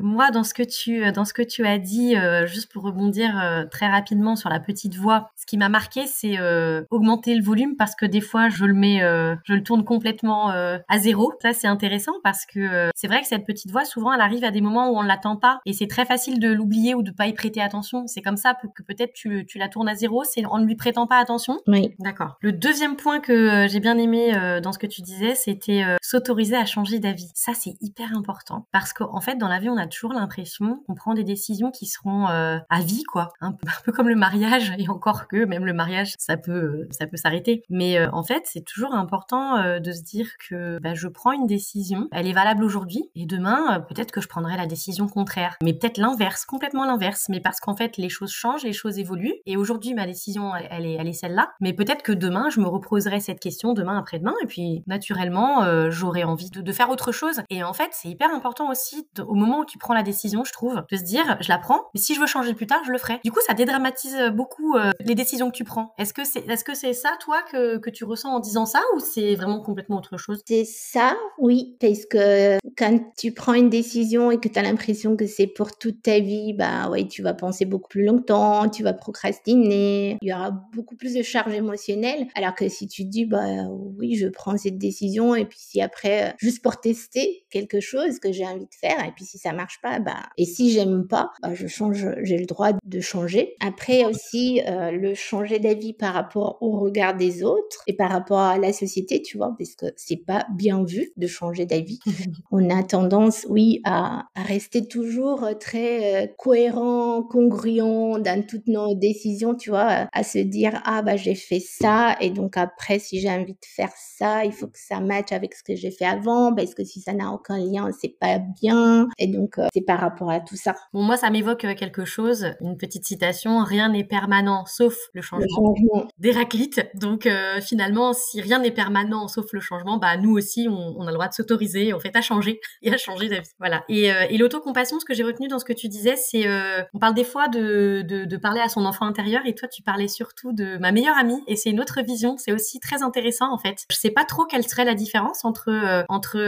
moi 0.00 0.30
dans 0.30 0.44
ce 0.44 0.54
que 0.54 0.62
tu 0.62 1.02
dans 1.18 1.24
ce 1.24 1.32
que 1.32 1.42
tu 1.42 1.66
as 1.66 1.78
dit, 1.78 2.14
euh, 2.14 2.46
juste 2.46 2.70
pour 2.70 2.84
rebondir 2.84 3.36
euh, 3.42 3.64
très 3.64 3.88
rapidement 3.88 4.36
sur 4.36 4.50
la 4.50 4.60
petite 4.60 4.94
voix, 4.94 5.32
ce 5.34 5.46
qui 5.46 5.58
m'a 5.58 5.68
marqué, 5.68 6.06
c'est 6.06 6.38
euh, 6.38 6.84
augmenter 6.90 7.34
le 7.34 7.42
volume 7.42 7.74
parce 7.74 7.96
que 7.96 8.06
des 8.06 8.20
fois, 8.20 8.48
je 8.50 8.64
le 8.64 8.72
mets, 8.72 9.00
je 9.00 9.54
le 9.54 9.62
tourne 9.64 9.84
complètement 9.84 10.50
à 10.50 10.98
zéro. 10.98 11.32
Ça, 11.42 11.52
c'est 11.52 11.66
intéressant 11.66 12.12
parce 12.22 12.46
que 12.46 12.90
c'est 12.94 13.08
vrai 13.08 13.20
que 13.20 13.26
cette 13.26 13.46
petite 13.46 13.72
voix, 13.72 13.84
souvent, 13.84 14.12
elle 14.12 14.20
arrive 14.20 14.44
à 14.44 14.52
des 14.52 14.60
moments 14.60 14.90
où 14.90 14.96
on 14.96 15.02
ne 15.02 15.08
l'attend 15.08 15.34
pas 15.34 15.58
et 15.66 15.72
c'est 15.72 15.88
très 15.88 16.04
facile 16.04 16.38
de 16.38 16.52
l'oublier 16.52 16.94
ou 16.94 17.02
de 17.02 17.10
pas 17.10 17.26
y 17.26 17.32
prêter 17.32 17.60
attention. 17.60 18.06
C'est 18.06 18.22
comme 18.22 18.36
ça 18.36 18.54
que 18.76 18.82
peut-être 18.84 19.12
tu, 19.12 19.44
tu 19.46 19.58
la 19.58 19.68
tournes 19.68 19.88
à 19.88 19.96
zéro, 19.96 20.22
c'est 20.22 20.44
en 20.46 20.58
ne 20.58 20.66
lui 20.66 20.76
prêtant 20.76 21.08
pas 21.08 21.18
attention. 21.18 21.58
Oui. 21.66 21.96
D'accord. 21.98 22.36
Le 22.40 22.52
deuxième 22.52 22.94
point 22.94 23.18
que 23.18 23.66
j'ai 23.68 23.80
bien 23.80 23.98
aimé 23.98 24.60
dans 24.62 24.70
ce 24.72 24.78
que 24.78 24.86
tu 24.86 25.02
disais, 25.02 25.34
c'était 25.34 25.84
s'autoriser 26.00 26.56
à 26.56 26.66
changer 26.66 27.00
d'avis. 27.00 27.30
Ça, 27.34 27.54
c'est 27.54 27.74
hyper 27.80 28.16
important 28.16 28.66
parce 28.70 28.92
qu'en 28.92 29.20
fait, 29.20 29.36
dans 29.36 29.48
la 29.48 29.58
vie, 29.58 29.70
on 29.70 29.78
a 29.78 29.86
toujours 29.88 30.12
l'impression 30.12 30.82
qu'on 30.86 30.94
prend 30.94 31.07
des 31.14 31.24
décisions 31.24 31.70
qui 31.70 31.86
seront 31.86 32.28
euh, 32.28 32.58
à 32.68 32.80
vie, 32.80 33.04
quoi. 33.04 33.28
Un 33.40 33.52
peu, 33.84 33.92
comme 33.92 34.08
le 34.08 34.16
mariage, 34.16 34.72
et 34.78 34.88
encore 34.88 35.28
que 35.28 35.44
même 35.44 35.64
le 35.64 35.72
mariage, 35.72 36.14
ça 36.18 36.36
peut, 36.36 36.52
euh, 36.52 36.88
ça 36.90 37.06
peut 37.06 37.16
s'arrêter. 37.16 37.62
Mais 37.70 37.98
euh, 37.98 38.08
en 38.12 38.22
fait, 38.22 38.42
c'est 38.44 38.64
toujours 38.64 38.94
important 38.94 39.78
de 39.78 39.92
se 39.92 40.02
dire 40.02 40.28
que 40.48 40.78
bah, 40.80 40.94
je 40.94 41.08
prends 41.08 41.32
une 41.32 41.46
décision, 41.46 42.08
elle 42.12 42.26
est 42.26 42.32
valable 42.32 42.64
aujourd'hui, 42.64 43.10
et 43.14 43.26
demain, 43.26 43.80
peut-être 43.88 44.10
que 44.10 44.20
je 44.20 44.28
prendrai 44.28 44.56
la 44.56 44.66
décision 44.66 45.08
contraire. 45.08 45.56
Mais 45.62 45.72
peut-être 45.72 45.98
l'inverse, 45.98 46.44
complètement 46.44 46.84
l'inverse. 46.84 47.26
Mais 47.28 47.40
parce 47.40 47.60
qu'en 47.60 47.74
fait, 47.74 47.96
les 47.96 48.08
choses 48.08 48.30
changent, 48.30 48.64
les 48.64 48.72
choses 48.72 48.98
évoluent, 48.98 49.34
et 49.46 49.56
aujourd'hui, 49.56 49.94
ma 49.94 50.06
décision, 50.06 50.52
elle, 50.54 50.86
est, 50.86 50.94
elle 50.94 51.08
est 51.08 51.12
celle-là. 51.12 51.50
Mais 51.60 51.72
peut-être 51.72 52.02
que 52.02 52.12
demain, 52.12 52.48
je 52.50 52.60
me 52.60 52.66
reposerai 52.66 53.20
cette 53.20 53.40
question, 53.40 53.72
demain 53.72 53.98
après-demain, 53.98 54.34
et 54.42 54.46
puis 54.46 54.82
naturellement, 54.86 55.90
j'aurai 55.90 56.24
envie 56.24 56.50
de, 56.50 56.72
faire 56.72 56.90
autre 56.90 57.12
chose. 57.12 57.40
Et 57.50 57.62
en 57.62 57.72
fait, 57.72 57.90
c'est 57.92 58.08
hyper 58.08 58.32
important 58.32 58.70
aussi, 58.70 59.08
au 59.20 59.34
moment 59.34 59.60
où 59.60 59.64
tu 59.64 59.78
prends 59.78 59.94
la 59.94 60.02
décision, 60.02 60.44
je 60.44 60.52
trouve, 60.52 60.82
de 60.90 60.96
dire, 61.04 61.36
je 61.40 61.48
la 61.48 61.58
prends, 61.58 61.80
mais 61.94 62.00
si 62.00 62.14
je 62.14 62.20
veux 62.20 62.26
changer 62.26 62.54
plus 62.54 62.66
tard, 62.66 62.80
je 62.86 62.92
le 62.92 62.98
ferai. 62.98 63.20
Du 63.24 63.32
coup, 63.32 63.40
ça 63.46 63.54
dédramatise 63.54 64.16
beaucoup 64.32 64.76
les 65.00 65.14
décisions 65.14 65.50
que 65.50 65.56
tu 65.56 65.64
prends. 65.64 65.94
Est-ce 65.98 66.12
que 66.12 66.24
c'est, 66.24 66.48
est-ce 66.48 66.64
que 66.64 66.74
c'est 66.74 66.92
ça, 66.92 67.10
toi, 67.20 67.42
que, 67.50 67.88
tu 67.90 68.04
ressens 68.04 68.28
en 68.28 68.40
disant 68.40 68.66
ça, 68.66 68.80
ou 68.94 69.00
c'est 69.00 69.34
vraiment 69.34 69.60
complètement 69.60 69.96
autre 69.96 70.18
chose? 70.18 70.42
C'est 70.46 70.64
ça, 70.64 71.16
oui, 71.38 71.76
parce 71.80 72.04
que 72.06 72.58
quand 72.76 73.00
tu 73.16 73.32
prends 73.32 73.54
une 73.54 73.70
décision 73.70 74.30
et 74.30 74.38
que 74.38 74.48
tu 74.48 74.58
as 74.58 74.62
l'impression 74.62 75.16
que 75.16 75.26
c'est 75.26 75.46
pour 75.46 75.78
toute 75.78 76.02
ta 76.02 76.20
vie, 76.20 76.52
bah 76.52 76.88
ouais, 76.90 77.06
tu 77.06 77.22
vas 77.22 77.34
penser 77.34 77.64
beaucoup 77.64 77.88
plus 77.88 78.04
longtemps, 78.04 78.68
tu 78.68 78.82
vas 78.82 78.92
procrastiner, 78.92 80.18
il 80.20 80.28
y 80.28 80.32
aura 80.32 80.50
beaucoup 80.50 80.96
plus 80.96 81.14
de 81.14 81.22
charge 81.22 81.54
émotionnelle. 81.54 82.28
Alors 82.34 82.54
que 82.54 82.68
si 82.68 82.86
tu 82.86 83.04
dis, 83.04 83.24
bah 83.24 83.64
oui, 83.98 84.16
je 84.16 84.28
prends 84.28 84.56
cette 84.56 84.78
décision 84.78 85.34
et 85.34 85.44
puis 85.44 85.58
si 85.60 85.80
après, 85.80 86.34
juste 86.38 86.62
pour 86.62 86.80
tester 86.80 87.44
quelque 87.50 87.80
chose 87.80 88.18
que 88.18 88.32
j'ai 88.32 88.46
envie 88.46 88.66
de 88.66 88.74
faire 88.80 89.04
et 89.04 89.12
puis 89.12 89.24
si 89.24 89.38
ça 89.38 89.52
marche 89.52 89.80
pas, 89.82 89.98
bah 89.98 90.22
et 90.36 90.44
si 90.44 90.70
j'aime 90.70 90.87
pas, 91.08 91.30
bah 91.42 91.54
je 91.54 91.66
change, 91.66 92.06
j'ai 92.22 92.38
le 92.38 92.46
droit 92.46 92.72
de 92.84 93.00
changer. 93.00 93.56
Après 93.60 94.04
aussi, 94.04 94.60
euh, 94.66 94.90
le 94.90 95.14
changer 95.14 95.58
d'avis 95.58 95.92
par 95.92 96.14
rapport 96.14 96.58
au 96.60 96.78
regard 96.78 97.16
des 97.16 97.42
autres 97.42 97.82
et 97.86 97.94
par 97.94 98.10
rapport 98.10 98.38
à 98.40 98.58
la 98.58 98.72
société, 98.72 99.22
tu 99.22 99.36
vois, 99.36 99.54
parce 99.58 99.74
que 99.74 99.86
c'est 99.96 100.24
pas 100.24 100.46
bien 100.54 100.84
vu 100.84 101.10
de 101.16 101.26
changer 101.26 101.66
d'avis. 101.66 102.00
On 102.50 102.70
a 102.70 102.82
tendance, 102.82 103.46
oui, 103.48 103.80
à, 103.84 104.24
rester 104.36 104.86
toujours 104.86 105.48
très 105.60 106.24
euh, 106.24 106.26
cohérent, 106.38 107.22
congruent 107.22 108.18
dans 108.18 108.44
toutes 108.46 108.66
nos 108.66 108.94
décisions, 108.94 109.54
tu 109.54 109.70
vois, 109.70 110.08
à 110.12 110.22
se 110.22 110.38
dire 110.38 110.80
ah 110.84 111.02
bah 111.02 111.16
j'ai 111.16 111.34
fait 111.34 111.60
ça 111.60 112.16
et 112.20 112.30
donc 112.30 112.56
après 112.56 112.98
si 112.98 113.20
j'ai 113.20 113.30
envie 113.30 113.52
de 113.52 113.66
faire 113.66 113.92
ça, 113.96 114.44
il 114.44 114.52
faut 114.52 114.66
que 114.66 114.78
ça 114.78 115.00
matche 115.00 115.32
avec 115.32 115.54
ce 115.54 115.62
que 115.62 115.74
j'ai 115.74 115.90
fait 115.90 116.04
avant 116.04 116.54
parce 116.54 116.74
que 116.74 116.84
si 116.84 117.00
ça 117.00 117.12
n'a 117.12 117.32
aucun 117.32 117.58
lien, 117.58 117.90
c'est 118.00 118.18
pas 118.18 118.38
bien 118.38 119.08
et 119.18 119.26
donc 119.26 119.58
euh, 119.58 119.66
c'est 119.74 119.82
par 119.82 120.00
rapport 120.00 120.30
à 120.30 120.40
tout 120.40 120.56
ça. 120.56 120.74
Bon 120.92 121.02
moi 121.02 121.16
ça 121.16 121.30
m'évoque 121.30 121.64
euh, 121.64 121.74
quelque 121.74 122.04
chose, 122.04 122.46
une 122.60 122.76
petite 122.76 123.04
citation, 123.04 123.62
rien 123.64 123.88
n'est 123.88 124.04
permanent 124.04 124.64
sauf 124.66 124.94
le 125.12 125.22
changement. 125.22 125.46
Changement. 125.54 126.08
D'Héraclite. 126.18 126.80
Donc 126.94 127.28
finalement 127.62 128.12
si 128.12 128.40
rien 128.40 128.58
n'est 128.58 128.70
permanent 128.70 129.28
sauf 129.28 129.46
le 129.52 129.60
changement, 129.60 129.98
bah 129.98 130.16
nous 130.16 130.36
aussi 130.36 130.68
on, 130.68 130.94
on 130.98 131.02
a 131.02 131.10
le 131.10 131.14
droit 131.14 131.28
de 131.28 131.34
s'autoriser 131.34 131.92
en 131.92 132.00
fait 132.00 132.14
à 132.16 132.22
changer 132.22 132.60
et 132.82 132.92
à 132.92 132.96
changer 132.96 133.28
d'avis. 133.28 133.48
Voilà. 133.58 133.84
Et, 133.88 134.12
euh, 134.12 134.26
et 134.30 134.38
l'autocompassion, 134.38 135.00
ce 135.00 135.04
que 135.04 135.14
j'ai 135.14 135.24
retenu 135.24 135.48
dans 135.48 135.58
ce 135.58 135.64
que 135.64 135.72
tu 135.72 135.88
disais, 135.88 136.16
c'est 136.16 136.46
euh, 136.46 136.82
on 136.94 136.98
parle 136.98 137.14
des 137.14 137.24
fois 137.24 137.48
de, 137.48 138.02
de, 138.02 138.24
de, 138.24 138.36
parler 138.36 138.60
à 138.60 138.68
son 138.68 138.84
enfant 138.84 139.06
intérieur 139.06 139.42
et 139.46 139.54
toi 139.54 139.68
tu 139.68 139.82
parlais 139.82 140.08
surtout 140.08 140.52
de 140.52 140.78
ma 140.78 140.92
meilleure 140.92 141.16
amie 141.16 141.42
et 141.46 141.56
c'est 141.56 141.70
une 141.70 141.80
autre 141.80 142.02
vision. 142.02 142.36
C'est 142.38 142.52
aussi 142.52 142.80
très 142.80 143.02
intéressant 143.02 143.52
en 143.52 143.58
fait. 143.58 143.84
Je 143.90 143.96
sais 143.96 144.10
pas 144.10 144.24
trop 144.24 144.44
quelle 144.44 144.66
serait 144.66 144.84
la 144.84 144.94
différence 144.94 145.44
entre 145.44 145.70
euh, 145.70 146.04
entre 146.08 146.38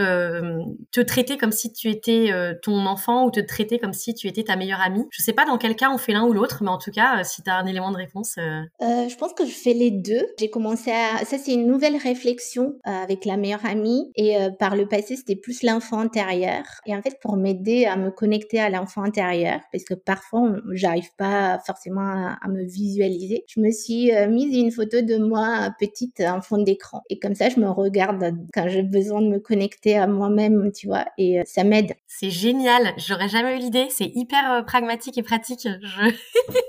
te 0.91 1.01
traiter 1.01 1.37
comme 1.37 1.51
si 1.51 1.71
tu 1.71 1.89
étais 1.89 2.31
ton 2.61 2.85
enfant 2.85 3.25
ou 3.25 3.31
te 3.31 3.39
traiter 3.39 3.79
comme 3.79 3.93
si 3.93 4.13
tu 4.13 4.20
étais 4.27 4.43
ta 4.43 4.55
meilleure 4.55 4.81
amie. 4.81 5.05
Je 5.11 5.21
sais 5.21 5.33
pas 5.33 5.45
dans 5.45 5.57
quel 5.57 5.75
cas 5.75 5.89
on 5.91 5.97
fait 5.97 6.13
l'un 6.13 6.25
ou 6.25 6.33
l'autre, 6.33 6.63
mais 6.63 6.69
en 6.69 6.77
tout 6.77 6.91
cas 6.91 7.23
si 7.23 7.43
tu 7.43 7.49
as 7.49 7.55
un 7.55 7.65
élément 7.65 7.91
de 7.91 7.97
réponse. 7.97 8.35
je 8.37 9.15
pense 9.15 9.33
que 9.33 9.45
je 9.45 9.51
fais 9.53 9.73
les 9.73 9.91
deux. 9.91 10.25
J'ai 10.39 10.49
commencé 10.49 10.91
à 10.91 11.23
ça 11.25 11.37
c'est 11.37 11.53
une 11.53 11.67
nouvelle 11.67 11.97
réflexion 11.97 12.73
avec 12.83 13.25
la 13.25 13.37
meilleure 13.37 13.65
amie 13.65 14.11
et 14.15 14.35
par 14.59 14.75
le 14.75 14.87
passé 14.87 15.15
c'était 15.15 15.35
plus 15.35 15.63
l'enfant 15.63 15.99
intérieur. 15.99 16.63
Et 16.85 16.95
en 16.95 17.01
fait, 17.01 17.17
pour 17.21 17.37
m'aider 17.37 17.85
à 17.85 17.95
me 17.95 18.11
connecter 18.11 18.59
à 18.59 18.69
l'enfant 18.69 19.03
intérieur, 19.03 19.59
parce 19.71 19.83
que 19.83 19.93
parfois, 19.93 20.55
j'arrive 20.71 21.09
pas 21.17 21.59
forcément 21.65 22.01
à, 22.41 22.47
me 22.47 22.63
visualiser, 22.63 23.45
je 23.47 23.61
me 23.61 23.71
suis 23.71 24.13
euh, 24.13 24.27
mise 24.27 24.55
une 24.57 24.71
photo 24.71 25.01
de 25.01 25.17
moi 25.17 25.73
petite 25.79 26.19
en 26.19 26.41
fond 26.41 26.61
d'écran. 26.61 27.01
Et 27.09 27.19
comme 27.19 27.35
ça, 27.35 27.49
je 27.49 27.59
me 27.59 27.69
regarde 27.69 28.33
quand 28.53 28.67
j'ai 28.67 28.83
besoin 28.83 29.21
de 29.21 29.27
me 29.27 29.39
connecter 29.39 29.97
à 29.97 30.07
moi-même, 30.07 30.71
tu 30.73 30.87
vois, 30.87 31.05
et 31.17 31.39
euh, 31.39 31.43
ça 31.45 31.63
m'aide. 31.63 31.93
C'est 32.07 32.29
génial. 32.29 32.93
J'aurais 32.97 33.29
jamais 33.29 33.55
eu 33.55 33.59
l'idée. 33.59 33.87
C'est 33.89 34.10
hyper 34.15 34.51
euh, 34.51 34.61
pragmatique 34.61 35.17
et 35.17 35.23
pratique. 35.23 35.67
Je... 35.81 36.01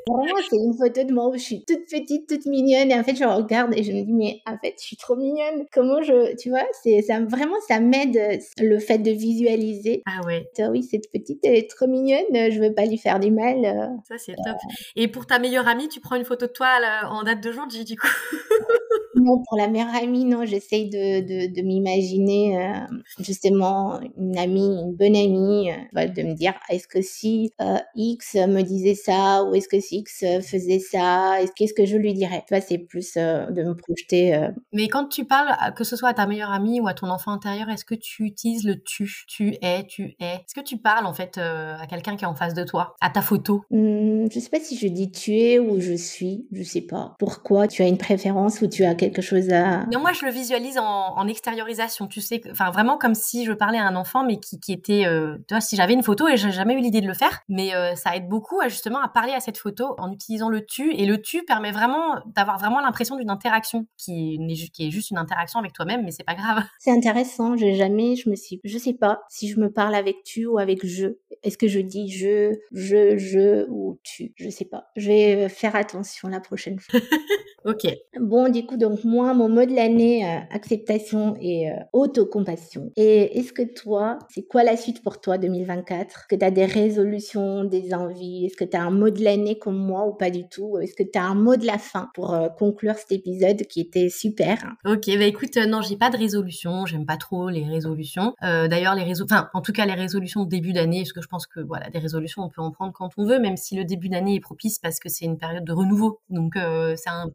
Vraiment, 0.09 0.41
c'est 0.49 0.57
une 0.57 0.75
photo 0.77 1.05
de 1.05 1.13
moi 1.13 1.29
où 1.29 1.35
je 1.35 1.43
suis 1.43 1.65
toute 1.65 1.87
petite, 1.91 2.29
toute 2.29 2.47
mignonne. 2.47 2.91
Et 2.91 2.95
en 2.95 3.05
fait, 3.05 3.15
je 3.15 3.25
regarde 3.25 3.73
et 3.77 3.83
je 3.83 3.93
me 3.93 4.03
dis, 4.03 4.13
mais 4.13 4.41
en 4.47 4.59
fait, 4.59 4.75
je 4.79 4.85
suis 4.85 4.97
trop 4.97 5.17
mignonne. 5.17 5.65
Comment 5.73 6.03
je, 6.03 6.37
tu 6.37 6.51
vois, 6.51 6.65
c'est 6.83 7.03
ça, 7.03 7.21
vraiment, 7.21 7.57
ça 7.69 7.81
m'aide 7.81 8.41
le 8.61 8.79
fait 8.79 8.99
de 8.99 9.11
visualiser. 9.11 10.03
Ah 10.07 10.25
ouais. 10.27 10.49
Oui, 10.71 10.83
cette 10.83 11.11
petite, 11.11 11.41
elle 11.45 11.55
est 11.55 11.71
trop 11.71 11.87
mignonne, 11.87 12.51
je 12.51 12.61
veux 12.61 12.75
pas 12.75 12.85
lui 12.85 12.99
faire 12.99 13.21
du 13.21 13.31
mal. 13.31 13.65
Euh. 13.65 13.87
Ça, 14.09 14.19
c'est 14.19 14.35
top. 14.35 14.57
Et 14.97 15.09
pour 15.09 15.27
ta 15.27 15.39
meilleure 15.39 15.69
amie, 15.69 15.89
tu 15.89 16.01
prends 16.01 16.17
une 16.17 16.25
photo 16.25 16.47
de 16.47 16.53
toi 16.53 16.69
en 17.09 17.23
date 17.23 17.43
de 17.43 17.53
jour, 17.53 17.67
du 17.67 17.97
coup? 17.97 18.07
Non, 19.23 19.43
pour 19.47 19.57
la 19.57 19.69
meilleure 19.69 19.95
amie, 19.95 20.25
non, 20.25 20.45
j'essaye 20.45 20.89
de, 20.89 21.21
de, 21.21 21.55
de 21.55 21.63
m'imaginer 21.63 22.59
euh, 22.59 22.73
justement 23.21 24.01
une 24.19 24.37
amie, 24.39 24.79
une 24.83 24.95
bonne 24.95 25.17
amie, 25.17 25.71
euh, 25.71 26.07
de 26.09 26.23
me 26.23 26.35
dire 26.35 26.55
est-ce 26.69 26.89
que 26.89 27.03
si 27.03 27.53
X 27.95 28.35
me 28.35 28.63
disait 28.63 28.95
ça 28.95 29.45
ou 29.45 29.55
est-ce 29.55 29.69
que 29.69 29.81
si 29.81 29.99
X 29.99 30.25
faisait 30.43 30.79
ça, 30.79 31.37
qu'est-ce 31.57 31.75
que 31.75 31.85
je 31.87 31.97
lui 31.97 32.15
dirais? 32.15 32.43
Tu 32.49 32.55
vois, 32.55 32.61
c'est 32.61 32.79
plus 32.79 33.15
de 33.15 33.63
me 33.63 33.75
projeter. 33.75 34.49
Mais 34.73 34.89
quand 34.89 35.07
tu 35.09 35.25
parles, 35.25 35.55
que 35.75 35.85
ce 35.85 35.97
soit 35.97 36.11
à 36.11 36.15
ta 36.15 36.27
meilleure 36.27 36.51
amie 36.51 36.81
ou 36.81 36.89
à 36.89 36.95
ton 36.95 37.09
enfant 37.09 37.33
intérieur, 37.33 37.69
est-ce 37.69 37.85
que 37.85 37.95
tu 37.95 38.25
utilises 38.25 38.65
le 38.65 38.83
tu 38.83 39.09
tu, 39.29 39.57
es, 39.63 39.85
tu 39.87 40.15
es? 40.21 40.35
Est-ce 40.35 40.55
que 40.55 40.61
tu 40.65 40.79
parles 40.79 41.07
en 41.07 41.13
fait 41.13 41.39
euh, 41.39 41.77
à 41.79 41.87
quelqu'un 41.87 42.17
qui 42.17 42.25
est 42.25 42.29
en 42.29 42.35
face 42.35 42.55
de 42.55 42.65
toi, 42.65 42.97
à 43.01 43.11
ta 43.11 43.23
photo? 43.23 43.63
Mmh, 43.71 44.27
Je 44.33 44.41
sais 44.41 44.51
pas 44.51 44.61
si 44.61 44.77
je 44.77 44.87
dis 44.89 45.11
tu 45.11 45.37
es 45.37 45.59
ou 45.59 45.81
je 45.81 45.95
suis, 45.95 46.47
je 46.53 46.63
sais 46.63 46.81
pas. 46.81 47.15
Pourquoi? 47.19 47.69
Tu 47.69 47.83
as 47.83 47.89
une 47.89 47.99
préférence 47.99 48.61
ou 48.63 48.67
tu 48.67 48.85
as 48.85 48.95
quelque 48.95 49.12
chose 49.20 49.51
à... 49.51 49.85
Non, 49.92 50.01
moi 50.01 50.12
je 50.12 50.25
le 50.25 50.31
visualise 50.31 50.79
en, 50.79 51.27
extériorisation, 51.29 52.07
tu 52.07 52.20
sais, 52.20 52.40
enfin 52.51 52.70
vraiment 52.70 52.98
comme 52.98 53.14
si 53.14 53.44
je 53.44 53.53
parlais 53.53 53.79
à 53.79 53.87
un 53.87 53.96
enfant 53.96 54.25
mais 54.25 54.38
qui, 54.38 54.59
qui 54.59 54.72
était, 54.72 55.07
euh, 55.07 55.37
tu 55.46 55.55
vois, 55.55 55.61
si 55.61 55.77
j'avais 55.77 55.92
une 55.92 56.03
photo 56.03 56.29
et 56.29 56.37
j'ai 56.37 56.51
jamais 56.51 56.75
eu 56.75 56.81
l'idée 56.81 57.01
de 57.01 57.07
le 57.07 57.14
faire, 57.14 57.42
mais 57.48 57.75
euh, 57.75 57.94
ça 57.94 58.16
aide 58.16 58.29
beaucoup 58.29 58.61
à, 58.61 58.68
justement 58.68 59.01
à 59.01 59.09
parler 59.09 59.33
à 59.33 59.40
cette 59.40 59.59
photo 59.59 59.94
en 59.98 60.11
utilisant 60.12 60.48
le 60.48 60.64
tu 60.64 60.94
et 60.94 61.07
le 61.07 61.20
tu 61.20 61.42
permet 61.44 61.72
vraiment 61.72 62.16
d'avoir 62.35 62.59
vraiment 62.59 62.81
l'impression 62.81 63.16
d'une 63.16 63.31
interaction 63.31 63.87
qui, 63.96 64.38
qui 64.72 64.88
est 64.88 64.90
juste 64.90 65.11
une 65.11 65.18
interaction 65.18 65.61
avec 65.61 65.72
toi-même, 65.72 66.05
mais 66.05 66.11
c'est 66.11 66.25
pas 66.25 66.35
grave. 66.35 66.62
C'est 66.79 66.90
intéressant, 66.90 67.57
j'ai 67.57 67.75
jamais, 67.75 68.16
je 68.16 68.29
me 68.29 68.35
suis, 68.35 68.61
je 68.64 68.79
sais 68.79 68.94
pas, 68.94 69.22
si 69.29 69.48
je 69.48 69.61
me 69.61 69.70
parle 69.70 69.94
avec 69.94 70.22
tu 70.25 70.46
ou 70.46 70.59
avec 70.59 70.85
je. 70.85 71.09
Est-ce 71.42 71.59
que 71.59 71.68
je 71.68 71.81
dis 71.81 72.09
je, 72.09 72.55
je, 72.72 73.16
je 73.16 73.66
ou 73.68 73.98
tu? 74.03 74.33
Je 74.37 74.48
sais 74.48 74.64
pas. 74.64 74.90
Je 74.96 75.09
vais 75.09 75.48
faire 75.48 75.75
attention 75.77 76.29
la 76.29 76.40
prochaine 76.40 76.79
fois. 76.79 77.01
ok. 77.64 77.87
Bon, 78.20 78.48
du 78.48 78.66
coup, 78.66 78.77
donc 78.77 79.02
moi, 79.05 79.35
mon 79.35 79.49
mot 79.49 79.65
de 79.65 79.75
l'année, 79.75 80.25
euh, 80.25 80.38
acceptation 80.51 81.37
et 81.41 81.71
euh, 81.71 81.75
autocompassion. 81.93 82.91
Et 82.97 83.38
est-ce 83.38 83.53
que 83.53 83.62
toi, 83.62 84.19
c'est 84.31 84.43
quoi 84.43 84.62
la 84.65 84.77
suite 84.77 85.03
pour 85.03 85.21
toi 85.21 85.38
2024 85.38 86.27
Que 86.29 86.37
tu 86.37 86.45
as 86.45 86.51
des 86.51 86.65
résolutions, 86.65 87.65
des 87.65 87.95
envies? 87.95 88.47
Est-ce 88.47 88.57
que 88.57 88.65
tu 88.65 88.77
as 88.77 88.83
un 88.83 88.91
mot 88.91 89.11
de 89.11 89.23
l'année 89.23 89.59
comme 89.59 89.77
moi 89.77 90.07
ou 90.07 90.12
pas 90.12 90.31
du 90.31 90.49
tout? 90.49 90.79
Est-ce 90.79 90.95
que 90.95 91.03
tu 91.03 91.19
as 91.19 91.25
un 91.25 91.35
mot 91.35 91.57
de 91.57 91.67
la 91.67 91.79
fin 91.79 92.11
pour 92.15 92.35
euh, 92.35 92.49
conclure 92.49 92.95
cet 92.95 93.12
épisode 93.12 93.62
qui 93.62 93.81
était 93.81 94.09
super? 94.09 94.59
Ok, 94.85 95.07
bah 95.07 95.25
écoute, 95.25 95.57
non, 95.57 95.81
j'ai 95.81 95.97
pas 95.97 96.11
de 96.11 96.17
résolution. 96.17 96.87
J'aime 96.87 97.07
pas 97.07 97.17
trop 97.17 97.49
les 97.49 97.65
résolutions. 97.65 98.35
D'ailleurs, 98.41 98.95
les 98.95 99.03
résolutions, 99.03 99.37
enfin, 99.37 99.49
en 99.55 99.61
tout 99.61 99.73
cas, 99.73 99.87
les 99.87 99.95
résolutions 99.95 100.45
de 100.45 100.49
début 100.49 100.73
d'année, 100.73 101.01
parce 101.01 101.12
que 101.12 101.23
je 101.23 101.29
pense 101.29 101.47
que 101.47 101.61
voilà, 101.61 101.91
des 101.91 101.99
résolutions, 101.99 102.43
on 102.43 102.49
peut 102.49 102.61
en 102.61 102.71
prendre 102.71 102.93
quand 102.93 103.11
on 103.17 103.25
veut, 103.25 103.38
même 103.38 103.57
si 103.57 103.77
le 103.77 103.85
début 103.85 104.09
d'année 104.09 104.37
est 104.37 104.41
propice 104.41 104.79
parce 104.79 104.99
que 104.99 105.09
c'est 105.09 105.25
une 105.25 105.38
période 105.38 105.65
de 105.65 105.73
renouveau. 105.73 106.21
Donc, 106.31 106.55
c'est 106.55 107.11
un, 107.11 107.31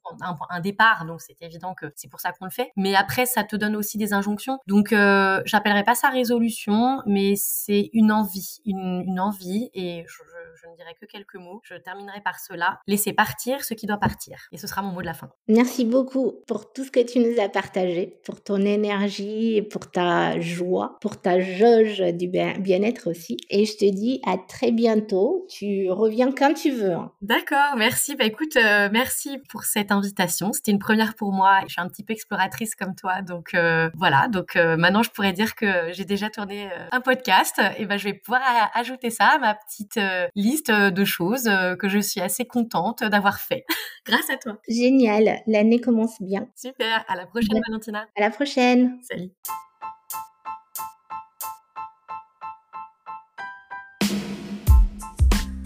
un, 0.50 0.60
départ, 0.60 1.06
donc 1.06 1.22
c'est 1.22 1.36
évident 1.42 1.57
que 1.76 1.88
c'est 1.96 2.10
pour 2.10 2.20
ça 2.20 2.32
qu'on 2.32 2.46
le 2.46 2.52
fait. 2.52 2.72
Mais 2.76 2.96
après, 2.96 3.26
ça 3.26 3.44
te 3.44 3.56
donne 3.56 3.76
aussi 3.76 3.98
des 3.98 4.14
injonctions. 4.14 4.60
Donc, 4.68 4.94
euh, 4.94 5.42
j'appellerai 5.46 5.84
pas 5.84 5.96
ça 5.96 6.10
résolution, 6.10 7.02
mais 7.06 7.34
c'est 7.36 7.90
une 7.94 8.12
envie, 8.12 8.60
une, 8.66 9.04
une 9.06 9.20
envie, 9.20 9.70
et 9.74 10.06
je, 10.08 10.24
je, 10.62 10.70
ne 10.70 10.76
dirai 10.76 10.96
que 11.00 11.06
quelques 11.06 11.36
mots. 11.36 11.62
Je 11.64 11.76
terminerai 11.76 12.22
par 12.22 12.40
cela. 12.40 12.80
Laisser 12.88 13.14
partir 13.14 13.64
ce 13.64 13.74
qui 13.74 13.86
doit 13.86 13.98
partir. 13.98 14.38
Et 14.52 14.58
ce 14.58 14.68
sera 14.68 14.82
mon 14.82 14.92
mot 14.92 15.02
de 15.02 15.06
la 15.06 15.14
fin. 15.14 15.30
Merci 15.48 15.86
beaucoup 15.86 16.34
pour 16.48 16.74
tout 16.74 16.84
ce 16.84 16.92
que 16.92 17.00
tu 17.00 17.20
nous 17.20 17.40
as 17.42 17.50
partagé, 17.50 18.20
pour 18.26 18.44
ton 18.44 18.58
énergie, 18.58 19.62
pour 19.62 19.90
ta 19.90 20.40
joie, 20.40 20.98
pour 21.02 21.22
ta 21.22 21.40
jauge 21.40 22.00
du 22.14 22.28
bien-être 22.28 23.10
aussi. 23.10 23.38
Et 23.50 23.66
je 23.66 23.78
te 23.78 23.90
dis 23.90 24.22
à 24.26 24.38
très 24.38 24.72
bientôt. 24.72 25.46
Tu 25.50 25.90
reviens 25.90 26.32
quand 26.32 26.54
tu 26.54 26.72
veux. 26.72 26.94
Hein. 26.94 27.12
D'accord, 27.22 27.76
merci. 27.78 28.16
Bah 28.16 28.26
écoute, 28.26 28.56
euh, 28.56 28.90
merci 28.92 29.38
pour 29.50 29.64
cette 29.64 29.92
invitation. 29.92 30.54
C'était 30.54 30.72
une 30.72 30.80
première 30.80 31.16
pour 31.16 31.32
moi. 31.32 31.47
Je 31.68 31.74
suis 31.74 31.82
un 31.82 31.88
petit 31.88 32.04
peu 32.04 32.14
exploratrice 32.14 32.76
comme 32.76 32.96
toi, 32.96 33.22
donc 33.22 33.54
euh, 33.54 33.90
voilà. 33.96 34.28
Donc 34.28 34.56
euh, 34.56 34.78
maintenant, 34.78 35.04
je 35.04 35.10
pourrais 35.10 35.34
dire 35.34 35.56
que 35.56 35.92
j'ai 35.92 36.06
déjà 36.06 36.30
tourné 36.30 36.70
un 36.92 37.02
podcast. 37.02 37.62
Et 37.78 37.86
ben, 37.86 37.98
je 37.98 38.06
vais 38.06 38.14
pouvoir 38.14 38.42
ajouter 38.74 39.10
ça 39.10 39.26
à 39.36 39.38
ma 39.40 39.56
petite 39.56 40.00
liste 40.36 40.72
de 40.72 41.06
choses 41.06 41.50
que 41.80 41.90
je 41.90 42.00
suis 42.00 42.22
assez 42.22 42.46
contente 42.46 43.04
d'avoir 43.04 43.40
fait. 43.40 43.66
Grâce 44.06 44.30
à 44.30 44.38
toi. 44.38 44.58
Génial. 44.68 45.42
L'année 45.48 45.82
commence 45.82 46.22
bien. 46.22 46.48
Super. 46.56 47.04
À 47.08 47.16
la 47.16 47.26
prochaine, 47.26 47.62
Valentina. 47.68 48.06
À 48.16 48.22
la 48.22 48.30
prochaine. 48.30 49.00
Salut. 49.02 49.32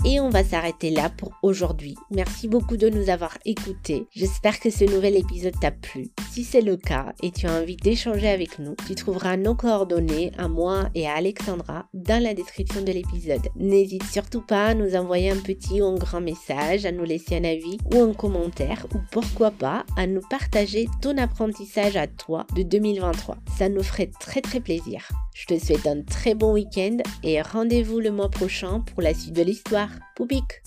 Et 0.04 0.20
on 0.20 0.30
va 0.30 0.44
s'arrêter 0.44 0.90
là 0.90 1.12
pour 1.16 1.32
aujourd'hui. 1.44 1.96
Merci 2.10 2.48
beaucoup 2.48 2.76
de 2.76 2.90
nous 2.90 3.12
avoir 3.12 3.38
écoutés. 3.46 4.08
J'espère 4.16 4.60
que 4.60 4.72
ce 4.72 4.84
nouvel 4.84 5.16
épisode 5.16 5.54
t'a 5.62 5.70
plu. 5.70 6.10
Si 6.32 6.44
c'est 6.44 6.62
le 6.62 6.76
cas 6.76 7.14
et 7.22 7.30
tu 7.30 7.46
as 7.46 7.62
envie 7.62 7.76
d'échanger 7.76 8.28
avec 8.28 8.58
nous, 8.58 8.76
tu 8.88 8.96
trouveras 8.96 9.38
nos 9.38 9.54
coordonnées 9.54 10.32
à 10.40 10.48
moi 10.48 10.90
et 10.96 11.08
à 11.08 11.14
Alexandra 11.14 11.86
dans 11.94 12.22
la 12.22 12.34
description 12.34 12.82
de 12.82 12.92
l'épisode. 12.92 13.48
N'hésite 13.56 14.04
surtout 14.06 14.42
pas 14.42 14.68
à 14.68 14.74
nous 14.74 14.96
envoyer 14.96 15.30
un 15.30 15.38
petit 15.38 15.84
ou 15.84 15.86
un 15.86 15.96
grand 15.96 16.22
message, 16.22 16.88
à 16.88 16.92
nous 16.92 17.04
laisser 17.04 17.38
un 17.38 17.44
avis 17.44 17.78
ou 17.94 18.02
un 18.02 18.14
commentaire 18.14 18.88
ou 18.96 18.98
pourquoi 19.12 19.52
pas 19.52 19.86
à 19.98 20.08
nous 20.08 20.22
partager 20.32 20.88
ton 21.04 21.16
apprentissage 21.20 21.96
à 21.96 22.08
toi 22.08 22.48
de 22.56 22.64
2023. 22.64 23.38
Ça 23.56 23.70
nous 23.70 23.84
ferait 23.84 24.10
très 24.20 24.42
très 24.42 24.62
plaisir. 24.62 25.08
Je 25.36 25.46
te 25.46 25.60
souhaite 25.64 25.86
un 25.86 26.02
très 26.02 26.34
bon 26.34 26.54
week-end 26.54 26.98
et 27.24 27.42
rendez-vous 27.42 28.00
le 28.00 28.12
mois 28.12 28.30
prochain 28.30 28.80
pour 28.82 29.02
la 29.04 29.14
suite 29.14 29.36
de 29.36 29.44
l'histoire. 29.44 29.91
Bubik. 30.16 30.62